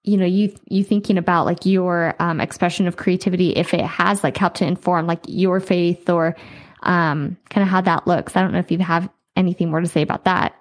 you 0.03 0.17
know, 0.17 0.25
you, 0.25 0.53
you 0.67 0.83
thinking 0.83 1.17
about 1.17 1.45
like 1.45 1.65
your, 1.65 2.15
um, 2.19 2.41
expression 2.41 2.87
of 2.87 2.97
creativity, 2.97 3.51
if 3.51 3.73
it 3.73 3.85
has 3.85 4.23
like 4.23 4.37
helped 4.37 4.57
to 4.57 4.65
inform 4.65 5.05
like 5.07 5.21
your 5.27 5.59
faith 5.59 6.09
or, 6.09 6.35
um, 6.83 7.37
kind 7.49 7.63
of 7.63 7.69
how 7.69 7.81
that 7.81 8.07
looks. 8.07 8.35
I 8.35 8.41
don't 8.41 8.51
know 8.51 8.59
if 8.59 8.71
you 8.71 8.79
have 8.79 9.09
anything 9.35 9.69
more 9.69 9.81
to 9.81 9.87
say 9.87 10.01
about 10.01 10.25
that. 10.25 10.55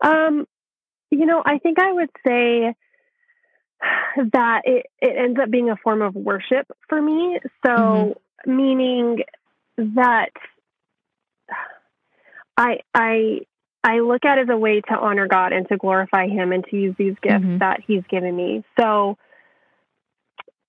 Um, 0.00 0.46
you 1.10 1.26
know, 1.26 1.42
I 1.44 1.58
think 1.58 1.78
I 1.78 1.92
would 1.92 2.10
say 2.26 2.74
that 4.32 4.62
it, 4.64 4.86
it 5.00 5.16
ends 5.16 5.38
up 5.42 5.50
being 5.50 5.68
a 5.70 5.76
form 5.76 6.02
of 6.02 6.14
worship 6.14 6.66
for 6.88 7.00
me. 7.00 7.38
So, 7.66 7.70
mm-hmm. 7.70 8.56
meaning 8.56 9.18
that 9.76 10.30
I, 12.56 12.78
I, 12.94 13.40
I 13.84 14.00
look 14.00 14.24
at 14.24 14.38
it 14.38 14.42
as 14.42 14.48
a 14.48 14.56
way 14.56 14.80
to 14.80 14.94
honor 14.94 15.26
God 15.26 15.52
and 15.52 15.66
to 15.68 15.76
glorify 15.76 16.28
Him 16.28 16.52
and 16.52 16.64
to 16.70 16.76
use 16.76 16.94
these 16.98 17.16
gifts 17.22 17.44
mm-hmm. 17.44 17.58
that 17.58 17.80
He's 17.86 18.02
given 18.08 18.34
me. 18.34 18.64
So, 18.78 19.16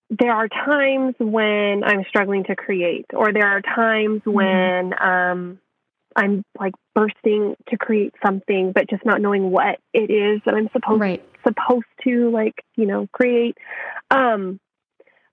there 0.10 0.32
are 0.32 0.48
times 0.48 1.16
when 1.20 1.84
I'm 1.84 2.04
struggling 2.08 2.44
to 2.46 2.56
create, 2.56 3.06
or 3.14 3.34
there 3.34 3.48
are 3.48 3.62
times 3.62 4.22
mm-hmm. 4.22 4.32
when 4.32 4.94
um, 5.02 5.60
I'm 6.16 6.44
like 6.60 6.74
bursting 6.94 7.56
to 7.70 7.78
create 7.78 8.14
something, 8.26 8.72
but 8.74 8.90
just 8.90 9.06
not 9.06 9.22
knowing 9.22 9.52
what 9.52 9.80
it 9.94 10.12
is 10.12 10.42
that 10.46 10.54
I'm 10.54 10.70
supposed 10.72 11.02
right. 11.02 11.26
supposed 11.46 11.86
to 12.04 12.30
like, 12.32 12.64
you 12.76 12.86
know, 12.86 13.08
create. 13.12 13.58
Um, 14.12 14.60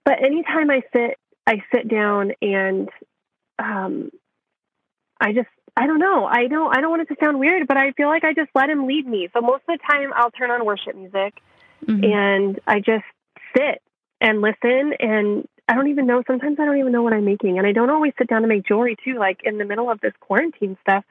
but 0.04 0.22
anytime 0.22 0.70
I 0.70 0.82
sit, 0.92 1.18
I 1.46 1.62
sit 1.74 1.88
down 1.88 2.32
and 2.40 2.88
um, 3.58 4.10
I 5.20 5.32
just 5.32 5.48
I 5.76 5.86
don't 5.86 5.98
know. 5.98 6.24
I 6.24 6.46
don't 6.46 6.76
I 6.76 6.80
don't 6.80 6.90
want 6.90 7.02
it 7.02 7.08
to 7.08 7.16
sound 7.20 7.38
weird, 7.38 7.66
but 7.66 7.76
I 7.76 7.92
feel 7.92 8.08
like 8.08 8.24
I 8.24 8.34
just 8.34 8.50
let 8.54 8.68
him 8.70 8.86
lead 8.86 9.06
me. 9.06 9.28
So 9.32 9.40
most 9.40 9.62
of 9.68 9.78
the 9.78 9.78
time 9.88 10.10
I'll 10.14 10.30
turn 10.30 10.50
on 10.50 10.64
worship 10.64 10.94
music 10.94 11.40
mm-hmm. 11.86 12.04
and 12.04 12.60
I 12.66 12.80
just 12.80 13.04
sit 13.56 13.82
and 14.20 14.40
listen 14.40 14.94
and 14.98 15.48
I 15.68 15.74
don't 15.74 15.88
even 15.88 16.06
know. 16.06 16.22
Sometimes 16.26 16.58
I 16.58 16.64
don't 16.64 16.78
even 16.78 16.90
know 16.90 17.02
what 17.02 17.12
I'm 17.12 17.24
making, 17.24 17.58
and 17.58 17.66
I 17.66 17.70
don't 17.70 17.90
always 17.90 18.12
sit 18.18 18.28
down 18.28 18.42
to 18.42 18.48
make 18.48 18.66
jewelry 18.66 18.96
too. 19.04 19.18
Like 19.18 19.40
in 19.44 19.56
the 19.56 19.64
middle 19.64 19.88
of 19.88 20.00
this 20.00 20.12
quarantine 20.18 20.76
stuff, 20.82 21.04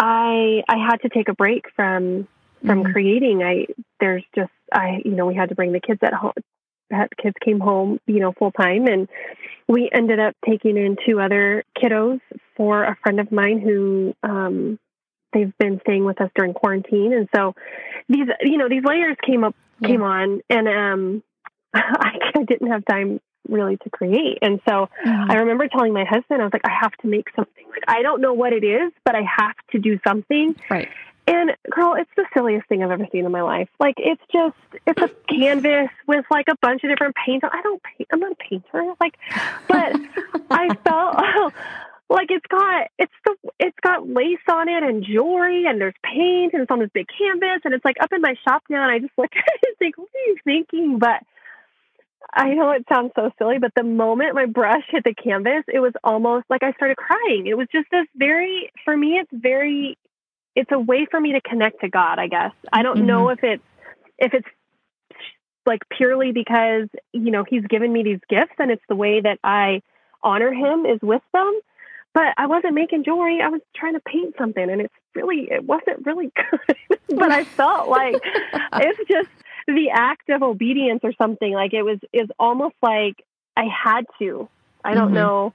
I 0.00 0.62
I 0.68 0.76
had 0.78 0.96
to 1.02 1.08
take 1.08 1.28
a 1.28 1.34
break 1.34 1.66
from 1.76 2.26
from 2.66 2.82
mm-hmm. 2.82 2.92
creating. 2.92 3.42
I 3.44 3.66
there's 4.00 4.24
just 4.34 4.50
I 4.72 5.00
you 5.04 5.12
know 5.12 5.26
we 5.26 5.36
had 5.36 5.50
to 5.50 5.54
bring 5.54 5.72
the 5.72 5.80
kids 5.80 6.00
at 6.02 6.12
home. 6.12 6.32
That 6.90 7.10
kids 7.16 7.36
came 7.44 7.60
home, 7.60 8.00
you 8.06 8.20
know, 8.20 8.32
full 8.32 8.52
time, 8.52 8.86
and 8.86 9.08
we 9.66 9.90
ended 9.92 10.18
up 10.18 10.34
taking 10.46 10.76
in 10.76 10.96
two 11.06 11.20
other 11.20 11.64
kiddos 11.76 12.20
for 12.56 12.84
a 12.84 12.96
friend 13.02 13.20
of 13.20 13.30
mine 13.30 13.60
who 13.60 14.14
um, 14.22 14.78
they've 15.32 15.52
been 15.58 15.80
staying 15.82 16.04
with 16.04 16.20
us 16.20 16.30
during 16.34 16.54
quarantine, 16.54 17.12
and 17.12 17.28
so 17.34 17.54
these 18.08 18.26
you 18.40 18.58
know 18.58 18.68
these 18.68 18.84
layers 18.84 19.16
came 19.24 19.44
up 19.44 19.54
yeah. 19.80 19.88
came 19.88 20.02
on, 20.02 20.40
and 20.48 20.68
um, 20.68 21.22
I, 21.74 22.18
I 22.36 22.42
didn't 22.44 22.70
have 22.70 22.84
time 22.86 23.20
really 23.48 23.76
to 23.78 23.90
create. 23.90 24.38
And 24.42 24.60
so 24.68 24.88
mm-hmm. 25.04 25.30
I 25.30 25.36
remember 25.36 25.68
telling 25.68 25.92
my 25.92 26.04
husband, 26.04 26.40
I 26.40 26.44
was 26.44 26.52
like, 26.52 26.66
I 26.66 26.76
have 26.82 26.92
to 27.00 27.06
make 27.06 27.28
something. 27.34 27.64
Like, 27.70 27.84
I 27.88 28.02
don't 28.02 28.20
know 28.20 28.34
what 28.34 28.52
it 28.52 28.64
is, 28.64 28.92
but 29.04 29.14
I 29.14 29.22
have 29.22 29.54
to 29.72 29.78
do 29.78 29.98
something. 30.06 30.54
Right. 30.70 30.88
And 31.28 31.50
girl, 31.70 31.94
it's 31.94 32.10
the 32.16 32.24
silliest 32.32 32.66
thing 32.68 32.82
I've 32.82 32.90
ever 32.90 33.06
seen 33.12 33.26
in 33.26 33.32
my 33.32 33.42
life. 33.42 33.68
Like 33.78 33.96
it's 33.98 34.22
just 34.32 34.56
it's 34.86 35.02
a 35.02 35.10
canvas 35.28 35.90
with 36.06 36.24
like 36.30 36.46
a 36.48 36.56
bunch 36.62 36.82
of 36.84 36.88
different 36.88 37.16
paints. 37.16 37.44
I 37.52 37.60
don't 37.60 37.82
paint. 37.82 38.08
I'm 38.10 38.20
not 38.20 38.32
a 38.32 38.36
painter. 38.36 38.94
Like, 38.98 39.14
but 39.68 39.94
I 40.50 40.68
felt 40.84 41.16
oh, 41.18 41.50
like 42.08 42.30
it's 42.30 42.46
got 42.46 42.88
it's 42.98 43.12
the 43.26 43.36
it's 43.60 43.76
got 43.82 44.08
lace 44.08 44.38
on 44.50 44.70
it 44.70 44.82
and 44.82 45.04
jewelry 45.04 45.66
and 45.66 45.78
there's 45.78 45.92
paint 46.02 46.54
and 46.54 46.62
it's 46.62 46.70
on 46.70 46.78
this 46.78 46.88
big 46.94 47.08
canvas 47.18 47.60
and 47.64 47.74
it's 47.74 47.84
like 47.84 47.96
up 48.00 48.10
in 48.14 48.22
my 48.22 48.34
shop 48.48 48.62
now 48.70 48.84
and 48.84 48.90
I 48.90 48.98
just 48.98 49.12
look 49.18 49.30
at 49.36 49.44
it 49.44 49.68
and 49.68 49.76
think, 49.78 49.98
what 49.98 50.08
are 50.08 50.30
you 50.30 50.36
thinking? 50.44 50.98
But 50.98 51.22
I 52.32 52.54
know 52.54 52.70
it 52.70 52.86
sounds 52.90 53.12
so 53.14 53.30
silly, 53.36 53.58
but 53.58 53.72
the 53.76 53.82
moment 53.82 54.34
my 54.34 54.46
brush 54.46 54.84
hit 54.88 55.04
the 55.04 55.12
canvas, 55.12 55.64
it 55.68 55.80
was 55.80 55.92
almost 56.02 56.46
like 56.48 56.62
I 56.62 56.72
started 56.72 56.96
crying. 56.96 57.46
It 57.46 57.58
was 57.58 57.68
just 57.70 57.88
this 57.90 58.06
very, 58.16 58.70
for 58.86 58.96
me, 58.96 59.18
it's 59.18 59.30
very, 59.32 59.98
it's 60.58 60.72
a 60.72 60.78
way 60.78 61.06
for 61.08 61.20
me 61.20 61.32
to 61.32 61.40
connect 61.40 61.82
to 61.82 61.88
God, 61.88 62.18
I 62.18 62.26
guess. 62.26 62.52
I 62.72 62.82
don't 62.82 62.98
mm-hmm. 62.98 63.06
know 63.06 63.28
if 63.28 63.38
it's, 63.44 63.62
if 64.18 64.34
it's 64.34 64.48
like 65.64 65.82
purely 65.96 66.32
because, 66.32 66.88
you 67.12 67.30
know, 67.30 67.44
he's 67.48 67.64
given 67.66 67.92
me 67.92 68.02
these 68.02 68.18
gifts 68.28 68.54
and 68.58 68.72
it's 68.72 68.82
the 68.88 68.96
way 68.96 69.20
that 69.20 69.38
I 69.44 69.82
honor 70.20 70.52
him 70.52 70.84
is 70.84 70.98
with 71.00 71.22
them. 71.32 71.60
But 72.12 72.34
I 72.36 72.46
wasn't 72.46 72.74
making 72.74 73.04
jewelry. 73.04 73.40
I 73.40 73.48
was 73.48 73.60
trying 73.76 73.94
to 73.94 74.00
paint 74.00 74.34
something 74.36 74.68
and 74.68 74.80
it's 74.80 74.94
really, 75.14 75.48
it 75.48 75.62
wasn't 75.64 76.04
really 76.04 76.32
good. 76.50 76.98
but 77.08 77.30
I 77.30 77.44
felt 77.44 77.88
like 77.88 78.16
it's 78.72 79.08
just, 79.08 79.28
the 79.68 79.90
act 79.92 80.30
of 80.30 80.42
obedience 80.42 81.00
or 81.04 81.12
something. 81.12 81.52
Like 81.52 81.74
it 81.74 81.82
was 81.82 81.98
is 82.12 82.28
almost 82.38 82.74
like 82.82 83.22
I 83.54 83.64
had 83.66 84.06
to. 84.18 84.48
I 84.82 84.94
don't 84.94 85.08
mm-hmm. 85.08 85.14
know. 85.14 85.54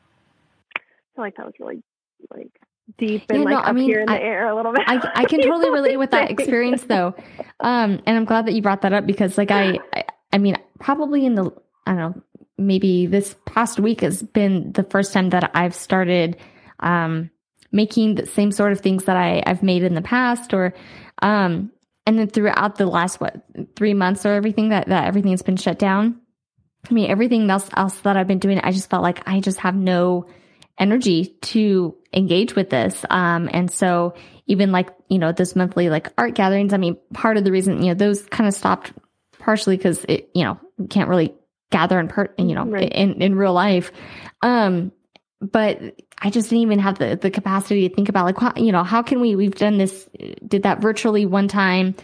I 0.77 0.79
feel 1.15 1.25
like 1.25 1.35
that 1.37 1.47
was 1.47 1.55
really 1.59 1.81
like 2.29 2.51
deep 2.97 3.23
and 3.29 3.39
yeah, 3.39 3.45
like 3.45 3.53
no, 3.53 3.59
up 3.59 3.67
I 3.67 3.71
mean, 3.71 3.85
here 3.85 4.01
in 4.01 4.07
the 4.07 4.21
air 4.21 4.47
a 4.47 4.55
little 4.55 4.73
bit. 4.73 4.83
I, 4.85 5.11
I 5.15 5.25
can 5.25 5.41
totally 5.41 5.69
relate 5.71 5.97
with 5.97 6.11
that 6.11 6.31
experience 6.31 6.83
though. 6.83 7.15
Um, 7.59 8.01
and 8.05 8.17
I'm 8.17 8.25
glad 8.25 8.45
that 8.47 8.53
you 8.53 8.61
brought 8.61 8.81
that 8.81 8.93
up 8.93 9.05
because 9.05 9.37
like 9.37 9.51
I, 9.51 9.79
I, 9.93 10.03
I 10.31 10.37
mean, 10.37 10.57
probably 10.79 11.25
in 11.25 11.35
the, 11.35 11.51
I 11.85 11.93
don't 11.93 11.97
know, 11.97 12.21
maybe 12.57 13.07
this 13.07 13.35
past 13.45 13.79
week 13.79 14.01
has 14.01 14.21
been 14.21 14.71
the 14.73 14.83
first 14.83 15.13
time 15.13 15.29
that 15.29 15.51
I've 15.53 15.75
started, 15.75 16.37
um, 16.79 17.29
making 17.71 18.15
the 18.15 18.25
same 18.25 18.51
sort 18.51 18.71
of 18.71 18.81
things 18.81 19.05
that 19.05 19.17
I, 19.17 19.41
I've 19.45 19.63
made 19.63 19.83
in 19.83 19.95
the 19.95 20.01
past 20.01 20.53
or, 20.53 20.73
um, 21.21 21.71
and 22.05 22.19
then 22.19 22.27
throughout 22.27 22.75
the 22.77 22.85
last 22.85 23.19
what 23.19 23.43
three 23.75 23.93
months 23.93 24.25
or 24.25 24.33
everything 24.33 24.69
that 24.69 24.87
that 24.89 25.07
everything's 25.07 25.41
been 25.41 25.57
shut 25.57 25.79
down 25.79 26.19
i 26.89 26.93
mean 26.93 27.09
everything 27.09 27.49
else 27.49 27.69
else 27.75 27.97
that 28.01 28.17
i've 28.17 28.27
been 28.27 28.39
doing 28.39 28.59
i 28.59 28.71
just 28.71 28.89
felt 28.89 29.03
like 29.03 29.27
i 29.27 29.39
just 29.39 29.59
have 29.59 29.75
no 29.75 30.25
energy 30.77 31.37
to 31.41 31.95
engage 32.13 32.55
with 32.55 32.69
this 32.69 33.05
um 33.09 33.49
and 33.53 33.71
so 33.71 34.13
even 34.45 34.71
like 34.71 34.89
you 35.09 35.17
know 35.17 35.31
those 35.31 35.55
monthly 35.55 35.89
like 35.89 36.11
art 36.17 36.35
gatherings 36.35 36.73
i 36.73 36.77
mean 36.77 36.97
part 37.13 37.37
of 37.37 37.43
the 37.43 37.51
reason 37.51 37.81
you 37.81 37.87
know 37.87 37.93
those 37.93 38.23
kind 38.23 38.47
of 38.47 38.53
stopped 38.53 38.93
partially 39.39 39.77
because 39.77 40.05
it 40.07 40.29
you 40.33 40.43
know 40.43 40.59
can't 40.89 41.09
really 41.09 41.33
gather 41.71 41.99
in 41.99 42.07
per 42.07 42.33
you 42.37 42.55
know 42.55 42.65
right. 42.65 42.91
in 42.91 43.21
in 43.21 43.35
real 43.35 43.53
life 43.53 43.91
um 44.41 44.91
but 45.51 45.79
I 46.19 46.29
just 46.29 46.49
didn't 46.49 46.61
even 46.61 46.79
have 46.79 46.97
the, 46.99 47.17
the 47.17 47.29
capacity 47.29 47.87
to 47.89 47.93
think 47.93 48.07
about 48.07 48.25
like, 48.25 48.57
you 48.57 48.71
know, 48.71 48.83
how 48.83 49.01
can 49.01 49.19
we, 49.19 49.35
we've 49.35 49.55
done 49.55 49.77
this, 49.77 50.09
did 50.47 50.63
that 50.63 50.79
virtually 50.79 51.25
one 51.25 51.49
time. 51.49 51.95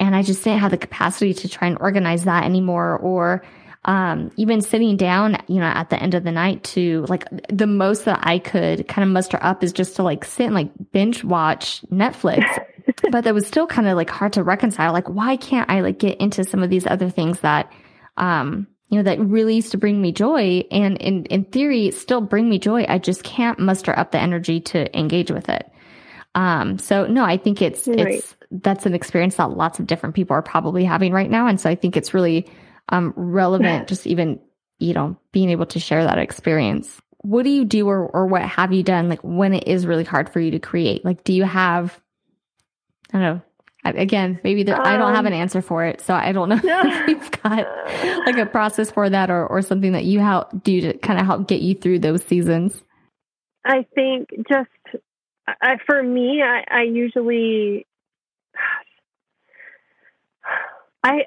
And 0.00 0.16
I 0.16 0.22
just 0.22 0.42
didn't 0.42 0.60
have 0.60 0.72
the 0.72 0.78
capacity 0.78 1.34
to 1.34 1.48
try 1.48 1.68
and 1.68 1.78
organize 1.78 2.24
that 2.24 2.44
anymore. 2.44 2.96
Or, 2.96 3.44
um, 3.86 4.30
even 4.36 4.60
sitting 4.60 4.96
down, 4.96 5.38
you 5.46 5.56
know, 5.56 5.66
at 5.66 5.88
the 5.88 6.00
end 6.00 6.14
of 6.14 6.22
the 6.22 6.32
night 6.32 6.62
to 6.64 7.06
like 7.08 7.24
the 7.48 7.66
most 7.66 8.04
that 8.04 8.20
I 8.22 8.38
could 8.38 8.86
kind 8.88 9.08
of 9.08 9.12
muster 9.12 9.38
up 9.40 9.64
is 9.64 9.72
just 9.72 9.96
to 9.96 10.02
like 10.02 10.24
sit 10.24 10.46
and 10.46 10.54
like 10.54 10.70
binge 10.92 11.24
watch 11.24 11.82
Netflix. 11.90 12.44
but 13.10 13.24
that 13.24 13.34
was 13.34 13.46
still 13.46 13.66
kind 13.66 13.88
of 13.88 13.96
like 13.96 14.10
hard 14.10 14.34
to 14.34 14.42
reconcile. 14.42 14.92
Like, 14.92 15.08
why 15.08 15.36
can't 15.36 15.70
I 15.70 15.80
like 15.80 15.98
get 15.98 16.20
into 16.20 16.44
some 16.44 16.62
of 16.62 16.68
these 16.68 16.86
other 16.86 17.08
things 17.08 17.40
that, 17.40 17.72
um, 18.18 18.66
you 18.90 18.98
know, 18.98 19.04
that 19.04 19.18
really 19.18 19.54
used 19.56 19.70
to 19.70 19.78
bring 19.78 20.02
me 20.02 20.12
joy 20.12 20.64
and 20.70 20.98
in, 20.98 21.24
in 21.26 21.44
theory 21.44 21.90
still 21.90 22.20
bring 22.20 22.50
me 22.50 22.58
joy. 22.58 22.84
I 22.86 22.98
just 22.98 23.22
can't 23.22 23.58
muster 23.58 23.98
up 23.98 24.10
the 24.10 24.20
energy 24.20 24.60
to 24.60 24.98
engage 24.98 25.30
with 25.30 25.48
it. 25.48 25.70
Um, 26.34 26.78
so 26.78 27.06
no, 27.06 27.24
I 27.24 27.38
think 27.38 27.62
it's, 27.62 27.88
right. 27.88 27.98
it's, 27.98 28.36
that's 28.50 28.84
an 28.84 28.94
experience 28.94 29.36
that 29.36 29.50
lots 29.50 29.78
of 29.78 29.86
different 29.86 30.14
people 30.14 30.36
are 30.36 30.42
probably 30.42 30.84
having 30.84 31.12
right 31.12 31.30
now. 31.30 31.46
And 31.46 31.58
so 31.58 31.70
I 31.70 31.76
think 31.76 31.96
it's 31.96 32.12
really, 32.12 32.46
um, 32.90 33.12
relevant, 33.16 33.88
just 33.88 34.06
even, 34.06 34.40
you 34.78 34.94
know, 34.94 35.16
being 35.32 35.50
able 35.50 35.66
to 35.66 35.80
share 35.80 36.04
that 36.04 36.18
experience. 36.18 37.00
What 37.22 37.42
do 37.42 37.50
you 37.50 37.64
do 37.64 37.88
or, 37.88 38.06
or 38.06 38.26
what 38.26 38.42
have 38.42 38.72
you 38.72 38.82
done? 38.82 39.08
Like 39.08 39.20
when 39.22 39.52
it 39.52 39.66
is 39.66 39.86
really 39.86 40.04
hard 40.04 40.30
for 40.30 40.40
you 40.40 40.52
to 40.52 40.58
create, 40.58 41.04
like, 41.04 41.24
do 41.24 41.32
you 41.32 41.44
have, 41.44 42.00
I 43.12 43.18
don't 43.18 43.22
know, 43.22 43.40
again 43.84 44.38
maybe 44.44 44.62
there, 44.62 44.76
um, 44.76 44.86
i 44.86 44.96
don't 44.96 45.14
have 45.14 45.26
an 45.26 45.32
um, 45.32 45.40
answer 45.40 45.62
for 45.62 45.84
it 45.84 46.00
so 46.00 46.12
i 46.12 46.32
don't 46.32 46.48
know 46.48 46.60
if 46.62 47.08
you've 47.08 47.30
got 47.42 47.66
like 48.26 48.36
a 48.36 48.46
process 48.46 48.90
for 48.90 49.08
that 49.08 49.30
or, 49.30 49.46
or 49.46 49.62
something 49.62 49.92
that 49.92 50.04
you 50.04 50.20
help 50.20 50.50
do 50.62 50.80
to 50.80 50.96
kind 50.98 51.18
of 51.18 51.26
help 51.26 51.48
get 51.48 51.60
you 51.60 51.74
through 51.74 51.98
those 51.98 52.22
seasons 52.24 52.82
i 53.64 53.86
think 53.94 54.28
just 54.48 54.68
I, 55.46 55.78
for 55.86 56.02
me 56.02 56.42
I, 56.42 56.64
I 56.70 56.82
usually 56.82 57.86
i 61.04 61.24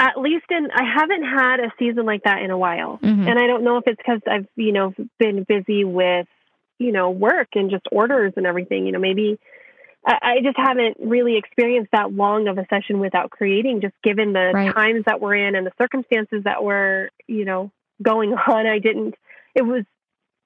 at 0.00 0.18
least 0.18 0.46
in 0.50 0.68
i 0.74 0.82
haven't 0.82 1.22
had 1.22 1.60
a 1.60 1.72
season 1.78 2.06
like 2.06 2.24
that 2.24 2.42
in 2.42 2.50
a 2.50 2.58
while 2.58 2.98
mm-hmm. 3.02 3.28
and 3.28 3.38
i 3.38 3.46
don't 3.46 3.62
know 3.62 3.76
if 3.76 3.84
it's 3.86 3.98
because 3.98 4.20
i've 4.28 4.46
you 4.56 4.72
know 4.72 4.92
been 5.18 5.44
busy 5.44 5.84
with 5.84 6.26
you 6.78 6.90
know 6.90 7.10
work 7.10 7.48
and 7.54 7.70
just 7.70 7.84
orders 7.92 8.32
and 8.36 8.46
everything 8.46 8.86
you 8.86 8.92
know 8.92 8.98
maybe 8.98 9.38
I 10.06 10.36
just 10.42 10.56
haven't 10.56 10.96
really 10.98 11.36
experienced 11.36 11.92
that 11.92 12.12
long 12.12 12.48
of 12.48 12.56
a 12.56 12.66
session 12.70 13.00
without 13.00 13.30
creating, 13.30 13.82
just 13.82 13.94
given 14.02 14.32
the 14.32 14.50
right. 14.52 14.74
times 14.74 15.04
that 15.04 15.20
we're 15.20 15.34
in 15.34 15.54
and 15.54 15.66
the 15.66 15.72
circumstances 15.76 16.44
that 16.44 16.64
were, 16.64 17.10
you 17.26 17.44
know, 17.44 17.70
going 18.02 18.32
on. 18.32 18.66
I 18.66 18.78
didn't, 18.78 19.14
it 19.54 19.62
was, 19.62 19.84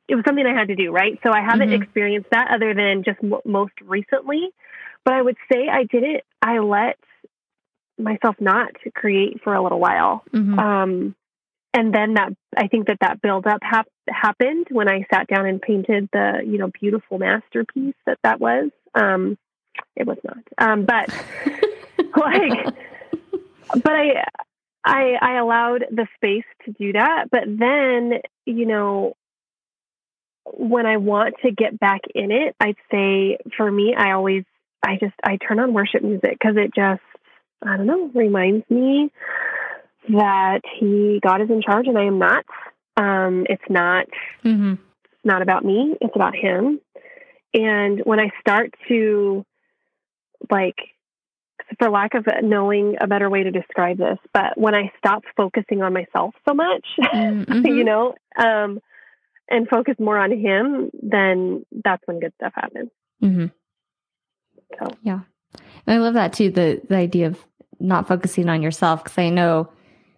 it 0.08 0.16
was 0.16 0.24
something 0.26 0.44
I 0.44 0.58
had 0.58 0.68
to 0.68 0.74
do, 0.74 0.90
right? 0.90 1.18
So 1.22 1.30
I 1.30 1.40
haven't 1.40 1.68
mm-hmm. 1.70 1.82
experienced 1.82 2.30
that 2.30 2.50
other 2.52 2.74
than 2.74 3.04
just 3.04 3.18
m- 3.22 3.40
most 3.44 3.74
recently. 3.82 4.48
But 5.04 5.14
I 5.14 5.22
would 5.22 5.36
say 5.52 5.68
I 5.70 5.84
did 5.84 6.02
it, 6.02 6.24
I 6.42 6.58
let 6.58 6.98
myself 7.98 8.36
not 8.40 8.70
to 8.84 8.90
create 8.90 9.42
for 9.42 9.54
a 9.54 9.62
little 9.62 9.80
while. 9.80 10.24
Mm-hmm. 10.32 10.58
Um, 10.58 11.14
and 11.72 11.92
then 11.92 12.14
that, 12.14 12.32
I 12.56 12.68
think 12.68 12.86
that 12.86 12.98
that 13.00 13.20
build 13.20 13.46
up 13.46 13.60
hap- 13.62 13.88
happened 14.08 14.68
when 14.70 14.88
I 14.88 15.06
sat 15.12 15.26
down 15.26 15.46
and 15.46 15.60
painted 15.60 16.08
the, 16.12 16.40
you 16.44 16.58
know, 16.58 16.70
beautiful 16.80 17.18
masterpiece 17.18 17.96
that 18.06 18.18
that 18.22 18.40
was. 18.40 18.70
Um, 18.94 19.36
it 19.96 20.06
was 20.06 20.18
not. 20.22 20.38
Um, 20.56 20.84
but 20.84 21.08
like, 22.16 22.74
but 23.82 23.92
I, 23.92 24.24
I, 24.84 25.16
I 25.20 25.38
allowed 25.38 25.84
the 25.90 26.06
space 26.14 26.44
to 26.64 26.72
do 26.72 26.92
that. 26.92 27.26
But 27.30 27.44
then, 27.46 28.20
you 28.46 28.66
know, 28.66 29.16
when 30.44 30.86
I 30.86 30.98
want 30.98 31.36
to 31.42 31.50
get 31.50 31.80
back 31.80 32.02
in 32.14 32.30
it, 32.30 32.54
I'd 32.60 32.76
say 32.90 33.38
for 33.56 33.70
me, 33.70 33.94
I 33.96 34.12
always, 34.12 34.44
I 34.82 34.96
just, 35.00 35.14
I 35.24 35.38
turn 35.38 35.58
on 35.58 35.72
worship 35.72 36.02
music 36.02 36.36
because 36.38 36.56
it 36.56 36.72
just, 36.74 37.00
I 37.66 37.76
don't 37.76 37.86
know, 37.86 38.10
reminds 38.14 38.68
me 38.70 39.10
that 40.08 40.60
he, 40.78 41.20
God 41.22 41.40
is 41.40 41.50
in 41.50 41.62
charge 41.62 41.86
and 41.86 41.98
I 41.98 42.04
am 42.04 42.18
not. 42.18 42.44
Um, 42.96 43.46
it's 43.48 43.62
not, 43.68 44.06
mm-hmm. 44.44 44.72
it's 45.04 45.24
not 45.24 45.42
about 45.42 45.64
me. 45.64 45.96
It's 46.00 46.14
about 46.14 46.34
him. 46.36 46.80
And 47.54 48.00
when 48.04 48.20
I 48.20 48.30
start 48.40 48.74
to 48.88 49.44
like 50.50 50.76
for 51.78 51.90
lack 51.90 52.14
of 52.14 52.26
knowing 52.42 52.96
a 53.00 53.06
better 53.06 53.30
way 53.30 53.42
to 53.42 53.50
describe 53.50 53.98
this, 53.98 54.18
but 54.32 54.56
when 54.56 54.74
I 54.74 54.92
stop 54.98 55.22
focusing 55.36 55.82
on 55.82 55.92
myself 55.92 56.34
so 56.46 56.54
much, 56.54 56.84
mm-hmm. 57.00 57.66
you 57.66 57.84
know, 57.84 58.14
um, 58.36 58.80
and 59.48 59.68
focus 59.68 59.94
more 59.98 60.18
on 60.18 60.30
him, 60.32 60.90
then 61.02 61.64
that's 61.84 62.02
when 62.06 62.20
good 62.20 62.32
stuff 62.36 62.52
happens. 62.54 62.90
Mm-hmm. 63.22 63.46
So 64.78 64.96
yeah, 65.02 65.20
and 65.86 65.94
I 65.94 65.98
love 65.98 66.14
that 66.14 66.32
too 66.32 66.50
the 66.50 66.80
the 66.88 66.96
idea 66.96 67.28
of 67.28 67.38
not 67.80 68.08
focusing 68.08 68.48
on 68.48 68.62
yourself 68.62 69.04
because 69.04 69.18
I 69.18 69.30
know 69.30 69.70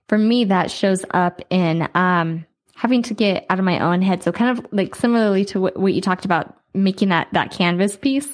for 0.09 0.19
me 0.19 0.45
that 0.47 0.71
shows 0.71 1.05
up 1.11 1.41
in 1.51 1.89
um, 1.95 2.47
having 2.75 3.03
to 3.03 3.15
get 3.15 3.47
out 3.51 3.59
of 3.59 3.65
my 3.65 3.81
own 3.81 4.03
head. 4.03 4.23
So 4.23 4.33
kind 4.33 4.59
of 4.59 4.67
like 4.73 4.95
similarly 4.95 5.45
to 5.47 5.61
what, 5.61 5.77
what 5.77 5.95
you 5.95 6.01
talked 6.01 6.25
about 6.25 6.57
making 6.75 7.09
that 7.09 7.29
that 7.33 7.51
canvas 7.51 7.97
piece. 7.97 8.29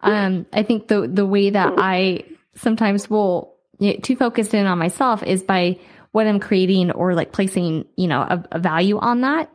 Um, 0.00 0.46
I 0.52 0.62
think 0.62 0.88
the 0.88 1.06
the 1.06 1.26
way 1.26 1.50
that 1.50 1.74
I 1.76 2.24
sometimes 2.54 3.08
will 3.08 3.54
get 3.78 4.02
too 4.02 4.16
focused 4.16 4.54
in 4.54 4.66
on 4.66 4.78
myself 4.78 5.22
is 5.22 5.42
by 5.42 5.78
what 6.12 6.26
I'm 6.26 6.40
creating 6.40 6.90
or 6.90 7.14
like 7.14 7.32
placing, 7.32 7.86
you 7.96 8.06
know, 8.06 8.20
a, 8.20 8.44
a 8.52 8.58
value 8.58 8.98
on 8.98 9.22
that. 9.22 9.50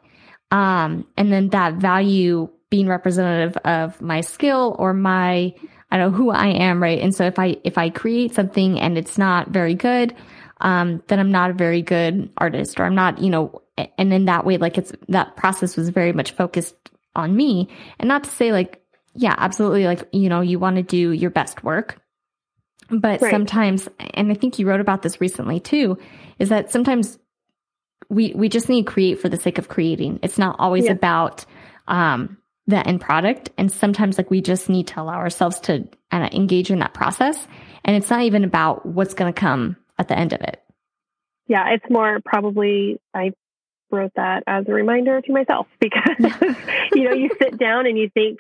Um, 0.52 1.06
and 1.16 1.32
then 1.32 1.50
that 1.50 1.76
value 1.76 2.50
being 2.70 2.88
representative 2.88 3.58
of 3.58 4.02
my 4.02 4.22
skill 4.22 4.76
or 4.78 4.94
my, 4.94 5.54
I 5.90 5.98
don't 5.98 6.12
know 6.12 6.18
who 6.18 6.30
I 6.32 6.48
am, 6.48 6.82
right? 6.82 7.00
And 7.00 7.16
so 7.16 7.26
if 7.26 7.40
I, 7.40 7.58
if 7.64 7.78
I 7.78 7.90
create 7.90 8.34
something 8.34 8.80
and 8.80 8.98
it's 8.98 9.18
not 9.18 9.50
very 9.50 9.74
good, 9.74 10.14
um, 10.60 11.02
then 11.08 11.20
I'm 11.20 11.32
not 11.32 11.52
a 11.52 11.54
very 11.54 11.82
good 11.82 12.30
artist 12.38 12.80
or 12.80 12.84
I'm 12.84 12.96
not, 12.96 13.20
you 13.20 13.30
know, 13.30 13.62
and 13.98 14.12
in 14.12 14.26
that 14.26 14.46
way, 14.46 14.58
like 14.58 14.78
it's, 14.78 14.92
that 15.08 15.36
process 15.36 15.78
was 15.78 15.90
very 15.90 16.14
much 16.14 16.32
focused 16.32 16.76
on 17.16 17.36
me 17.36 17.70
and 18.00 18.08
not 18.08 18.24
to 18.24 18.30
say 18.30 18.52
like 18.52 18.84
yeah, 19.18 19.34
absolutely. 19.38 19.86
Like, 19.86 20.08
you 20.14 20.30
know, 20.30 20.42
you 20.42 20.60
want 20.60 20.76
to 20.78 20.84
do 20.84 21.12
your 21.12 21.32
best 21.32 21.64
work. 21.64 22.00
But 22.90 23.22
right. 23.22 23.32
sometimes, 23.32 23.90
and 24.14 24.32
I 24.32 24.36
think 24.36 24.60
you 24.60 24.68
wrote 24.68 24.80
about 24.80 25.02
this 25.02 25.20
recently 25.20 25.60
too, 25.60 25.98
is 26.40 26.50
that 26.50 26.72
sometimes 26.72 27.18
we 28.10 28.32
we 28.34 28.48
just 28.48 28.70
need 28.70 28.86
to 28.86 28.92
create 28.92 29.20
for 29.20 29.28
the 29.28 29.36
sake 29.36 29.58
of 29.58 29.68
creating. 29.68 30.20
It's 30.22 30.38
not 30.38 30.56
always 30.60 30.86
yeah. 30.86 30.92
about 30.92 31.46
um, 31.88 32.38
the 32.68 32.86
end 32.86 33.02
product, 33.02 33.50
and 33.58 33.72
sometimes 33.72 34.18
like 34.18 34.30
we 34.30 34.42
just 34.42 34.70
need 34.70 34.88
to 34.88 35.02
allow 35.02 35.16
ourselves 35.16 35.60
to 35.62 35.88
uh, 36.12 36.30
engage 36.32 36.70
in 36.70 36.80
that 36.80 36.94
process. 36.94 37.48
And 37.86 37.96
it's 37.96 38.10
not 38.10 38.22
even 38.24 38.44
about 38.44 38.86
what's 38.86 39.14
going 39.14 39.34
to 39.34 39.40
come 39.40 39.78
at 39.98 40.10
the 40.10 40.18
end 40.18 40.34
of 40.34 40.42
it. 40.42 40.62
Yeah, 41.48 41.70
it's 41.70 41.90
more 41.90 42.20
probably 42.26 43.00
I 43.14 43.32
wrote 43.90 44.12
that 44.16 44.44
as 44.48 44.66
a 44.68 44.74
reminder 44.74 45.22
to 45.22 45.32
myself 45.32 45.68
because 45.80 46.18
you 46.94 47.04
know 47.04 47.14
you 47.14 47.30
sit 47.40 47.58
down 47.58 47.86
and 47.86 47.98
you 47.98 48.10
think 48.10 48.40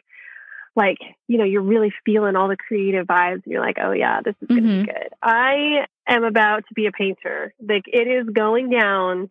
like 0.75 0.97
you 1.27 1.37
know 1.37 1.43
you're 1.45 1.61
really 1.61 1.91
feeling 2.05 2.35
all 2.35 2.49
the 2.49 2.57
creative 2.57 3.07
vibes 3.07 3.43
and 3.43 3.47
you're 3.47 3.61
like 3.61 3.77
oh 3.81 3.91
yeah 3.91 4.21
this 4.21 4.35
is 4.41 4.47
gonna 4.47 4.61
mm-hmm. 4.61 4.81
be 4.81 4.85
good 4.87 5.09
i 5.23 5.85
am 6.07 6.23
about 6.23 6.67
to 6.67 6.73
be 6.75 6.85
a 6.85 6.91
painter 6.91 7.53
like 7.61 7.83
it 7.87 8.07
is 8.07 8.27
going 8.31 8.69
down 8.69 9.29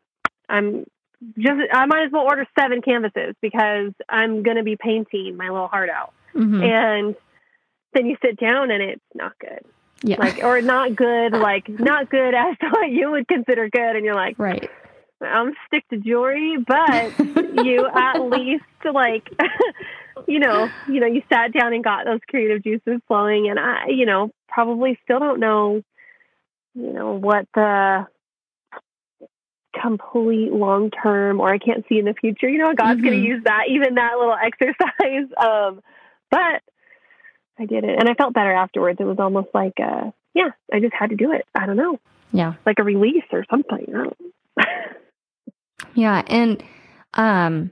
i'm 0.49 0.85
just 1.39 1.61
i 1.73 1.87
might 1.87 2.07
as 2.07 2.13
well 2.13 2.25
order 2.25 2.47
seven 2.59 2.83
canvases 2.83 3.35
because 3.41 3.93
i'm 4.09 4.43
gonna 4.43 4.63
be 4.63 4.77
painting 4.77 5.37
my 5.37 5.49
little 5.49 5.69
heart 5.69 5.89
out. 5.89 6.13
Mm-hmm. 6.35 6.63
and 6.63 7.17
then 7.97 8.07
you 8.07 8.17
sit 8.23 8.39
down 8.39 8.71
and 8.71 8.83
it's 8.83 9.03
not 9.15 9.39
good. 9.39 9.65
Yeah. 10.03 10.19
Like 10.19 10.45
or 10.45 10.61
not 10.61 10.95
good 10.95 11.33
like 11.33 11.69
not 11.69 12.11
good 12.11 12.35
as 12.35 12.57
to 12.59 12.67
what 12.71 12.91
you 12.91 13.11
would 13.11 13.27
consider 13.27 13.69
good. 13.69 13.97
And 13.97 14.05
you're 14.05 14.15
like 14.15 14.39
right. 14.39 14.71
I'm 15.23 15.55
stick 15.67 15.89
to 15.89 15.97
jewelry, 15.97 16.59
but 16.59 17.19
you 17.65 17.87
at 17.87 18.19
least 18.19 18.65
like, 18.85 19.27
you 20.29 20.39
know, 20.39 20.69
you 20.87 21.01
know, 21.01 21.07
you 21.07 21.23
sat 21.33 21.55
down 21.55 21.73
and 21.73 21.83
got 21.83 22.05
those 22.05 22.21
creative 22.29 22.63
juices 22.63 23.01
flowing, 23.09 23.49
and 23.49 23.59
I, 23.59 23.87
you 23.89 24.05
know, 24.05 24.31
probably 24.47 24.99
still 25.05 25.19
don't 25.19 25.41
know, 25.41 25.81
you 26.75 26.93
know, 26.93 27.15
what 27.15 27.47
the 27.55 28.07
complete 29.81 30.53
long 30.53 30.91
term, 30.91 31.41
or 31.41 31.53
I 31.53 31.59
can't 31.59 31.85
see 31.89 31.99
in 31.99 32.05
the 32.05 32.15
future. 32.15 32.49
You 32.49 32.59
know, 32.59 32.75
God's 32.75 33.01
mm-hmm. 33.01 33.09
going 33.09 33.23
to 33.23 33.27
use 33.29 33.45
that, 33.45 33.65
even 33.71 33.95
that 33.97 34.17
little 34.19 34.37
exercise. 34.43 35.29
Um, 35.37 35.83
but 36.31 36.63
I 37.59 37.67
did 37.67 37.85
it, 37.85 37.99
and 37.99 38.09
I 38.09 38.15
felt 38.15 38.35
better 38.35 38.53
afterwards. 38.53 38.99
It 39.01 39.05
was 39.05 39.19
almost 39.19 39.49
like, 39.55 39.75
uh, 39.83 40.11
yeah, 40.35 40.51
I 40.73 40.81
just 40.81 40.95
had 40.95 41.11
to 41.11 41.17
do 41.17 41.33
it. 41.33 41.47
I 41.55 41.67
don't 41.67 41.77
know. 41.77 41.99
Yeah, 42.33 42.55
like 42.65 42.79
a 42.79 42.85
release 42.85 43.25
or 43.33 43.45
something. 43.51 44.13
Yeah, 45.95 46.23
and 46.27 46.63
um 47.15 47.71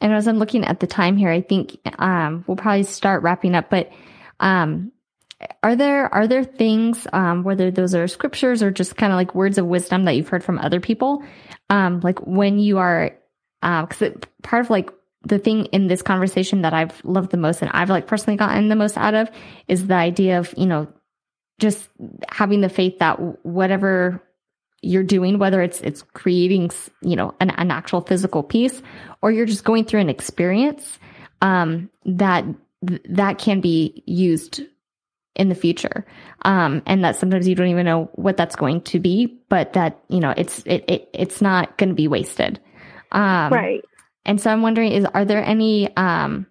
and 0.00 0.12
as 0.12 0.26
I'm 0.26 0.38
looking 0.38 0.64
at 0.64 0.80
the 0.80 0.86
time 0.86 1.16
here, 1.16 1.30
I 1.30 1.42
think 1.42 1.78
um 1.98 2.44
we'll 2.46 2.56
probably 2.56 2.82
start 2.84 3.22
wrapping 3.22 3.54
up, 3.54 3.70
but 3.70 3.90
um 4.40 4.91
are 5.62 5.76
there 5.76 6.12
are 6.14 6.26
there 6.26 6.44
things 6.44 7.06
um 7.12 7.42
whether 7.42 7.70
those 7.70 7.94
are 7.94 8.08
scriptures 8.08 8.62
or 8.62 8.70
just 8.70 8.96
kind 8.96 9.12
of 9.12 9.16
like 9.16 9.34
words 9.34 9.58
of 9.58 9.66
wisdom 9.66 10.04
that 10.04 10.12
you've 10.12 10.28
heard 10.28 10.44
from 10.44 10.58
other 10.58 10.80
people 10.80 11.22
um 11.70 12.00
like 12.00 12.18
when 12.26 12.58
you 12.58 12.78
are 12.78 13.12
um 13.62 13.86
cuz 13.86 14.12
part 14.42 14.64
of 14.64 14.70
like 14.70 14.90
the 15.24 15.38
thing 15.38 15.66
in 15.66 15.86
this 15.86 16.02
conversation 16.02 16.62
that 16.62 16.74
I've 16.74 17.02
loved 17.04 17.30
the 17.30 17.36
most 17.36 17.62
and 17.62 17.70
I've 17.72 17.90
like 17.90 18.06
personally 18.06 18.36
gotten 18.36 18.68
the 18.68 18.76
most 18.76 18.96
out 18.96 19.14
of 19.14 19.30
is 19.68 19.86
the 19.86 19.94
idea 19.94 20.38
of, 20.38 20.52
you 20.56 20.66
know, 20.66 20.88
just 21.58 21.88
having 22.28 22.60
the 22.60 22.68
faith 22.68 22.98
that 22.98 23.44
whatever 23.44 24.22
you're 24.80 25.04
doing, 25.04 25.38
whether 25.38 25.62
it's 25.62 25.80
it's 25.80 26.02
creating, 26.12 26.70
you 27.02 27.14
know, 27.14 27.34
an, 27.40 27.50
an 27.50 27.70
actual 27.70 28.00
physical 28.00 28.42
piece, 28.42 28.82
or 29.20 29.30
you're 29.30 29.46
just 29.46 29.64
going 29.64 29.84
through 29.84 30.00
an 30.00 30.08
experience 30.08 30.98
um, 31.40 31.88
that 32.04 32.44
that 33.08 33.38
can 33.38 33.60
be 33.60 34.02
used 34.06 34.62
in 35.34 35.48
the 35.48 35.54
future, 35.54 36.04
um, 36.42 36.82
and 36.86 37.04
that 37.04 37.16
sometimes 37.16 37.48
you 37.48 37.54
don't 37.54 37.68
even 37.68 37.86
know 37.86 38.10
what 38.14 38.36
that's 38.36 38.56
going 38.56 38.82
to 38.82 39.00
be, 39.00 39.38
but 39.48 39.72
that 39.74 39.98
you 40.08 40.20
know 40.20 40.34
it's 40.36 40.60
it, 40.66 40.84
it 40.88 41.08
it's 41.12 41.40
not 41.40 41.76
going 41.78 41.88
to 41.88 41.94
be 41.94 42.08
wasted, 42.08 42.60
um, 43.12 43.52
right? 43.52 43.82
And 44.24 44.40
so 44.40 44.50
I'm 44.50 44.62
wondering, 44.62 44.92
is 44.92 45.04
are 45.06 45.24
there 45.24 45.44
any 45.44 45.94
um, 45.96 46.46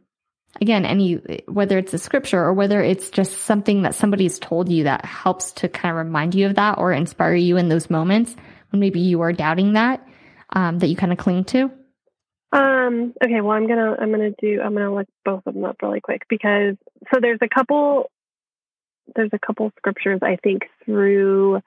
again, 0.59 0.85
any, 0.85 1.15
whether 1.47 1.77
it's 1.77 1.93
a 1.93 1.97
scripture 1.97 2.39
or 2.39 2.53
whether 2.53 2.81
it's 2.81 3.09
just 3.09 3.39
something 3.39 3.83
that 3.83 3.95
somebody's 3.95 4.39
told 4.39 4.69
you 4.69 4.83
that 4.83 5.05
helps 5.05 5.51
to 5.53 5.69
kind 5.69 5.91
of 5.91 6.05
remind 6.05 6.35
you 6.35 6.47
of 6.47 6.55
that 6.55 6.77
or 6.77 6.91
inspire 6.91 7.35
you 7.35 7.57
in 7.57 7.69
those 7.69 7.89
moments 7.89 8.35
when 8.71 8.79
maybe 8.79 8.99
you 8.99 9.21
are 9.21 9.31
doubting 9.31 9.73
that, 9.73 10.05
um, 10.51 10.79
that 10.79 10.87
you 10.87 10.95
kind 10.95 11.13
of 11.13 11.17
cling 11.17 11.45
to? 11.45 11.71
Um, 12.53 13.13
okay, 13.23 13.39
well, 13.39 13.51
I'm 13.51 13.67
gonna, 13.67 13.95
I'm 13.97 14.11
gonna 14.11 14.31
do, 14.41 14.59
I'm 14.61 14.73
gonna 14.73 14.93
look 14.93 15.07
both 15.23 15.43
of 15.45 15.53
them 15.53 15.63
up 15.63 15.77
really 15.81 16.01
quick 16.01 16.23
because, 16.27 16.75
so 17.13 17.21
there's 17.21 17.39
a 17.41 17.47
couple, 17.47 18.11
there's 19.15 19.31
a 19.33 19.39
couple 19.39 19.71
scriptures 19.77 20.19
I 20.21 20.37
think 20.43 20.63
through, 20.85 21.61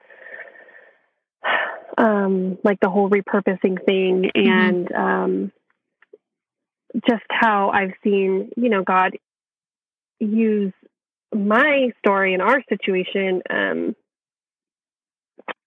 um, 1.98 2.58
like 2.64 2.80
the 2.80 2.90
whole 2.90 3.10
repurposing 3.10 3.84
thing 3.84 4.30
mm-hmm. 4.34 4.50
and, 4.50 4.86
mm-hmm. 4.86 4.96
um, 4.96 5.52
just 7.08 7.24
how 7.28 7.70
I've 7.70 7.94
seen, 8.04 8.50
you 8.56 8.68
know, 8.68 8.84
God 8.84 9.16
use 10.20 10.72
my 11.34 11.90
story 11.98 12.34
and 12.34 12.42
our 12.42 12.62
situation 12.68 13.42
um, 13.50 13.96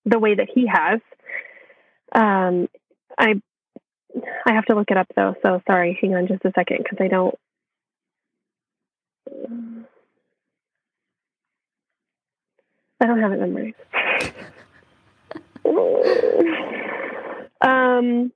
the 0.05 0.19
way 0.19 0.35
that 0.35 0.47
He 0.53 0.67
has. 0.67 1.01
Um, 2.13 2.69
I 3.17 3.41
I 4.45 4.53
have 4.53 4.65
to 4.65 4.75
look 4.75 4.89
it 4.89 4.97
up 4.97 5.07
though, 5.15 5.35
so 5.43 5.61
sorry. 5.67 5.97
Hang 6.01 6.15
on 6.15 6.27
just 6.27 6.45
a 6.45 6.51
second 6.55 6.79
because 6.83 6.97
I 7.01 7.07
don't. 7.07 7.35
I 12.99 13.05
don't 13.05 13.19
have 13.19 13.31
it 13.31 13.39
memorized. 13.39 13.75
um, 17.61 18.31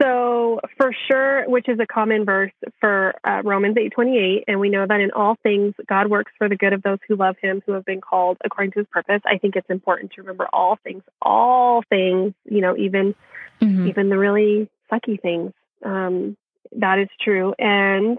so 0.00 0.60
for 0.76 0.92
sure, 1.08 1.48
which 1.48 1.68
is 1.68 1.78
a 1.78 1.86
common 1.86 2.24
verse 2.24 2.52
for 2.80 3.14
uh, 3.24 3.42
Romans 3.44 3.76
8:28, 3.76 4.44
and 4.48 4.58
we 4.58 4.70
know 4.70 4.86
that 4.86 5.00
in 5.00 5.10
all 5.12 5.36
things 5.42 5.74
God 5.86 6.08
works 6.08 6.32
for 6.38 6.48
the 6.48 6.56
good 6.56 6.72
of 6.72 6.82
those 6.82 6.98
who 7.06 7.16
love 7.16 7.36
him 7.40 7.62
who 7.66 7.72
have 7.72 7.84
been 7.84 8.00
called 8.00 8.38
according 8.44 8.72
to 8.72 8.80
his 8.80 8.88
purpose. 8.90 9.20
I 9.26 9.38
think 9.38 9.56
it's 9.56 9.68
important 9.68 10.12
to 10.12 10.22
remember 10.22 10.48
all 10.52 10.78
things, 10.82 11.02
all 11.20 11.82
things, 11.88 12.32
you 12.46 12.60
know, 12.60 12.76
even 12.76 13.14
mm-hmm. 13.60 13.88
even 13.88 14.08
the 14.08 14.18
really 14.18 14.70
sucky 14.90 15.20
things. 15.20 15.52
Um, 15.84 16.36
that 16.76 16.98
is 16.98 17.08
true. 17.20 17.54
And 17.58 18.18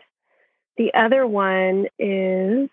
the 0.77 0.93
other 0.93 1.25
one 1.25 1.87
is 1.97 2.69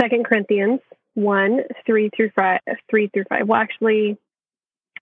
Second 0.00 0.24
Corinthians 0.24 0.80
1, 1.14 1.60
3 1.86 2.10
through 2.16 2.30
5, 2.34 2.60
3 2.90 3.08
through 3.08 3.24
5. 3.28 3.48
Well, 3.48 3.60
actually, 3.60 4.18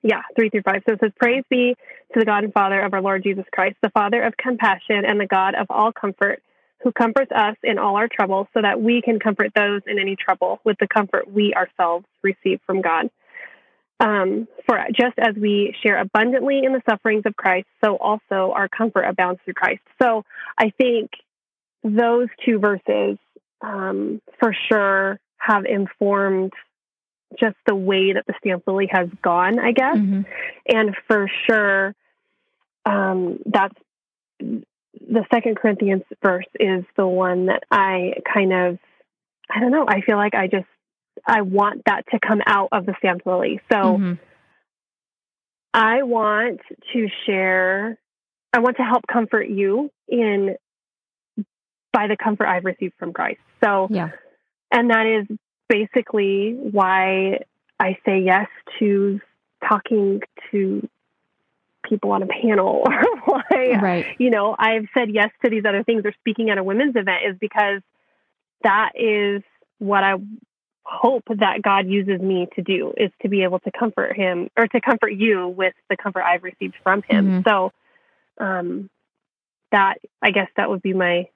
yeah, 0.03 0.23
three 0.37 0.51
through 0.51 0.63
five. 0.63 0.83
So 0.87 0.95
it 0.95 1.01
says, 1.01 1.13
Praise 1.19 1.45
be 1.49 1.77
to 2.13 2.19
the 2.19 2.25
God 2.25 2.45
and 2.45 2.53
Father 2.53 2.81
of 2.81 2.93
our 2.93 3.01
Lord 3.01 3.23
Jesus 3.23 3.45
Christ, 3.53 3.77
the 3.83 3.91
Father 3.91 4.23
of 4.23 4.37
compassion 4.37 5.05
and 5.07 5.21
the 5.21 5.27
God 5.27 5.55
of 5.55 5.67
all 5.71 5.93
comfort, 5.93 6.43
who 6.83 6.93
comforts 6.93 7.31
us 7.33 7.57
in 7.63 7.79
all 7.79 7.97
our 7.97 8.09
trouble, 8.09 8.49
so 8.53 8.61
that 8.61 8.81
we 8.81 9.01
can 9.01 9.21
comfort 9.21 9.53
those 9.55 9.83
in 9.87 9.99
any 9.99 10.17
trouble 10.17 10.61
with 10.65 10.77
the 10.81 10.89
comfort 10.89 11.33
we 11.33 11.55
ourselves 11.55 12.05
receive 12.23 12.61
from 12.67 12.83
God. 12.83 13.11
Um, 14.01 14.49
for 14.67 14.85
just 14.93 15.17
as 15.19 15.37
we 15.37 15.77
share 15.81 16.01
abundantly 16.01 16.63
in 16.65 16.73
the 16.73 16.83
sufferings 16.91 17.23
of 17.25 17.37
Christ, 17.37 17.69
so 17.85 17.95
also 17.97 18.53
our 18.53 18.69
comfort 18.69 19.03
abounds 19.03 19.41
through 19.45 19.55
Christ. 19.55 19.83
So 20.03 20.25
I 20.59 20.71
think 20.71 21.11
those 21.85 22.27
two 22.45 22.59
verses 22.59 23.19
um, 23.61 24.21
for 24.41 24.53
sure 24.69 25.21
have 25.43 25.64
informed 25.64 26.53
just 27.38 27.57
the 27.66 27.74
way 27.74 28.12
that 28.12 28.26
the 28.26 28.34
stamp 28.38 28.64
lily 28.66 28.88
has 28.90 29.09
gone, 29.22 29.59
I 29.59 29.72
guess. 29.72 29.97
Mm-hmm. 29.97 30.22
And 30.68 30.97
for 31.09 31.28
sure, 31.47 31.95
um, 32.84 33.38
that's 33.47 33.74
the 34.38 35.24
second 35.32 35.57
Corinthians 35.57 36.03
verse 36.22 36.47
is 36.61 36.84
the 36.97 37.07
one 37.07 37.47
that 37.47 37.64
I 37.70 38.14
kind 38.32 38.53
of, 38.53 38.78
I 39.51 39.61
don't 39.61 39.70
know, 39.70 39.86
I 39.88 40.03
feel 40.03 40.16
like 40.16 40.34
I 40.34 40.47
just, 40.47 40.66
I 41.26 41.43
want 41.43 41.82
that 41.86 42.05
to 42.12 42.18
come 42.18 42.40
out 42.47 42.68
of 42.72 42.86
the 42.86 42.95
stamp 42.99 43.22
lily. 43.24 43.61
So 43.70 43.78
mm-hmm. 43.78 44.12
I 45.74 46.03
want 46.03 46.61
to 46.93 47.09
share, 47.26 47.99
I 48.53 48.61
want 48.61 48.76
to 48.76 48.82
help 48.82 49.07
comfort 49.11 49.49
you 49.49 49.90
in 50.09 50.57
by 51.93 52.07
the 52.09 52.16
comfort 52.22 52.47
I've 52.47 52.64
received 52.64 52.95
from 52.99 53.12
Christ. 53.12 53.40
So, 53.62 53.88
yeah. 53.90 54.11
And 54.73 54.91
that 54.91 55.07
is 55.07 55.39
basically 55.68 56.55
why 56.55 57.41
I 57.79 57.99
say 58.05 58.20
yes 58.20 58.49
to 58.79 59.20
talking 59.68 60.23
to 60.51 60.89
people 61.89 62.12
on 62.12 62.23
a 62.23 62.27
panel 62.27 62.85
or 62.87 63.03
why 63.25 63.79
right. 63.83 64.07
you 64.18 64.31
know 64.31 64.55
I've 64.59 64.87
said 64.95 65.11
yes 65.11 65.31
to 65.45 65.51
these 65.51 65.64
other 65.64 65.83
things 65.83 66.03
or 66.05 66.12
speaking 66.20 66.51
at 66.51 66.59
a 66.59 66.64
women's 66.64 66.97
event 66.97 67.25
is 67.29 67.37
because 67.41 67.81
that 68.62 68.93
is 68.95 69.43
what 69.79 70.05
I 70.05 70.14
hope 70.85 71.25
that 71.29 71.61
God 71.62 71.87
uses 71.89 72.20
me 72.20 72.49
to 72.55 72.62
do 72.62 72.93
is 72.97 73.11
to 73.23 73.29
be 73.29 73.43
able 73.43 73.59
to 73.61 73.70
comfort 73.77 74.16
him 74.16 74.49
or 74.57 74.66
to 74.68 74.81
comfort 74.81 75.11
you 75.11 75.49
with 75.49 75.75
the 75.91 75.97
comfort 75.97 76.23
I've 76.23 76.43
received 76.43 76.75
from 76.83 77.03
him. 77.03 77.43
Mm-hmm. 77.43 77.49
So 77.49 77.73
um 78.39 78.91
that 79.70 79.97
I 80.20 80.31
guess 80.31 80.49
that 80.57 80.70
would 80.70 80.83
be 80.83 80.93
my 80.93 81.29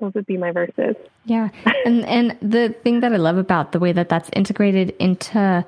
those 0.00 0.14
would 0.14 0.26
be 0.26 0.36
my 0.36 0.52
verses. 0.52 0.96
Yeah. 1.24 1.48
And 1.84 2.04
and 2.06 2.38
the 2.40 2.74
thing 2.82 3.00
that 3.00 3.12
I 3.12 3.16
love 3.16 3.38
about 3.38 3.72
the 3.72 3.78
way 3.78 3.92
that 3.92 4.08
that's 4.08 4.30
integrated 4.32 4.90
into 4.98 5.64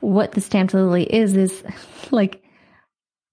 what 0.00 0.32
the 0.32 0.40
stamped 0.40 0.74
lily 0.74 1.04
is 1.04 1.36
is 1.36 1.62
like 2.10 2.42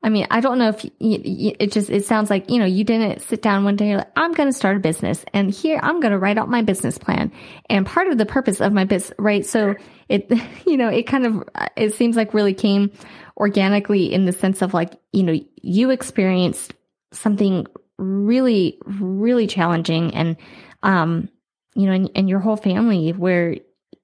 I 0.01 0.07
mean, 0.07 0.27
I 0.31 0.39
don't 0.39 0.59
know 0.59 0.69
if 0.69 0.85
you, 0.85 1.53
it 1.59 1.73
just 1.73 1.89
it 1.89 2.05
sounds 2.05 2.29
like, 2.29 2.49
you 2.49 2.57
know, 2.57 2.65
you 2.65 2.85
didn't 2.85 3.21
sit 3.21 3.41
down 3.41 3.65
one 3.65 3.75
day 3.75 3.97
like 3.97 4.09
I'm 4.15 4.31
going 4.31 4.47
to 4.47 4.53
start 4.53 4.77
a 4.77 4.79
business 4.79 5.25
and 5.33 5.51
here 5.51 5.77
I'm 5.83 5.99
going 5.99 6.13
to 6.13 6.17
write 6.17 6.37
out 6.37 6.47
my 6.47 6.61
business 6.61 6.97
plan. 6.97 7.33
And 7.69 7.85
part 7.85 8.07
of 8.07 8.17
the 8.17 8.25
purpose 8.25 8.61
of 8.61 8.71
my 8.71 8.85
business, 8.85 9.13
right? 9.19 9.45
So 9.45 9.75
it 10.07 10.31
you 10.65 10.77
know, 10.77 10.87
it 10.87 11.03
kind 11.03 11.25
of 11.25 11.49
uh, 11.53 11.67
it 11.75 11.95
seems 11.95 12.15
like 12.15 12.33
really 12.33 12.53
came 12.53 12.91
organically 13.35 14.13
in 14.13 14.25
the 14.25 14.31
sense 14.31 14.61
of 14.61 14.73
like, 14.73 14.93
you 15.11 15.23
know, 15.23 15.37
you 15.61 15.89
experienced 15.89 16.73
something 17.11 17.65
really 17.99 18.79
really 18.85 19.45
challenging 19.45 20.15
and 20.15 20.37
um, 20.81 21.29
you 21.75 21.85
know, 21.85 21.93
and, 21.93 22.09
and 22.15 22.29
your 22.29 22.39
whole 22.39 22.57
family 22.57 23.11
where, 23.11 23.55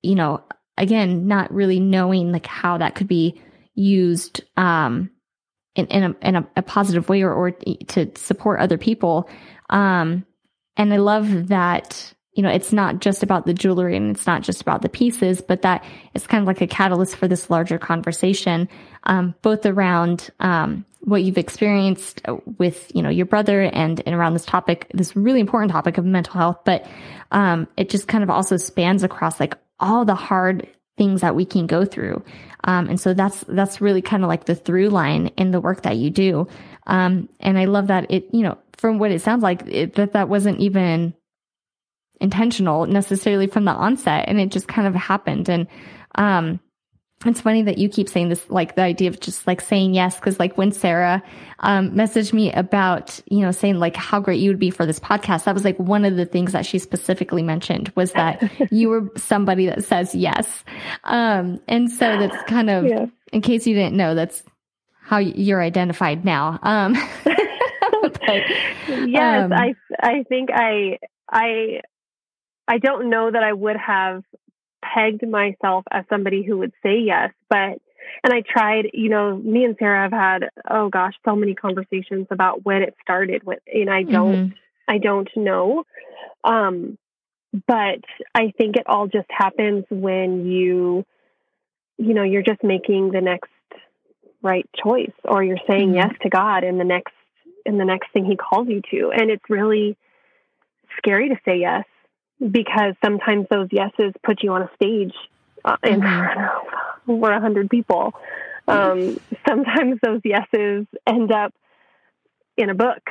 you 0.01 0.15
know, 0.15 0.43
again, 0.77 1.27
not 1.27 1.53
really 1.53 1.79
knowing 1.79 2.31
like 2.31 2.45
how 2.45 2.77
that 2.77 2.95
could 2.95 3.07
be 3.07 3.41
used, 3.73 4.41
um, 4.57 5.09
in, 5.75 5.87
in 5.87 6.03
a, 6.03 6.15
in 6.21 6.35
a, 6.37 6.47
a 6.55 6.61
positive 6.61 7.09
way 7.09 7.21
or, 7.21 7.33
or 7.33 7.51
to 7.51 8.09
support 8.15 8.61
other 8.61 8.77
people. 8.77 9.29
Um, 9.69 10.25
and 10.77 10.93
I 10.93 10.97
love 10.97 11.49
that, 11.49 12.13
you 12.33 12.43
know, 12.43 12.49
it's 12.49 12.71
not 12.71 12.99
just 12.99 13.23
about 13.23 13.45
the 13.45 13.53
jewelry 13.53 13.97
and 13.97 14.15
it's 14.15 14.27
not 14.27 14.41
just 14.41 14.61
about 14.61 14.81
the 14.81 14.89
pieces, 14.89 15.41
but 15.41 15.61
that 15.63 15.83
it's 16.13 16.27
kind 16.27 16.41
of 16.41 16.47
like 16.47 16.61
a 16.61 16.67
catalyst 16.67 17.17
for 17.17 17.27
this 17.27 17.49
larger 17.49 17.77
conversation, 17.77 18.69
um, 19.03 19.35
both 19.41 19.65
around, 19.65 20.29
um, 20.39 20.85
what 21.05 21.23
you've 21.23 21.37
experienced 21.37 22.21
with, 22.57 22.91
you 22.95 23.01
know, 23.01 23.09
your 23.09 23.27
brother 23.27 23.61
and, 23.61 24.01
and 24.05 24.15
around 24.15 24.33
this 24.33 24.45
topic, 24.45 24.87
this 24.93 25.15
really 25.15 25.39
important 25.39 25.71
topic 25.71 25.97
of 25.97 26.05
mental 26.05 26.33
health, 26.33 26.57
but, 26.65 26.85
um, 27.31 27.67
it 27.77 27.89
just 27.89 28.07
kind 28.07 28.23
of 28.23 28.29
also 28.29 28.57
spans 28.57 29.03
across 29.03 29.39
like 29.39 29.55
all 29.79 30.03
the 30.03 30.15
hard 30.15 30.67
things 30.97 31.21
that 31.21 31.35
we 31.35 31.45
can 31.45 31.67
go 31.67 31.85
through. 31.85 32.23
Um, 32.63 32.89
and 32.89 32.99
so 32.99 33.13
that's, 33.13 33.41
that's 33.47 33.81
really 33.81 34.01
kind 34.01 34.23
of 34.23 34.29
like 34.29 34.45
the 34.45 34.55
through 34.55 34.89
line 34.89 35.27
in 35.37 35.51
the 35.51 35.61
work 35.61 35.83
that 35.83 35.97
you 35.97 36.09
do. 36.09 36.47
Um, 36.87 37.29
and 37.39 37.57
I 37.57 37.65
love 37.65 37.87
that 37.87 38.09
it, 38.09 38.27
you 38.33 38.41
know, 38.41 38.57
from 38.77 38.97
what 38.97 39.11
it 39.11 39.21
sounds 39.21 39.43
like, 39.43 39.61
it, 39.67 39.93
that 39.95 40.13
that 40.13 40.27
wasn't 40.27 40.59
even 40.59 41.13
intentional 42.19 42.87
necessarily 42.87 43.45
from 43.45 43.65
the 43.65 43.71
onset 43.71 44.25
and 44.27 44.39
it 44.39 44.49
just 44.49 44.67
kind 44.67 44.87
of 44.87 44.95
happened. 44.95 45.49
And, 45.49 45.67
um, 46.15 46.59
it's 47.23 47.41
funny 47.41 47.63
that 47.63 47.77
you 47.77 47.89
keep 47.89 48.09
saying 48.09 48.29
this, 48.29 48.47
like 48.49 48.75
the 48.75 48.81
idea 48.81 49.09
of 49.09 49.19
just 49.19 49.47
like 49.47 49.61
saying 49.61 49.93
yes. 49.93 50.19
Cause 50.19 50.39
like 50.39 50.57
when 50.57 50.71
Sarah, 50.71 51.23
um, 51.59 51.91
messaged 51.91 52.33
me 52.33 52.51
about, 52.51 53.19
you 53.27 53.39
know, 53.39 53.51
saying 53.51 53.79
like 53.79 53.95
how 53.95 54.19
great 54.19 54.39
you 54.39 54.49
would 54.49 54.59
be 54.59 54.69
for 54.69 54.85
this 54.85 54.99
podcast, 54.99 55.45
that 55.45 55.53
was 55.53 55.63
like 55.63 55.77
one 55.79 56.05
of 56.05 56.17
the 56.17 56.25
things 56.25 56.51
that 56.51 56.65
she 56.65 56.77
specifically 56.77 57.41
mentioned 57.41 57.91
was 57.95 58.11
that 58.13 58.51
you 58.71 58.89
were 58.89 59.09
somebody 59.17 59.65
that 59.65 59.83
says 59.83 60.13
yes. 60.13 60.63
Um, 61.05 61.59
and 61.67 61.89
so 61.89 62.19
that's 62.19 62.43
kind 62.49 62.69
of, 62.69 62.85
yeah. 62.85 63.05
in 63.31 63.41
case 63.41 63.65
you 63.65 63.73
didn't 63.73 63.95
know, 63.95 64.13
that's 64.13 64.43
how 65.01 65.17
you're 65.17 65.61
identified 65.61 66.25
now. 66.25 66.59
Um, 66.63 66.93
but, 67.23 68.43
yes, 68.87 69.45
um, 69.45 69.53
I, 69.53 69.73
I 69.99 70.23
think 70.27 70.49
I, 70.53 70.99
I, 71.31 71.81
I 72.67 72.77
don't 72.77 73.09
know 73.09 73.31
that 73.31 73.43
I 73.43 73.53
would 73.53 73.77
have 73.77 74.23
pegged 74.93 75.27
myself 75.27 75.85
as 75.91 76.05
somebody 76.09 76.43
who 76.43 76.57
would 76.59 76.73
say 76.83 76.99
yes, 76.99 77.31
but 77.49 77.79
and 78.23 78.31
I 78.31 78.41
tried, 78.47 78.91
you 78.93 79.09
know, 79.09 79.35
me 79.35 79.63
and 79.63 79.75
Sarah 79.79 80.03
have 80.03 80.11
had 80.11 80.49
oh 80.69 80.89
gosh, 80.89 81.13
so 81.25 81.35
many 81.35 81.55
conversations 81.55 82.27
about 82.31 82.65
when 82.65 82.81
it 82.81 82.95
started 83.01 83.43
with 83.43 83.59
and 83.67 83.89
I 83.89 84.03
don't 84.03 84.35
mm-hmm. 84.35 84.53
I 84.87 84.97
don't 84.97 85.29
know. 85.35 85.83
Um 86.43 86.97
but 87.67 88.03
I 88.33 88.51
think 88.57 88.75
it 88.75 88.83
all 88.87 89.07
just 89.07 89.29
happens 89.29 89.85
when 89.89 90.45
you 90.45 91.05
you 91.97 92.13
know, 92.13 92.23
you're 92.23 92.43
just 92.43 92.63
making 92.63 93.11
the 93.11 93.21
next 93.21 93.49
right 94.41 94.69
choice 94.83 95.13
or 95.23 95.43
you're 95.43 95.57
saying 95.67 95.89
mm-hmm. 95.89 96.09
yes 96.09 96.13
to 96.21 96.29
God 96.29 96.63
in 96.63 96.77
the 96.77 96.83
next 96.83 97.13
in 97.65 97.77
the 97.77 97.85
next 97.85 98.11
thing 98.13 98.25
he 98.25 98.35
calls 98.35 98.67
you 98.69 98.81
to 98.91 99.11
and 99.11 99.31
it's 99.31 99.49
really 99.49 99.97
scary 100.97 101.29
to 101.29 101.35
say 101.43 101.59
yes 101.59 101.83
because 102.39 102.95
sometimes 103.03 103.47
those 103.49 103.69
yeses 103.71 104.13
put 104.23 104.43
you 104.43 104.51
on 104.51 104.63
a 104.63 104.69
stage 104.75 105.13
uh, 105.63 105.77
in 105.83 106.01
front 106.01 106.39
of 106.39 106.49
over 107.07 107.31
a 107.31 107.39
hundred 107.39 107.69
people. 107.69 108.13
Um, 108.67 109.19
sometimes 109.47 109.99
those 110.01 110.21
yeses 110.23 110.87
end 111.05 111.31
up 111.31 111.53
in 112.57 112.69
a 112.69 112.75
book 112.75 113.03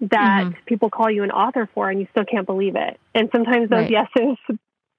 that 0.00 0.44
mm-hmm. 0.44 0.64
people 0.66 0.90
call 0.90 1.10
you 1.10 1.22
an 1.22 1.30
author 1.30 1.68
for, 1.74 1.90
and 1.90 2.00
you 2.00 2.06
still 2.10 2.24
can't 2.24 2.46
believe 2.46 2.76
it. 2.76 2.98
And 3.14 3.28
sometimes 3.32 3.68
those 3.68 3.90
right. 3.90 4.08
yeses, 4.16 4.38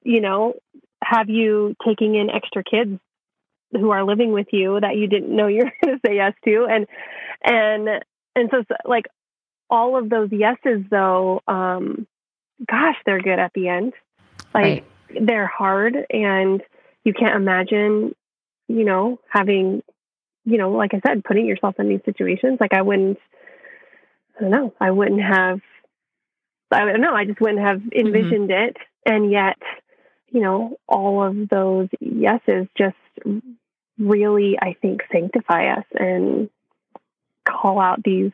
you 0.04 0.22
know, 0.22 0.56
have 1.04 1.30
you 1.30 1.76
taking 1.86 2.16
in 2.16 2.30
extra 2.30 2.64
kids 2.64 3.00
who 3.72 3.90
are 3.92 4.04
living 4.04 4.34
with 4.34 4.48
you 4.52 4.80
that 4.80 4.98
you 4.98 5.08
didn't 5.08 5.36
know 5.36 5.48
you 5.48 5.64
were 5.64 5.72
going 5.84 5.96
to 5.96 6.08
say 6.08 6.16
yes 6.16 6.34
to, 6.46 6.68
and 6.70 6.88
and 7.44 8.04
and 8.36 8.50
so 8.52 8.64
like 8.86 9.06
all 9.70 9.98
of 9.98 10.10
those 10.10 10.32
yeses, 10.32 10.84
though, 10.90 11.42
um, 11.48 12.06
gosh, 12.70 12.96
they're 13.06 13.22
good 13.22 13.40
at 13.40 13.54
the 13.54 13.68
end. 13.68 13.94
Like 14.54 14.84
right. 15.10 15.26
they're 15.26 15.48
hard 15.48 15.96
and 16.10 16.62
you 17.04 17.14
can't 17.14 17.36
imagine, 17.36 18.16
you 18.68 18.84
know, 18.84 19.20
having, 19.30 19.84
you 20.46 20.58
know, 20.58 20.72
like 20.72 20.94
I 20.94 21.02
said, 21.06 21.24
putting 21.24 21.46
yourself 21.46 21.76
in 21.80 21.90
these 21.90 22.02
situations. 22.06 22.58
Like 22.60 22.74
I 22.74 22.82
wouldn't, 22.82 23.18
I 24.38 24.42
don't 24.42 24.52
know, 24.52 24.74
I 24.80 24.92
wouldn't 24.92 25.22
have, 25.22 25.60
I 26.72 26.86
don't 26.86 27.02
know, 27.02 27.14
I 27.14 27.26
just 27.26 27.42
wouldn't 27.42 27.62
have 27.62 27.80
mm-hmm. 27.80 28.08
envisioned 28.08 28.50
mm-hmm. 28.50 28.70
it. 28.70 28.78
And 29.06 29.32
yet, 29.32 29.58
you 30.30 30.42
know, 30.42 30.78
all 30.88 31.24
of 31.24 31.50
those 31.50 31.90
yeses 32.00 32.68
just 32.78 32.96
really, 33.98 34.58
I 34.60 34.76
think, 34.82 35.02
sanctify 35.12 35.74
us 35.74 35.86
and 35.94 36.50
call 37.48 37.80
out 37.80 38.04
these 38.04 38.32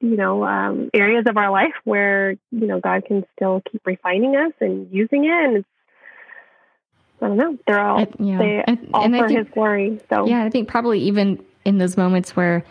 you 0.00 0.16
know, 0.16 0.44
um, 0.44 0.90
areas 0.94 1.24
of 1.28 1.36
our 1.36 1.50
life 1.50 1.74
where, 1.84 2.32
you 2.50 2.66
know, 2.66 2.80
God 2.80 3.04
can 3.06 3.24
still 3.34 3.62
keep 3.70 3.84
refining 3.84 4.36
us 4.36 4.52
and 4.60 4.88
using 4.92 5.24
it. 5.24 5.30
And 5.30 5.56
it's, 5.58 5.68
I 7.20 7.28
don't 7.28 7.36
know, 7.36 7.58
they're 7.66 7.80
all, 7.80 7.98
I, 7.98 8.08
yeah. 8.20 8.38
they, 8.38 8.64
I, 8.66 8.78
all 8.94 9.04
and 9.04 9.16
for 9.16 9.26
think, 9.26 9.38
His 9.40 9.48
glory. 9.52 10.00
So, 10.08 10.26
yeah, 10.26 10.44
I 10.44 10.50
think 10.50 10.68
probably 10.68 11.00
even 11.00 11.44
in 11.64 11.78
those 11.78 11.96
moments 11.96 12.36
where, 12.36 12.64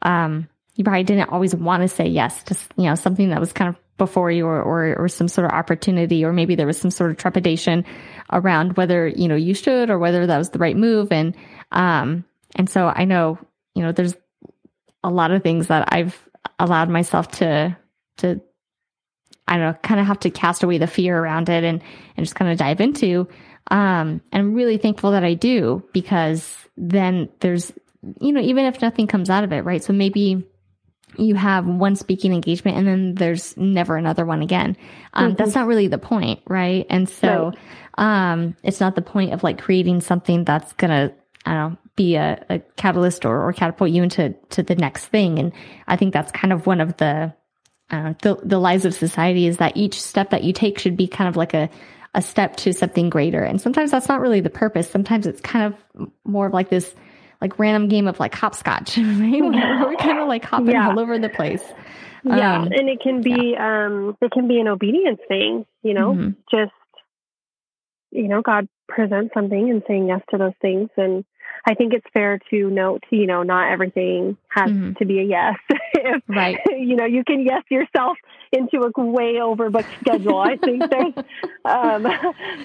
um, 0.00 0.48
you 0.74 0.84
probably 0.84 1.04
didn't 1.04 1.28
always 1.28 1.54
want 1.54 1.82
to 1.82 1.88
say 1.88 2.06
yes 2.06 2.42
to, 2.44 2.56
you 2.78 2.84
know, 2.84 2.94
something 2.94 3.28
that 3.28 3.40
was 3.40 3.52
kind 3.52 3.68
of 3.68 3.76
before 3.98 4.30
you 4.30 4.46
or, 4.46 4.62
or, 4.62 4.96
or 4.96 5.08
some 5.08 5.28
sort 5.28 5.44
of 5.44 5.52
opportunity, 5.52 6.24
or 6.24 6.32
maybe 6.32 6.54
there 6.54 6.66
was 6.66 6.80
some 6.80 6.90
sort 6.90 7.10
of 7.10 7.18
trepidation 7.18 7.84
around 8.32 8.78
whether, 8.78 9.06
you 9.06 9.28
know, 9.28 9.36
you 9.36 9.52
should 9.52 9.90
or 9.90 9.98
whether 9.98 10.26
that 10.26 10.38
was 10.38 10.48
the 10.48 10.58
right 10.58 10.76
move. 10.76 11.12
And, 11.12 11.36
um, 11.70 12.24
and 12.56 12.70
so 12.70 12.86
I 12.86 13.04
know, 13.04 13.38
you 13.74 13.82
know, 13.82 13.92
there's 13.92 14.16
a 15.04 15.10
lot 15.10 15.30
of 15.30 15.42
things 15.42 15.66
that 15.66 15.92
I've 15.92 16.18
allowed 16.58 16.88
myself 16.88 17.28
to 17.32 17.76
to 18.18 18.40
I 19.48 19.56
don't 19.56 19.66
know, 19.66 19.78
kind 19.82 20.00
of 20.00 20.06
have 20.06 20.20
to 20.20 20.30
cast 20.30 20.62
away 20.62 20.78
the 20.78 20.86
fear 20.86 21.18
around 21.18 21.48
it 21.48 21.64
and 21.64 21.82
and 22.16 22.26
just 22.26 22.36
kind 22.36 22.50
of 22.50 22.58
dive 22.58 22.80
into. 22.80 23.28
Um, 23.70 24.20
and 24.32 24.42
I'm 24.42 24.54
really 24.54 24.78
thankful 24.78 25.12
that 25.12 25.24
I 25.24 25.34
do 25.34 25.82
because 25.92 26.56
then 26.76 27.28
there's 27.40 27.72
you 28.20 28.32
know 28.32 28.40
even 28.40 28.64
if 28.64 28.80
nothing 28.80 29.06
comes 29.06 29.30
out 29.30 29.44
of 29.44 29.52
it, 29.52 29.60
right? 29.60 29.82
So 29.82 29.92
maybe 29.92 30.46
you 31.18 31.34
have 31.34 31.66
one 31.66 31.96
speaking 31.96 32.32
engagement 32.32 32.78
and 32.78 32.86
then 32.86 33.14
there's 33.14 33.56
never 33.56 33.96
another 33.96 34.24
one 34.24 34.42
again. 34.42 34.76
Um, 35.12 35.28
mm-hmm. 35.28 35.36
That's 35.36 35.54
not 35.54 35.66
really 35.66 35.88
the 35.88 35.98
point, 35.98 36.40
right? 36.48 36.86
And 36.88 37.08
so, 37.08 37.52
right. 37.98 38.32
um, 38.32 38.56
it's 38.62 38.80
not 38.80 38.94
the 38.94 39.02
point 39.02 39.32
of 39.32 39.42
like 39.42 39.60
creating 39.60 40.00
something 40.00 40.44
that's 40.44 40.72
gonna, 40.74 41.12
I 41.44 41.54
don't 41.54 41.72
know, 41.72 41.78
be 41.96 42.16
a, 42.16 42.44
a 42.48 42.58
catalyst 42.76 43.24
or, 43.24 43.46
or 43.46 43.52
catapult 43.52 43.90
you 43.90 44.02
into 44.02 44.34
to 44.50 44.62
the 44.62 44.74
next 44.74 45.06
thing. 45.06 45.38
And 45.38 45.52
I 45.86 45.96
think 45.96 46.12
that's 46.12 46.32
kind 46.32 46.52
of 46.52 46.66
one 46.66 46.80
of 46.80 46.96
the, 46.96 47.34
uh, 47.90 48.14
the, 48.22 48.38
the 48.42 48.58
lies 48.58 48.84
of 48.84 48.94
society 48.94 49.46
is 49.46 49.58
that 49.58 49.76
each 49.76 50.00
step 50.00 50.30
that 50.30 50.44
you 50.44 50.52
take 50.52 50.78
should 50.78 50.96
be 50.96 51.06
kind 51.06 51.28
of 51.28 51.36
like 51.36 51.54
a, 51.54 51.68
a 52.14 52.22
step 52.22 52.56
to 52.56 52.72
something 52.72 53.10
greater. 53.10 53.42
And 53.42 53.60
sometimes 53.60 53.90
that's 53.90 54.08
not 54.08 54.20
really 54.20 54.40
the 54.40 54.50
purpose. 54.50 54.88
Sometimes 54.90 55.26
it's 55.26 55.40
kind 55.40 55.72
of 55.72 56.08
more 56.24 56.46
of 56.46 56.52
like 56.52 56.70
this, 56.70 56.94
like 57.40 57.58
random 57.58 57.88
game 57.88 58.06
of 58.06 58.20
like 58.20 58.34
hopscotch, 58.34 58.96
right? 58.98 59.42
We're 59.42 59.96
kind 59.96 60.18
of 60.18 60.28
like 60.28 60.44
hopping 60.44 60.70
yeah. 60.70 60.88
all 60.88 60.98
over 60.98 61.18
the 61.18 61.28
place. 61.28 61.62
Yeah. 62.24 62.60
Um, 62.60 62.68
and 62.70 62.88
it 62.88 63.00
can 63.00 63.20
be, 63.20 63.54
yeah. 63.54 63.86
um, 63.86 64.16
it 64.20 64.30
can 64.30 64.46
be 64.46 64.60
an 64.60 64.68
obedience 64.68 65.20
thing, 65.26 65.66
you 65.82 65.92
know, 65.92 66.12
mm-hmm. 66.12 66.30
just, 66.50 66.72
you 68.10 68.28
know, 68.28 68.42
God 68.42 68.68
presents 68.88 69.34
something 69.34 69.70
and 69.70 69.82
saying 69.88 70.06
yes 70.06 70.20
to 70.30 70.38
those 70.38 70.52
things. 70.60 70.90
And 70.96 71.24
I 71.64 71.74
think 71.74 71.92
it's 71.94 72.06
fair 72.12 72.40
to 72.50 72.70
note, 72.70 73.04
you 73.10 73.26
know, 73.26 73.42
not 73.42 73.70
everything 73.70 74.36
has 74.48 74.70
mm-hmm. 74.70 74.94
to 74.94 75.04
be 75.04 75.20
a 75.20 75.22
yes. 75.22 75.54
if, 75.94 76.22
right. 76.28 76.58
You 76.66 76.96
know, 76.96 77.04
you 77.04 77.24
can 77.24 77.44
yes 77.44 77.62
yourself 77.70 78.18
into 78.50 78.80
a 78.80 79.00
way 79.00 79.34
overbooked 79.34 80.00
schedule. 80.00 80.38
I 80.38 80.56
think 80.56 80.82
there's, 80.90 81.14
um, 81.64 82.02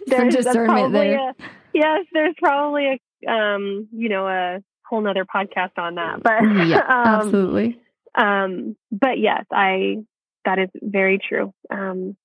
there's 0.07 0.33
Some 0.33 0.43
discernment 0.43 0.93
there. 0.93 1.29
A, 1.29 1.35
yes, 1.73 2.05
there's 2.11 2.35
probably 2.41 2.99
a, 3.25 3.31
um, 3.31 3.87
you 3.91 4.09
know, 4.09 4.27
a 4.27 4.63
whole 4.89 5.01
nother 5.01 5.25
podcast 5.25 5.77
on 5.77 5.95
that, 5.95 6.23
but 6.23 6.41
yeah, 6.67 6.77
um, 6.87 7.21
absolutely. 7.21 7.79
Um, 8.15 8.75
but 8.91 9.19
yes, 9.19 9.45
I, 9.51 9.97
that 10.45 10.59
is 10.59 10.69
very 10.81 11.19
true. 11.19 11.53
Um, 11.69 12.15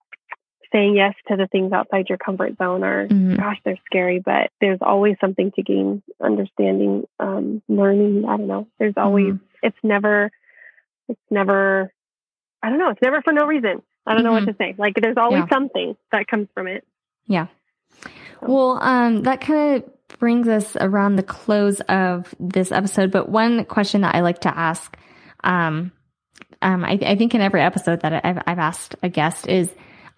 saying 0.72 0.96
yes 0.96 1.14
to 1.28 1.36
the 1.36 1.46
things 1.46 1.72
outside 1.72 2.08
your 2.08 2.18
comfort 2.18 2.56
zone 2.58 2.82
are, 2.82 3.06
mm-hmm. 3.06 3.36
gosh, 3.36 3.58
they're 3.64 3.78
scary, 3.86 4.20
but 4.24 4.50
there's 4.60 4.78
always 4.80 5.16
something 5.20 5.52
to 5.52 5.62
gain, 5.62 6.02
understanding, 6.20 7.06
um, 7.20 7.62
learning. 7.68 8.24
I 8.28 8.36
don't 8.36 8.46
know. 8.46 8.66
There's 8.78 8.94
always, 8.96 9.34
mm-hmm. 9.34 9.44
it's 9.62 9.76
never, 9.82 10.30
it's 11.08 11.20
never, 11.30 11.92
I 12.62 12.70
don't 12.70 12.78
know. 12.78 12.90
It's 12.90 13.02
never 13.02 13.22
for 13.22 13.32
no 13.32 13.46
reason. 13.46 13.82
I 14.06 14.14
don't 14.14 14.24
know 14.24 14.32
what 14.32 14.42
mm-hmm. 14.42 14.52
to 14.52 14.56
say. 14.56 14.74
Like 14.78 14.94
there's 15.00 15.16
always 15.16 15.42
yeah. 15.42 15.48
something 15.54 15.96
that 16.10 16.26
comes 16.26 16.48
from 16.54 16.66
it. 16.66 16.84
Yeah. 17.26 17.46
Well, 18.40 18.78
um, 18.82 19.22
that 19.22 19.40
kind 19.40 19.76
of 19.76 20.18
brings 20.18 20.48
us 20.48 20.76
around 20.76 21.16
the 21.16 21.22
close 21.22 21.80
of 21.82 22.34
this 22.40 22.72
episode. 22.72 23.10
But 23.10 23.28
one 23.28 23.64
question 23.66 24.00
that 24.00 24.14
I 24.14 24.20
like 24.20 24.40
to 24.40 24.56
ask, 24.56 24.96
um, 25.44 25.92
um, 26.60 26.84
I, 26.84 26.98
I, 27.02 27.16
think 27.16 27.34
in 27.34 27.40
every 27.40 27.60
episode 27.60 28.00
that 28.02 28.24
I've, 28.24 28.42
I've 28.46 28.58
asked 28.58 28.94
a 29.02 29.08
guest 29.08 29.48
is 29.48 29.68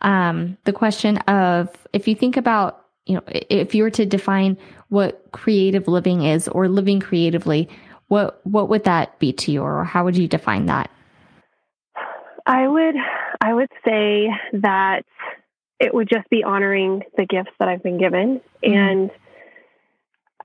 um, 0.01 0.57
the 0.64 0.72
question 0.72 1.18
of 1.18 1.70
if 1.92 2.09
you 2.09 2.14
think 2.14 2.36
about, 2.36 2.84
you 3.07 3.16
know, 3.16 3.22
if 3.28 3.74
you 3.74 3.82
were 3.82 3.90
to 3.90 4.07
define 4.07 4.57
what 4.88 5.24
creative 5.32 5.88
living 5.88 6.22
is 6.24 6.49
or 6.49 6.68
living 6.68 7.01
creatively, 7.01 7.68
what 8.09 8.40
what 8.47 8.68
would 8.68 8.84
that 8.84 9.18
be 9.18 9.32
to 9.32 9.53
you, 9.53 9.62
or 9.62 9.84
how 9.84 10.05
would 10.05 10.16
you 10.16 10.28
define 10.28 10.66
that? 10.66 10.90
I 12.47 12.68
would 12.68 12.95
I 13.40 13.55
would 13.55 13.70
say 13.84 14.28
that 14.55 15.05
it 15.80 15.92
would 15.92 16.09
just 16.09 16.28
be 16.30 16.45
honoring 16.45 17.03
the 17.16 17.26
gifts 17.26 17.51
that 17.59 17.68
I've 17.68 17.82
been 17.82 17.99
given 17.99 18.40
mm-hmm. 18.62 18.72
and 18.72 19.11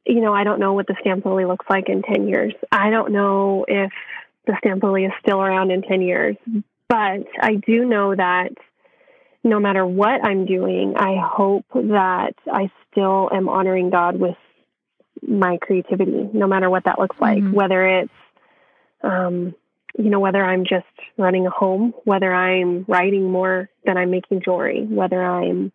you 0.06 0.22
know, 0.22 0.34
I 0.34 0.43
don't 0.43 0.60
know 0.60 0.74
what 0.74 0.88
the 0.88 0.95
Stamped 1.02 1.26
Lily 1.26 1.45
looks 1.45 1.66
like 1.70 1.88
in 1.88 2.02
10 2.02 2.28
years. 2.28 2.54
I 2.72 2.89
don't 2.89 3.12
know 3.12 3.64
if 3.68 3.91
the 4.47 4.56
Stamped 4.58 4.84
Lily 4.84 5.06
is 5.06 5.12
still 5.22 5.39
around 5.39 5.70
in 5.70 5.84
10 5.84 6.02
years. 6.02 6.36
But 6.88 7.28
I 7.39 7.56
do 7.66 7.86
know 7.86 8.16
that 8.16 8.50
no 9.44 9.60
matter 9.60 9.86
what 9.86 10.26
I'm 10.26 10.46
doing, 10.46 10.96
I 10.98 11.16
hope 11.18 11.66
that 11.74 12.34
I 12.52 12.72
still 12.92 13.30
am 13.32 13.48
honoring 13.48 13.90
God 13.90 14.20
with 14.20 14.36
my 15.26 15.58
creativity, 15.58 16.30
no 16.34 16.48
matter 16.48 16.70
what 16.70 16.86
that 16.86 17.00
looks 17.00 17.20
like, 17.20 17.40
mm-hmm. 17.40 17.54
whether 17.54 17.86
it's, 17.86 18.12
um, 19.02 19.56
you 19.98 20.10
know, 20.10 20.20
whether 20.20 20.44
I'm 20.44 20.66
just 20.66 20.86
running 21.18 21.48
a 21.48 21.50
home, 21.50 21.94
whether 22.04 22.34
I'm 22.34 22.86
writing 22.88 23.30
more 23.30 23.70
than 23.86 23.98
I'm 23.98 24.12
making 24.12 24.42
jewelry, 24.42 24.86
whether 24.86 25.24
I'm, 25.24 25.72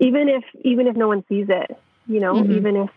even 0.00 0.28
if, 0.28 0.44
even 0.64 0.86
if 0.86 0.96
no 0.96 1.08
one 1.08 1.24
sees 1.28 1.46
it, 1.48 1.76
you 2.06 2.20
know, 2.20 2.34
mm-hmm. 2.34 2.52
even 2.52 2.76
if 2.76 2.90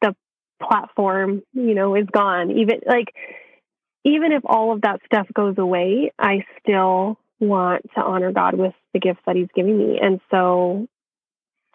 the 0.00 0.16
platform, 0.62 1.42
you 1.52 1.74
know, 1.74 1.94
is 1.96 2.06
gone, 2.12 2.50
even 2.52 2.80
like, 2.86 3.14
even 4.04 4.32
if 4.32 4.42
all 4.46 4.72
of 4.72 4.82
that 4.82 5.00
stuff 5.04 5.26
goes 5.34 5.58
away, 5.58 6.12
I 6.18 6.46
still 6.62 7.18
want 7.40 7.82
to 7.94 8.00
honor 8.00 8.32
God 8.32 8.54
with 8.54 8.74
the 8.92 9.00
gifts 9.00 9.20
that 9.26 9.36
He's 9.36 9.48
giving 9.54 9.78
me. 9.78 9.98
And 10.00 10.20
so 10.30 10.86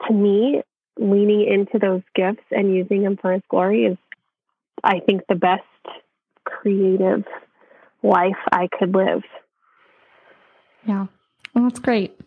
to 0.07 0.13
me, 0.13 0.61
leaning 0.97 1.47
into 1.51 1.79
those 1.79 2.01
gifts 2.15 2.45
and 2.51 2.73
using 2.73 3.03
them 3.03 3.17
for 3.17 3.33
His 3.33 3.41
glory 3.49 3.85
is, 3.85 3.97
I 4.83 4.99
think, 4.99 5.23
the 5.27 5.35
best 5.35 5.63
creative 6.43 7.25
life 8.03 8.37
I 8.51 8.69
could 8.77 8.93
live. 8.93 9.23
Yeah. 10.85 11.07
Well, 11.53 11.63
that's 11.63 11.79
great. 11.79 12.19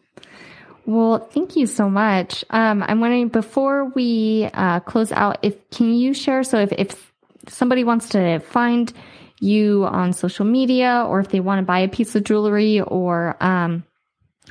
Well, 0.86 1.18
thank 1.18 1.55
you 1.55 1.66
so 1.66 1.89
much. 1.91 2.45
Um, 2.51 2.82
I'm 2.82 3.01
wondering 3.01 3.28
before 3.28 3.84
we 3.91 4.49
uh, 4.55 4.80
close 4.80 5.12
out, 5.12 5.39
if 5.43 5.68
can 5.70 5.95
you 5.95 6.14
share? 6.14 6.43
So, 6.43 6.59
if, 6.61 6.72
if 6.72 7.12
somebody 7.47 7.84
wants 7.84 8.09
to 8.11 8.41
find 8.41 8.93
you 9.41 9.84
on 9.84 10.12
social 10.12 10.45
media 10.45 11.05
or 11.07 11.20
if 11.20 11.28
they 11.28 11.41
want 11.41 11.61
to 11.61 11.64
buy 11.64 11.80
a 11.80 11.89
piece 11.89 12.14
of 12.14 12.24
jewelry 12.24 12.80
or 12.80 13.36
um, 13.43 13.84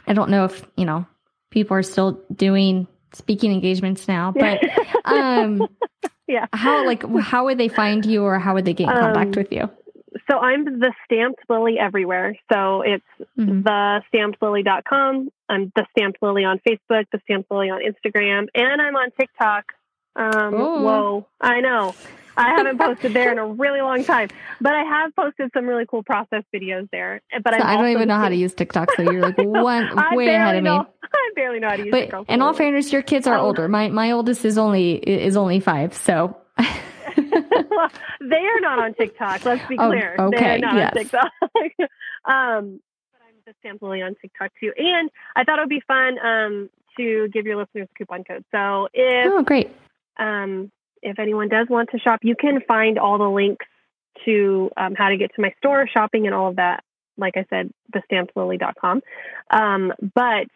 I 0.06 0.14
don't 0.14 0.30
know 0.30 0.46
if, 0.46 0.66
you 0.76 0.86
know, 0.86 1.06
people 1.50 1.76
are 1.76 1.84
still 1.84 2.22
doing 2.34 2.88
speaking 3.14 3.52
engagements 3.52 4.08
now, 4.08 4.32
but 4.36 4.60
um, 5.06 5.68
yeah. 6.28 6.48
How 6.54 6.86
like 6.86 7.04
how 7.20 7.46
would 7.46 7.58
they 7.58 7.70
find 7.70 8.06
you 8.06 8.24
or 8.24 8.40
how 8.40 8.54
would 8.54 8.66
they 8.66 8.74
get 8.74 8.90
in 8.90 8.96
contact 8.96 9.38
um, 9.38 9.44
with 9.44 9.52
you? 9.52 9.70
So 10.30 10.40
I'm 10.40 10.66
the 10.66 10.94
stamped 11.06 11.42
lily 11.50 11.78
everywhere. 11.80 12.38
So 12.52 12.82
it's 12.82 13.06
mm-hmm. 13.38 13.62
the 13.62 14.02
stampedlily.com. 14.14 15.30
I'm 15.50 15.72
the 15.76 15.86
stamped 15.92 16.22
lily 16.22 16.44
on 16.44 16.60
Facebook, 16.68 17.06
the 17.12 17.20
stamped 17.24 17.52
lily 17.52 17.70
on 17.70 17.82
Instagram, 17.82 18.48
and 18.54 18.82
I'm 18.82 18.96
on 18.96 19.12
TikTok. 19.18 19.66
Um, 20.16 20.54
whoa, 20.54 21.28
I 21.40 21.62
know. 21.62 21.94
I 22.38 22.50
haven't 22.56 22.78
posted 22.80 23.14
there 23.14 23.32
in 23.32 23.40
a 23.40 23.46
really 23.46 23.82
long 23.82 24.04
time, 24.04 24.30
but 24.62 24.74
I 24.74 24.84
have 24.84 25.16
posted 25.16 25.50
some 25.54 25.66
really 25.66 25.86
cool 25.86 26.04
process 26.04 26.44
videos 26.54 26.88
there. 26.92 27.22
But 27.44 27.56
so 27.56 27.64
I 27.64 27.76
don't 27.76 27.90
even 27.90 28.08
know 28.08 28.18
how 28.18 28.30
to 28.30 28.36
use 28.36 28.54
TikTok, 28.54 28.90
so 28.96 29.02
you're 29.02 29.22
like 29.22 29.38
one 29.38 29.90
way 30.16 30.28
ahead 30.28 30.58
of 30.58 30.64
know, 30.64 30.80
me. 30.80 30.86
I 31.14 31.32
barely 31.36 31.60
know 31.60 31.70
how 31.70 31.76
to 31.76 31.86
use 31.86 31.94
it. 31.94 32.12
But 32.12 32.30
in 32.30 32.42
all 32.42 32.54
fairness, 32.54 32.94
your 32.94 33.02
kids 33.02 33.28
are 33.28 33.38
oh. 33.38 33.46
older. 33.46 33.68
My 33.68 33.90
my 33.90 34.12
oldest 34.12 34.46
is 34.46 34.58
only 34.58 34.94
is 34.94 35.36
only 35.36 35.60
five, 35.60 35.94
so. 35.94 36.38
well, 36.58 37.90
they 38.22 38.36
are 38.36 38.60
not 38.62 38.80
on 38.80 38.94
TikTok. 38.94 39.46
Let's 39.46 39.68
be 39.68 39.78
oh, 39.78 39.90
clear. 39.90 40.16
Oh, 40.20 40.28
okay. 40.28 40.40
They 40.40 40.46
are 40.46 40.58
not 40.60 40.76
yes. 40.76 40.92
on 40.94 40.98
TikTok. 40.98 41.32
um, 42.26 42.80
but 43.12 43.22
I'm 43.28 43.42
just 43.46 43.58
sampling 43.64 44.04
on 44.04 44.16
TikTok 44.22 44.52
too, 44.60 44.74
and 44.78 45.10
I 45.36 45.44
thought 45.44 45.60
it 45.60 45.62
would 45.64 45.70
be 45.70 45.84
fun 45.88 46.18
um, 46.20 46.70
to 46.98 47.30
give 47.30 47.46
your 47.46 47.58
listeners 47.58 47.88
a 47.92 47.98
coupon 47.98 48.24
code. 48.24 48.44
So 48.52 48.88
if 48.94 49.32
oh 49.32 49.44
great. 49.44 49.72
Um, 50.20 50.72
if 51.02 51.20
anyone 51.20 51.50
does 51.50 51.68
want 51.70 51.90
to 51.92 52.00
shop, 52.00 52.20
you 52.24 52.36
can 52.36 52.62
find 52.68 52.98
all 53.00 53.18
the 53.18 53.30
links 53.30 53.66
to 54.26 54.72
um, 54.78 54.96
how 54.96 55.10
to 55.10 55.18
get 55.18 55.34
to 55.36 55.42
my 55.42 55.54
store, 55.58 55.88
shopping, 55.88 56.26
and 56.26 56.36
all 56.36 56.50
of 56.50 56.56
that. 56.58 56.84
Like 57.18 57.36
I 57.36 57.46
said, 57.50 57.72
thestampedlily.com. 57.96 59.02
Um, 59.50 59.94
but 60.14 60.48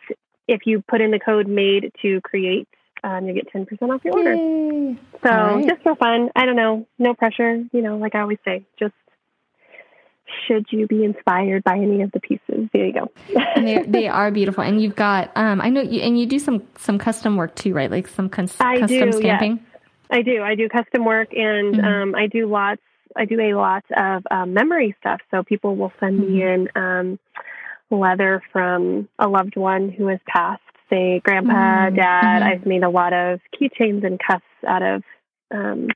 if 0.47 0.61
you 0.65 0.83
put 0.87 1.01
in 1.01 1.11
the 1.11 1.19
code 1.19 1.47
made 1.47 1.91
to 2.01 2.21
create, 2.21 2.67
um, 3.03 3.25
you 3.27 3.33
get 3.33 3.51
10% 3.51 3.67
off 3.89 4.05
your 4.05 4.15
order. 4.15 4.35
Yay. 4.35 4.97
So 5.23 5.29
right. 5.29 5.67
just 5.67 5.81
for 5.81 5.95
fun. 5.95 6.29
I 6.35 6.45
don't 6.45 6.55
know. 6.55 6.87
No 6.99 7.15
pressure. 7.15 7.63
You 7.71 7.81
know, 7.81 7.97
like 7.97 8.13
I 8.13 8.21
always 8.21 8.37
say, 8.45 8.63
just 8.77 8.93
should 10.47 10.65
you 10.69 10.87
be 10.87 11.03
inspired 11.03 11.63
by 11.63 11.75
any 11.75 12.01
of 12.01 12.11
the 12.11 12.19
pieces 12.19 12.69
there 12.71 12.85
you 12.85 12.93
go 12.93 13.11
and 13.55 13.93
they, 13.93 14.07
are 14.07 14.31
beautiful 14.31 14.63
and 14.63 14.81
you've 14.81 14.95
got 14.95 15.29
um 15.35 15.59
i 15.59 15.69
know 15.69 15.81
you 15.81 15.99
and 15.99 16.17
you 16.17 16.25
do 16.25 16.39
some 16.39 16.63
some 16.77 16.97
custom 16.97 17.35
work 17.35 17.53
too 17.55 17.73
right 17.73 17.91
like 17.91 18.07
some 18.07 18.29
cons- 18.29 18.55
custom 18.55 18.87
do, 18.87 19.11
stamping. 19.11 19.59
I 20.11 20.21
do. 20.21 20.43
I 20.43 20.55
do 20.55 20.67
custom 20.67 21.05
work, 21.05 21.29
and 21.31 21.75
mm-hmm. 21.75 21.85
um, 21.85 22.15
I 22.15 22.27
do 22.27 22.47
lots. 22.47 22.81
I 23.15 23.25
do 23.25 23.39
a 23.39 23.53
lot 23.53 23.83
of 23.95 24.23
um, 24.29 24.53
memory 24.53 24.95
stuff. 24.99 25.21
So 25.31 25.43
people 25.43 25.75
will 25.75 25.93
send 25.99 26.19
mm-hmm. 26.19 26.33
me 26.33 26.43
in 26.43 26.67
um, 26.75 27.19
leather 27.89 28.41
from 28.51 29.07
a 29.17 29.27
loved 29.27 29.55
one 29.55 29.89
who 29.89 30.07
has 30.07 30.19
passed, 30.27 30.61
say 30.89 31.21
grandpa, 31.23 31.51
mm-hmm. 31.51 31.95
dad. 31.95 32.41
Mm-hmm. 32.41 32.49
I've 32.51 32.65
made 32.65 32.83
a 32.83 32.89
lot 32.89 33.13
of 33.13 33.39
keychains 33.59 34.05
and 34.05 34.19
cuffs 34.19 34.43
out 34.67 34.83
of 34.83 35.03
um, 35.49 35.87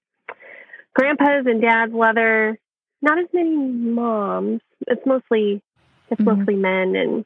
grandpa's 0.93 1.45
and 1.45 1.61
dad's 1.61 1.93
leather. 1.93 2.57
Not 3.01 3.20
as 3.20 3.28
many 3.34 3.55
moms. 3.55 4.61
It's 4.88 5.05
mostly 5.05 5.61
it's 6.09 6.22
mm-hmm. 6.22 6.39
mostly 6.39 6.55
men, 6.55 6.95
and 6.95 7.26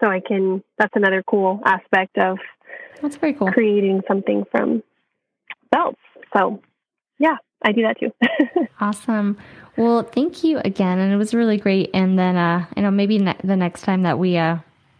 so 0.00 0.08
I 0.08 0.20
can. 0.20 0.62
That's 0.78 0.94
another 0.96 1.22
cool 1.22 1.60
aspect 1.64 2.16
of. 2.18 2.38
That's 3.02 3.16
very 3.16 3.34
cool. 3.34 3.52
Creating 3.52 4.02
something 4.08 4.44
from 4.50 4.82
belts. 5.70 5.98
So, 6.36 6.60
yeah, 7.18 7.36
I 7.62 7.72
do 7.72 7.82
that 7.82 7.98
too. 7.98 8.12
awesome. 8.80 9.38
Well, 9.76 10.02
thank 10.02 10.44
you 10.44 10.58
again, 10.58 10.98
and 10.98 11.12
it 11.12 11.16
was 11.16 11.34
really 11.34 11.56
great. 11.56 11.90
And 11.94 12.18
then, 12.18 12.36
uh, 12.36 12.66
you 12.76 12.82
know, 12.82 12.90
maybe 12.90 13.18
ne- 13.18 13.36
the 13.42 13.56
next 13.56 13.82
time 13.82 14.02
that 14.02 14.18
we 14.18 14.36
uh, 14.36 14.58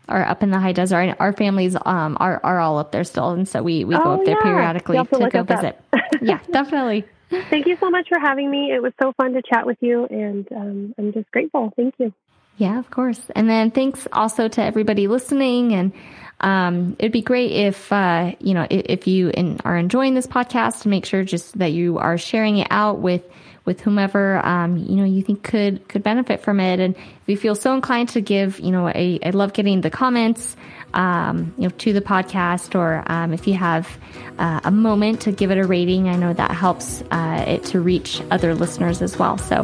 are 0.09 0.25
up 0.25 0.43
in 0.43 0.51
the 0.51 0.59
high 0.59 0.73
desert, 0.73 1.17
our 1.21 1.33
families 1.33 1.77
um, 1.85 2.17
are 2.19 2.41
are 2.43 2.59
all 2.59 2.79
up 2.79 2.91
there 2.93 3.05
still, 3.05 3.31
and 3.31 3.49
so 3.49 3.63
we 3.63 3.85
we 3.85 3.95
go 3.95 4.03
oh, 4.05 4.15
up 4.15 4.25
there 4.25 4.37
yeah. 4.37 4.43
periodically 4.43 4.97
to, 4.97 5.05
to 5.05 5.31
go 5.31 5.43
visit. 5.45 5.81
yeah, 6.21 6.41
definitely. 6.51 7.05
Thank 7.51 7.67
you 7.67 7.77
so 7.81 7.91
much 7.91 8.09
for 8.09 8.19
having 8.19 8.51
me. 8.51 8.73
It 8.73 8.83
was 8.83 8.93
so 9.01 9.13
fun 9.13 9.33
to 9.35 9.43
chat 9.43 9.67
with 9.67 9.79
you, 9.81 10.07
and 10.07 10.47
um, 10.53 10.95
I'm 10.99 11.13
just 11.13 11.31
grateful. 11.31 11.73
Thank 11.77 11.95
you. 11.99 12.13
Yeah, 12.57 12.79
of 12.79 12.91
course. 12.91 13.21
And 13.35 13.51
then 13.51 13.71
thanks 13.71 14.07
also 14.13 14.47
to 14.49 14.63
everybody 14.63 15.09
listening 15.09 15.73
and 15.73 15.93
um, 16.41 16.97
it'd 16.99 17.13
be 17.13 17.23
great 17.23 17.53
if 17.53 17.93
uh, 17.93 18.33
you 18.41 18.55
know 18.55 18.67
if, 18.71 18.83
if 18.87 19.07
you 19.07 19.31
in, 19.31 19.61
are 19.65 19.77
enjoying 19.77 20.15
this 20.15 20.27
podcast 20.27 20.87
make 20.87 21.07
sure 21.07 21.25
just 21.25 21.59
that 21.59 21.73
you 21.73 21.99
are 21.99 22.19
sharing 22.19 22.59
it 22.59 22.69
out 22.71 22.99
with 23.01 23.23
with 23.65 23.81
whomever 23.81 24.45
um, 24.45 24.77
you 24.77 24.97
know 24.97 25.05
you 25.05 25.23
think 25.23 25.43
could 25.43 25.87
could 25.89 26.03
benefit 26.03 26.43
from 26.43 26.61
it. 26.61 26.81
And 26.81 26.95
if 26.97 27.29
you 27.29 27.37
feel 27.37 27.55
so 27.55 27.75
inclined 27.75 28.11
to 28.11 28.21
give, 28.21 28.61
you 28.61 28.71
know, 28.71 28.87
I, 28.89 29.19
I 29.25 29.31
love 29.31 29.55
getting 29.55 29.81
the 29.81 29.91
comments, 29.91 30.57
um, 30.93 31.55
you 31.57 31.65
know, 31.65 31.71
to 31.71 31.93
the 31.93 32.03
podcast, 32.03 32.75
or 32.75 33.03
um, 33.07 33.33
if 33.33 33.47
you 33.47 33.55
have 33.55 33.89
uh, 34.39 34.61
a 34.65 34.71
moment 34.71 35.23
to 35.23 35.33
give 35.33 35.51
it 35.51 35.59
a 35.59 35.65
rating, 35.65 36.09
I 36.09 36.17
know 36.17 36.33
that 36.33 36.51
helps 36.51 37.03
uh, 37.11 37.45
it 37.47 37.65
to 37.65 37.81
reach 37.81 38.21
other 38.31 38.55
listeners 38.55 39.03
as 39.03 39.19
well. 39.19 39.39
So. 39.39 39.63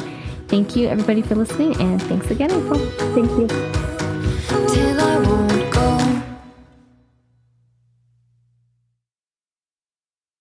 Thank 0.49 0.75
you, 0.75 0.89
everybody, 0.89 1.23
for 1.23 1.37
listening, 1.37 1.81
and 1.81 2.03
thanks 2.03 2.29
again, 2.29 2.51
April. 2.51 2.81
Thank 3.15 3.31
you. 3.31 3.47